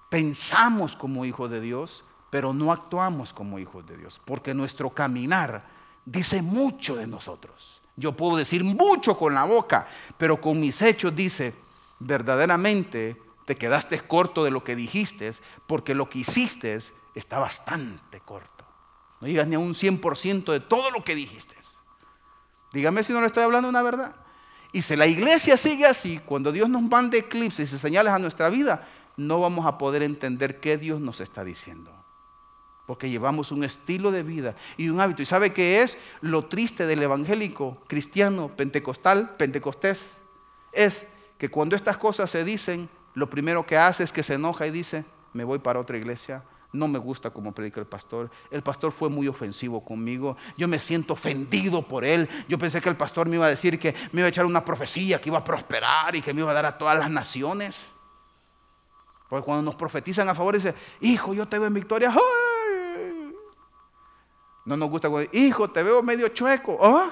Pensamos 0.09 0.95
como 0.95 1.25
hijos 1.25 1.49
de 1.49 1.59
Dios, 1.59 2.03
pero 2.29 2.53
no 2.53 2.71
actuamos 2.71 3.33
como 3.33 3.59
hijos 3.59 3.85
de 3.85 3.97
Dios, 3.97 4.21
porque 4.25 4.53
nuestro 4.53 4.89
caminar 4.89 5.65
dice 6.05 6.41
mucho 6.41 6.95
de 6.95 7.07
nosotros. 7.07 7.81
Yo 7.95 8.15
puedo 8.15 8.37
decir 8.37 8.63
mucho 8.63 9.17
con 9.17 9.33
la 9.33 9.43
boca, 9.43 9.87
pero 10.17 10.41
con 10.41 10.59
mis 10.59 10.81
hechos 10.81 11.15
dice, 11.15 11.53
verdaderamente 11.99 13.21
te 13.45 13.55
quedaste 13.55 13.99
corto 14.01 14.43
de 14.43 14.51
lo 14.51 14.63
que 14.63 14.75
dijiste, 14.75 15.33
porque 15.67 15.93
lo 15.93 16.09
que 16.09 16.19
hiciste 16.19 16.79
está 17.13 17.39
bastante 17.39 18.19
corto. 18.21 18.62
No 19.23 19.29
digas 19.29 19.47
ni 19.47 19.55
a 19.55 19.59
un 19.59 19.73
100% 19.73 20.51
de 20.51 20.59
todo 20.59 20.91
lo 20.91 21.01
que 21.01 21.15
dijiste. 21.15 21.55
Dígame 22.73 23.05
si 23.05 23.13
no 23.13 23.21
le 23.21 23.27
estoy 23.27 23.43
hablando 23.43 23.69
una 23.69 23.81
verdad. 23.81 24.13
Y 24.73 24.81
si 24.81 24.97
la 24.97 25.07
iglesia 25.07 25.55
sigue 25.55 25.85
así, 25.85 26.19
cuando 26.25 26.51
Dios 26.51 26.67
nos 26.67 26.81
mande 26.81 27.19
eclipses 27.19 27.71
y 27.71 27.79
señales 27.79 28.11
a 28.11 28.19
nuestra 28.19 28.49
vida, 28.49 28.85
no 29.15 29.39
vamos 29.39 29.65
a 29.65 29.77
poder 29.77 30.03
entender 30.03 30.59
qué 30.59 30.77
Dios 30.77 30.99
nos 30.99 31.21
está 31.21 31.45
diciendo. 31.45 31.89
Porque 32.85 33.09
llevamos 33.09 33.53
un 33.53 33.63
estilo 33.63 34.11
de 34.11 34.23
vida 34.23 34.55
y 34.75 34.89
un 34.89 34.99
hábito. 34.99 35.21
¿Y 35.21 35.25
sabe 35.25 35.53
qué 35.53 35.81
es 35.83 35.97
lo 36.19 36.47
triste 36.47 36.85
del 36.85 37.01
evangélico 37.01 37.81
cristiano 37.87 38.49
pentecostal, 38.49 39.37
pentecostés? 39.37 40.17
Es 40.73 41.07
que 41.37 41.49
cuando 41.49 41.77
estas 41.77 41.95
cosas 41.95 42.29
se 42.29 42.43
dicen, 42.43 42.89
lo 43.13 43.29
primero 43.29 43.65
que 43.65 43.77
hace 43.77 44.03
es 44.03 44.11
que 44.11 44.21
se 44.21 44.33
enoja 44.33 44.67
y 44.67 44.71
dice, 44.71 45.05
me 45.31 45.45
voy 45.45 45.59
para 45.59 45.79
otra 45.79 45.97
iglesia, 45.97 46.43
no 46.73 46.87
me 46.87 46.97
gusta 46.97 47.29
como 47.29 47.53
predica 47.53 47.79
el 47.79 47.85
pastor. 47.85 48.31
El 48.49 48.63
pastor 48.63 48.91
fue 48.91 49.07
muy 49.07 49.27
ofensivo 49.27 49.85
conmigo. 49.85 50.35
Yo 50.57 50.67
me 50.67 50.79
siento 50.79 51.13
ofendido 51.13 51.87
por 51.87 52.03
él. 52.03 52.27
Yo 52.49 52.57
pensé 52.57 52.81
que 52.81 52.89
el 52.89 52.97
pastor 52.97 53.29
me 53.29 53.35
iba 53.35 53.45
a 53.45 53.49
decir 53.49 53.79
que 53.79 53.93
me 54.11 54.21
iba 54.21 54.25
a 54.25 54.29
echar 54.29 54.45
una 54.45 54.65
profecía, 54.65 55.21
que 55.21 55.29
iba 55.29 55.37
a 55.37 55.43
prosperar 55.43 56.15
y 56.15 56.21
que 56.21 56.33
me 56.33 56.41
iba 56.41 56.49
a 56.49 56.53
dar 56.55 56.65
a 56.65 56.77
todas 56.77 56.97
las 56.97 57.11
naciones. 57.11 57.85
Porque 59.29 59.45
cuando 59.45 59.63
nos 59.63 59.75
profetizan 59.75 60.27
a 60.27 60.35
favor, 60.35 60.55
dice, 60.55 60.73
hijo, 60.99 61.35
yo 61.35 61.47
te 61.47 61.59
veo 61.59 61.67
en 61.67 61.75
victoria. 61.75 62.13
No 64.65 64.75
nos 64.75 64.89
gusta 64.89 65.09
cuando, 65.09 65.29
hijo, 65.33 65.69
te 65.69 65.83
veo 65.83 66.01
medio 66.01 66.29
chueco. 66.29 66.79
¿Ah? 66.81 67.11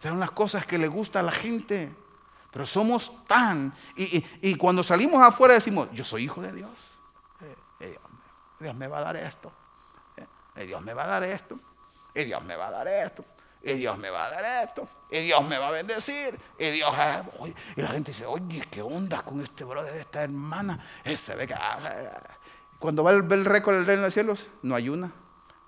Son 0.00 0.20
las 0.20 0.32
cosas 0.32 0.66
que 0.66 0.76
le 0.76 0.88
gusta 0.88 1.20
a 1.20 1.22
la 1.22 1.32
gente. 1.32 1.94
Pero 2.50 2.66
somos 2.66 3.24
tan... 3.26 3.72
y 3.96 4.54
cuando 4.56 4.84
salimos 4.84 5.22
afuera 5.22 5.54
decimos, 5.54 5.88
yo 5.92 6.04
soy 6.04 6.24
hijo 6.24 6.42
de 6.42 6.52
Dios. 6.52 6.98
Dios 8.62 8.74
me 8.74 8.86
va 8.86 8.98
a 8.98 9.02
dar 9.02 9.16
esto. 9.16 9.52
Y 10.56 10.66
Dios 10.66 10.82
me 10.82 10.94
va 10.94 11.04
a 11.04 11.06
dar 11.06 11.24
esto. 11.24 11.58
Y 12.14 12.24
Dios 12.24 12.42
me 12.44 12.56
va 12.56 12.66
a 12.68 12.70
dar 12.70 12.88
esto. 12.88 13.24
Y 13.62 13.74
Dios 13.74 13.98
me 13.98 14.10
va 14.10 14.26
a 14.26 14.30
dar 14.30 14.64
esto. 14.64 14.88
Y 15.10 15.20
Dios 15.20 15.44
me 15.48 15.58
va 15.58 15.68
a 15.68 15.70
bendecir. 15.70 16.38
Y. 16.58 16.80
Ah, 16.82 17.22
la 17.76 17.88
gente 17.88 18.10
dice, 18.12 18.26
oye, 18.26 18.64
¿qué 18.70 18.82
onda 18.82 19.22
con 19.22 19.40
este 19.40 19.64
brother, 19.64 19.96
esta 19.96 20.22
hermana? 20.22 20.84
Ese 21.04 21.34
ve 21.36 21.46
que. 21.46 21.54
Ah, 21.54 21.78
ah, 21.84 22.20
Cuando 22.78 23.04
va 23.04 23.12
el, 23.12 23.30
el 23.30 23.44
récord 23.44 23.76
del 23.76 23.86
reino 23.86 24.02
de 24.02 24.08
los 24.08 24.14
cielos, 24.14 24.48
no 24.62 24.74
ayuna, 24.74 25.12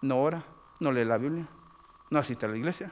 no 0.02 0.20
ora, 0.20 0.42
no 0.80 0.90
lee 0.92 1.04
la 1.04 1.18
Biblia, 1.18 1.46
no 2.10 2.18
asiste 2.18 2.46
a 2.46 2.48
la 2.48 2.56
iglesia, 2.56 2.90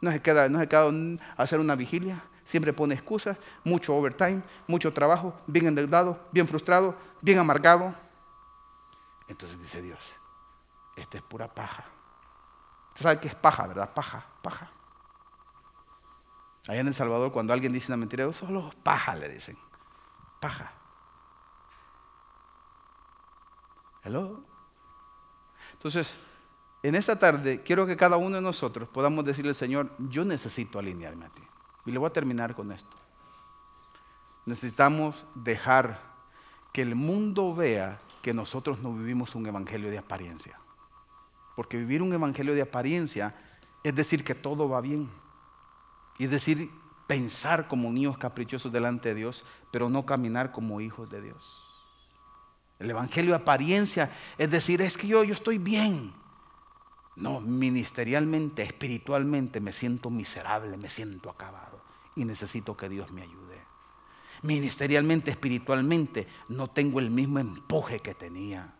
no 0.00 0.10
se 0.10 0.22
queda, 0.22 0.48
no 0.48 0.58
se 0.58 0.66
queda 0.66 0.88
a 0.88 1.42
hacer 1.42 1.60
una 1.60 1.76
vigilia, 1.76 2.24
siempre 2.46 2.72
pone 2.72 2.94
excusas, 2.94 3.36
mucho 3.64 3.94
overtime, 3.94 4.42
mucho 4.66 4.92
trabajo, 4.92 5.38
bien 5.46 5.66
endeudado, 5.66 6.18
bien 6.32 6.48
frustrado, 6.48 6.96
bien 7.20 7.38
amargado. 7.38 7.94
Entonces 9.28 9.60
dice 9.60 9.82
Dios, 9.82 10.00
esta 10.96 11.18
es 11.18 11.22
pura 11.22 11.52
paja. 11.54 11.84
Usted 12.88 13.02
sabe 13.02 13.20
que 13.20 13.28
es 13.28 13.34
paja, 13.34 13.66
¿verdad? 13.66 13.92
Paja, 13.94 14.26
paja. 14.42 14.70
Allá 16.66 16.80
en 16.80 16.88
El 16.88 16.94
Salvador, 16.94 17.32
cuando 17.32 17.52
alguien 17.52 17.72
dice 17.72 17.92
una 17.92 17.96
mentira, 17.96 18.30
solo 18.32 18.70
paja 18.82 19.14
le 19.14 19.28
dicen. 19.28 19.56
Paja. 20.40 20.72
Hello. 24.02 24.42
Entonces, 25.72 26.16
en 26.82 26.94
esta 26.94 27.18
tarde 27.18 27.62
quiero 27.62 27.86
que 27.86 27.96
cada 27.96 28.16
uno 28.16 28.36
de 28.36 28.42
nosotros 28.42 28.88
podamos 28.88 29.24
decirle 29.24 29.50
al 29.50 29.56
Señor, 29.56 29.90
yo 29.98 30.24
necesito 30.24 30.78
alinearme 30.78 31.26
a 31.26 31.28
ti. 31.28 31.42
Y 31.86 31.92
le 31.92 31.98
voy 31.98 32.08
a 32.08 32.12
terminar 32.12 32.54
con 32.54 32.72
esto. 32.72 32.96
Necesitamos 34.46 35.26
dejar 35.34 36.00
que 36.72 36.82
el 36.82 36.94
mundo 36.94 37.54
vea 37.54 38.00
que 38.22 38.34
nosotros 38.34 38.80
no 38.80 38.92
vivimos 38.94 39.34
un 39.34 39.46
evangelio 39.46 39.90
de 39.90 39.98
apariencia. 39.98 40.58
Porque 41.56 41.76
vivir 41.76 42.02
un 42.02 42.12
evangelio 42.12 42.54
de 42.54 42.62
apariencia 42.62 43.34
es 43.82 43.94
decir 43.94 44.24
que 44.24 44.34
todo 44.34 44.68
va 44.68 44.80
bien. 44.80 45.08
Y 46.18 46.24
es 46.24 46.30
decir, 46.30 46.70
pensar 47.06 47.68
como 47.68 47.90
niños 47.90 48.18
caprichosos 48.18 48.72
delante 48.72 49.08
de 49.10 49.14
Dios, 49.16 49.44
pero 49.70 49.88
no 49.88 50.04
caminar 50.06 50.52
como 50.52 50.80
hijos 50.80 51.08
de 51.10 51.22
Dios. 51.22 51.64
El 52.78 52.90
evangelio 52.90 53.32
de 53.32 53.42
apariencia 53.42 54.12
es 54.36 54.50
decir, 54.50 54.82
es 54.82 54.96
que 54.96 55.08
yo, 55.08 55.24
yo 55.24 55.34
estoy 55.34 55.58
bien. 55.58 56.12
No, 57.16 57.40
ministerialmente, 57.40 58.62
espiritualmente 58.62 59.58
me 59.60 59.72
siento 59.72 60.10
miserable, 60.10 60.76
me 60.76 60.88
siento 60.88 61.30
acabado 61.30 61.82
y 62.14 62.24
necesito 62.24 62.76
que 62.76 62.88
Dios 62.88 63.10
me 63.10 63.22
ayude. 63.22 63.47
Ministerialmente, 64.42 65.30
espiritualmente, 65.30 66.26
no 66.48 66.68
tengo 66.68 67.00
el 67.00 67.10
mismo 67.10 67.38
empuje 67.38 68.00
que 68.00 68.14
tenía. 68.14 68.74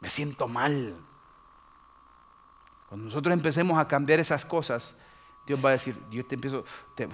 Me 0.00 0.10
siento 0.10 0.48
mal. 0.48 0.94
Cuando 2.88 3.06
nosotros 3.06 3.32
empecemos 3.32 3.78
a 3.78 3.88
cambiar 3.88 4.20
esas 4.20 4.44
cosas, 4.44 4.94
Dios 5.46 5.62
va 5.62 5.70
a 5.70 5.72
decir, 5.72 5.94
yo 6.10 6.24
te, 6.24 6.36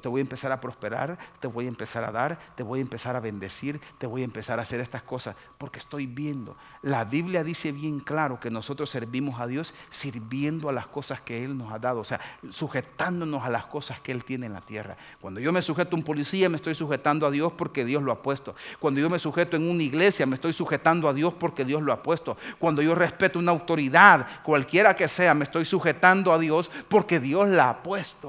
voy 0.09 0.21
a 0.21 0.23
empezar 0.23 0.53
a 0.53 0.61
prosperar, 0.61 1.19
te 1.41 1.49
voy 1.49 1.65
a 1.65 1.69
empezar 1.69 2.05
a 2.05 2.13
dar, 2.13 2.39
te 2.55 2.63
voy 2.63 2.79
a 2.79 2.83
empezar 2.83 3.17
a 3.17 3.21
bendecir, 3.21 3.81
te 3.99 4.07
voy 4.07 4.23
a 4.23 4.25
empezar 4.25 4.61
a 4.61 4.63
hacer 4.63 4.81
estas 4.81 5.03
cosas, 5.03 5.35
porque 5.59 5.79
estoy 5.79 6.07
viendo. 6.07 6.57
La 6.83 7.05
Biblia 7.05 7.43
dice 7.43 7.73
bien 7.73 7.99
claro 7.99 8.39
que 8.39 8.51
nosotros 8.51 8.89
servimos 8.89 9.41
a 9.41 9.49
Dios 9.49 9.75
sirviendo 9.91 10.69
a 10.69 10.73
las 10.73 10.87
cosas 10.87 11.21
que 11.21 11.45
Él 11.45 11.59
nos 11.59 11.73
ha 11.73 11.79
dado, 11.79 12.01
o 12.01 12.05
sea, 12.05 12.21
sujetándonos 12.51 13.43
a 13.43 13.51
las 13.51 13.67
cosas 13.67 14.01
que 14.01 14.13
Él 14.13 14.25
tiene 14.25 14.47
en 14.47 14.53
la 14.53 14.61
tierra. 14.61 14.97
Cuando 15.21 15.41
yo 15.41 15.51
me 15.51 15.61
sujeto 15.63 15.97
a 15.97 15.99
un 15.99 16.05
policía, 16.05 16.49
me 16.49 16.57
estoy 16.57 16.77
sujetando 16.77 17.27
a 17.27 17.31
Dios 17.31 17.53
porque 17.55 17.85
Dios 17.85 18.03
lo 18.03 18.13
ha 18.13 18.23
puesto. 18.23 18.55
Cuando 18.79 19.01
yo 19.01 19.11
me 19.11 19.19
sujeto 19.19 19.57
en 19.57 19.69
una 19.69 19.83
iglesia, 19.83 20.25
me 20.27 20.37
estoy 20.37 20.53
sujetando 20.53 21.09
a 21.09 21.13
Dios 21.13 21.35
porque 21.35 21.65
Dios 21.65 21.83
lo 21.83 21.93
ha 21.93 22.03
puesto. 22.03 22.37
Cuando 22.59 22.81
yo 22.81 22.95
respeto 22.95 23.41
una 23.41 23.51
autoridad, 23.51 24.27
cualquiera 24.45 24.95
que 24.95 25.09
sea, 25.09 25.35
me 25.35 25.45
estoy 25.45 25.65
sujetando 25.65 26.33
a 26.33 26.39
Dios 26.39 26.71
porque 26.89 27.19
Dios 27.19 27.49
la 27.49 27.71
ha 27.71 27.83
puesto. 27.83 28.20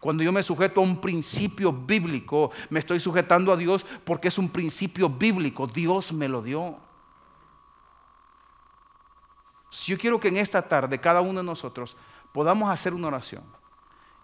Cuando 0.00 0.22
yo 0.22 0.32
me 0.32 0.42
sujeto 0.42 0.80
a 0.80 0.84
un 0.84 1.00
principio 1.00 1.72
bíblico, 1.72 2.50
me 2.70 2.78
estoy 2.78 3.00
sujetando 3.00 3.52
a 3.52 3.56
Dios 3.56 3.84
porque 4.04 4.28
es 4.28 4.38
un 4.38 4.48
principio 4.48 5.08
bíblico. 5.08 5.66
Dios 5.66 6.12
me 6.12 6.28
lo 6.28 6.42
dio. 6.42 6.76
Si 9.70 9.92
yo 9.92 9.98
quiero 9.98 10.20
que 10.20 10.28
en 10.28 10.36
esta 10.36 10.62
tarde 10.62 10.98
cada 10.98 11.20
uno 11.20 11.40
de 11.40 11.46
nosotros 11.46 11.96
podamos 12.32 12.70
hacer 12.70 12.94
una 12.94 13.08
oración 13.08 13.42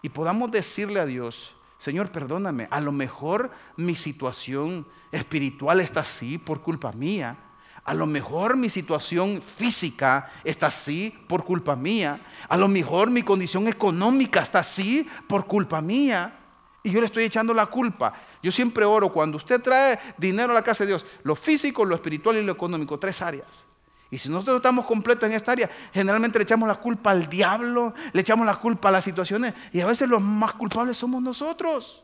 y 0.01 0.09
podamos 0.09 0.51
decirle 0.51 0.99
a 0.99 1.05
Dios, 1.05 1.55
Señor, 1.77 2.11
perdóname, 2.11 2.67
a 2.71 2.79
lo 2.81 2.91
mejor 2.91 3.51
mi 3.75 3.95
situación 3.95 4.87
espiritual 5.11 5.81
está 5.81 6.01
así 6.01 6.37
por 6.37 6.61
culpa 6.61 6.91
mía. 6.93 7.37
A 7.85 7.93
lo 7.93 8.07
mejor 8.07 8.57
mi 8.57 8.67
situación 8.67 9.43
física 9.43 10.31
está 10.43 10.67
así 10.67 11.15
por 11.27 11.45
culpa 11.45 11.75
mía. 11.75 12.19
A 12.49 12.57
lo 12.57 12.67
mejor 12.67 13.11
mi 13.11 13.21
condición 13.21 13.67
económica 13.67 14.41
está 14.41 14.59
así 14.59 15.07
por 15.27 15.45
culpa 15.45 15.81
mía. 15.81 16.33
Y 16.81 16.89
yo 16.89 16.99
le 16.99 17.05
estoy 17.05 17.25
echando 17.25 17.53
la 17.53 17.67
culpa. 17.67 18.13
Yo 18.41 18.51
siempre 18.51 18.85
oro 18.85 19.13
cuando 19.13 19.37
usted 19.37 19.61
trae 19.61 19.99
dinero 20.17 20.51
a 20.51 20.55
la 20.55 20.63
casa 20.63 20.83
de 20.83 20.89
Dios, 20.89 21.05
lo 21.21 21.35
físico, 21.35 21.85
lo 21.85 21.93
espiritual 21.93 22.37
y 22.37 22.43
lo 22.43 22.53
económico, 22.53 22.97
tres 22.97 23.21
áreas. 23.21 23.63
Y 24.09 24.17
si 24.17 24.29
nosotros 24.29 24.57
estamos 24.57 24.85
completos 24.85 25.29
en 25.29 25.35
esta 25.35 25.51
área, 25.51 25.69
generalmente 25.93 26.39
le 26.39 26.43
echamos 26.43 26.67
la 26.67 26.75
culpa 26.75 27.11
al 27.11 27.27
diablo, 27.29 27.93
le 28.13 28.21
echamos 28.21 28.47
la 28.47 28.55
culpa 28.55 28.89
a 28.89 28.93
las 28.93 29.03
situaciones 29.03 29.53
y 29.71 29.81
a 29.81 29.85
veces 29.85 30.09
los 30.09 30.21
más 30.21 30.53
culpables 30.53 30.97
somos 30.97 31.21
nosotros. 31.21 32.03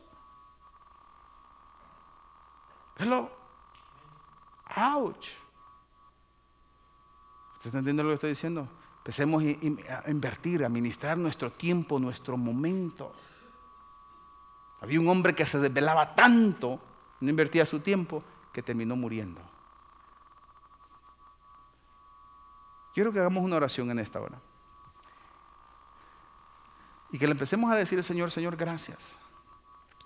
Hello. 2.98 3.30
Ouch. 4.76 5.41
¿Usted 7.62 7.68
está 7.68 7.78
entendiendo 7.78 8.02
lo 8.02 8.08
que 8.08 8.14
estoy 8.14 8.30
diciendo? 8.30 8.68
Empecemos 8.98 9.40
a 9.40 10.10
invertir, 10.10 10.64
a 10.64 10.66
administrar 10.66 11.16
nuestro 11.16 11.52
tiempo, 11.52 12.00
nuestro 12.00 12.36
momento. 12.36 13.12
Había 14.80 14.98
un 14.98 15.08
hombre 15.08 15.32
que 15.32 15.46
se 15.46 15.60
desvelaba 15.60 16.12
tanto, 16.12 16.80
no 17.20 17.30
invertía 17.30 17.64
su 17.64 17.78
tiempo, 17.78 18.20
que 18.52 18.64
terminó 18.64 18.96
muriendo. 18.96 19.40
Quiero 22.92 23.12
que 23.12 23.20
hagamos 23.20 23.44
una 23.44 23.54
oración 23.54 23.92
en 23.92 24.00
esta 24.00 24.20
hora. 24.20 24.40
Y 27.12 27.18
que 27.18 27.28
le 27.28 27.32
empecemos 27.34 27.70
a 27.70 27.76
decir 27.76 27.96
al 27.96 28.04
Señor, 28.04 28.32
Señor, 28.32 28.56
gracias. 28.56 29.16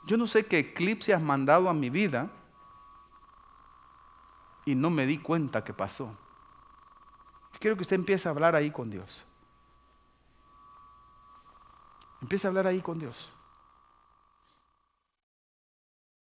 Yo 0.04 0.18
no 0.18 0.26
sé 0.26 0.44
qué 0.44 0.58
eclipse 0.58 1.14
has 1.14 1.22
mandado 1.22 1.70
a 1.70 1.72
mi 1.72 1.88
vida 1.88 2.30
y 4.66 4.74
no 4.74 4.90
me 4.90 5.06
di 5.06 5.16
cuenta 5.16 5.64
que 5.64 5.72
pasó. 5.72 6.14
Quiero 7.58 7.76
que 7.76 7.82
usted 7.82 7.96
empiece 7.96 8.28
a 8.28 8.30
hablar 8.30 8.54
ahí 8.54 8.70
con 8.70 8.90
Dios. 8.90 9.24
Empiece 12.20 12.46
a 12.46 12.48
hablar 12.48 12.66
ahí 12.66 12.80
con 12.80 12.98
Dios. 12.98 13.30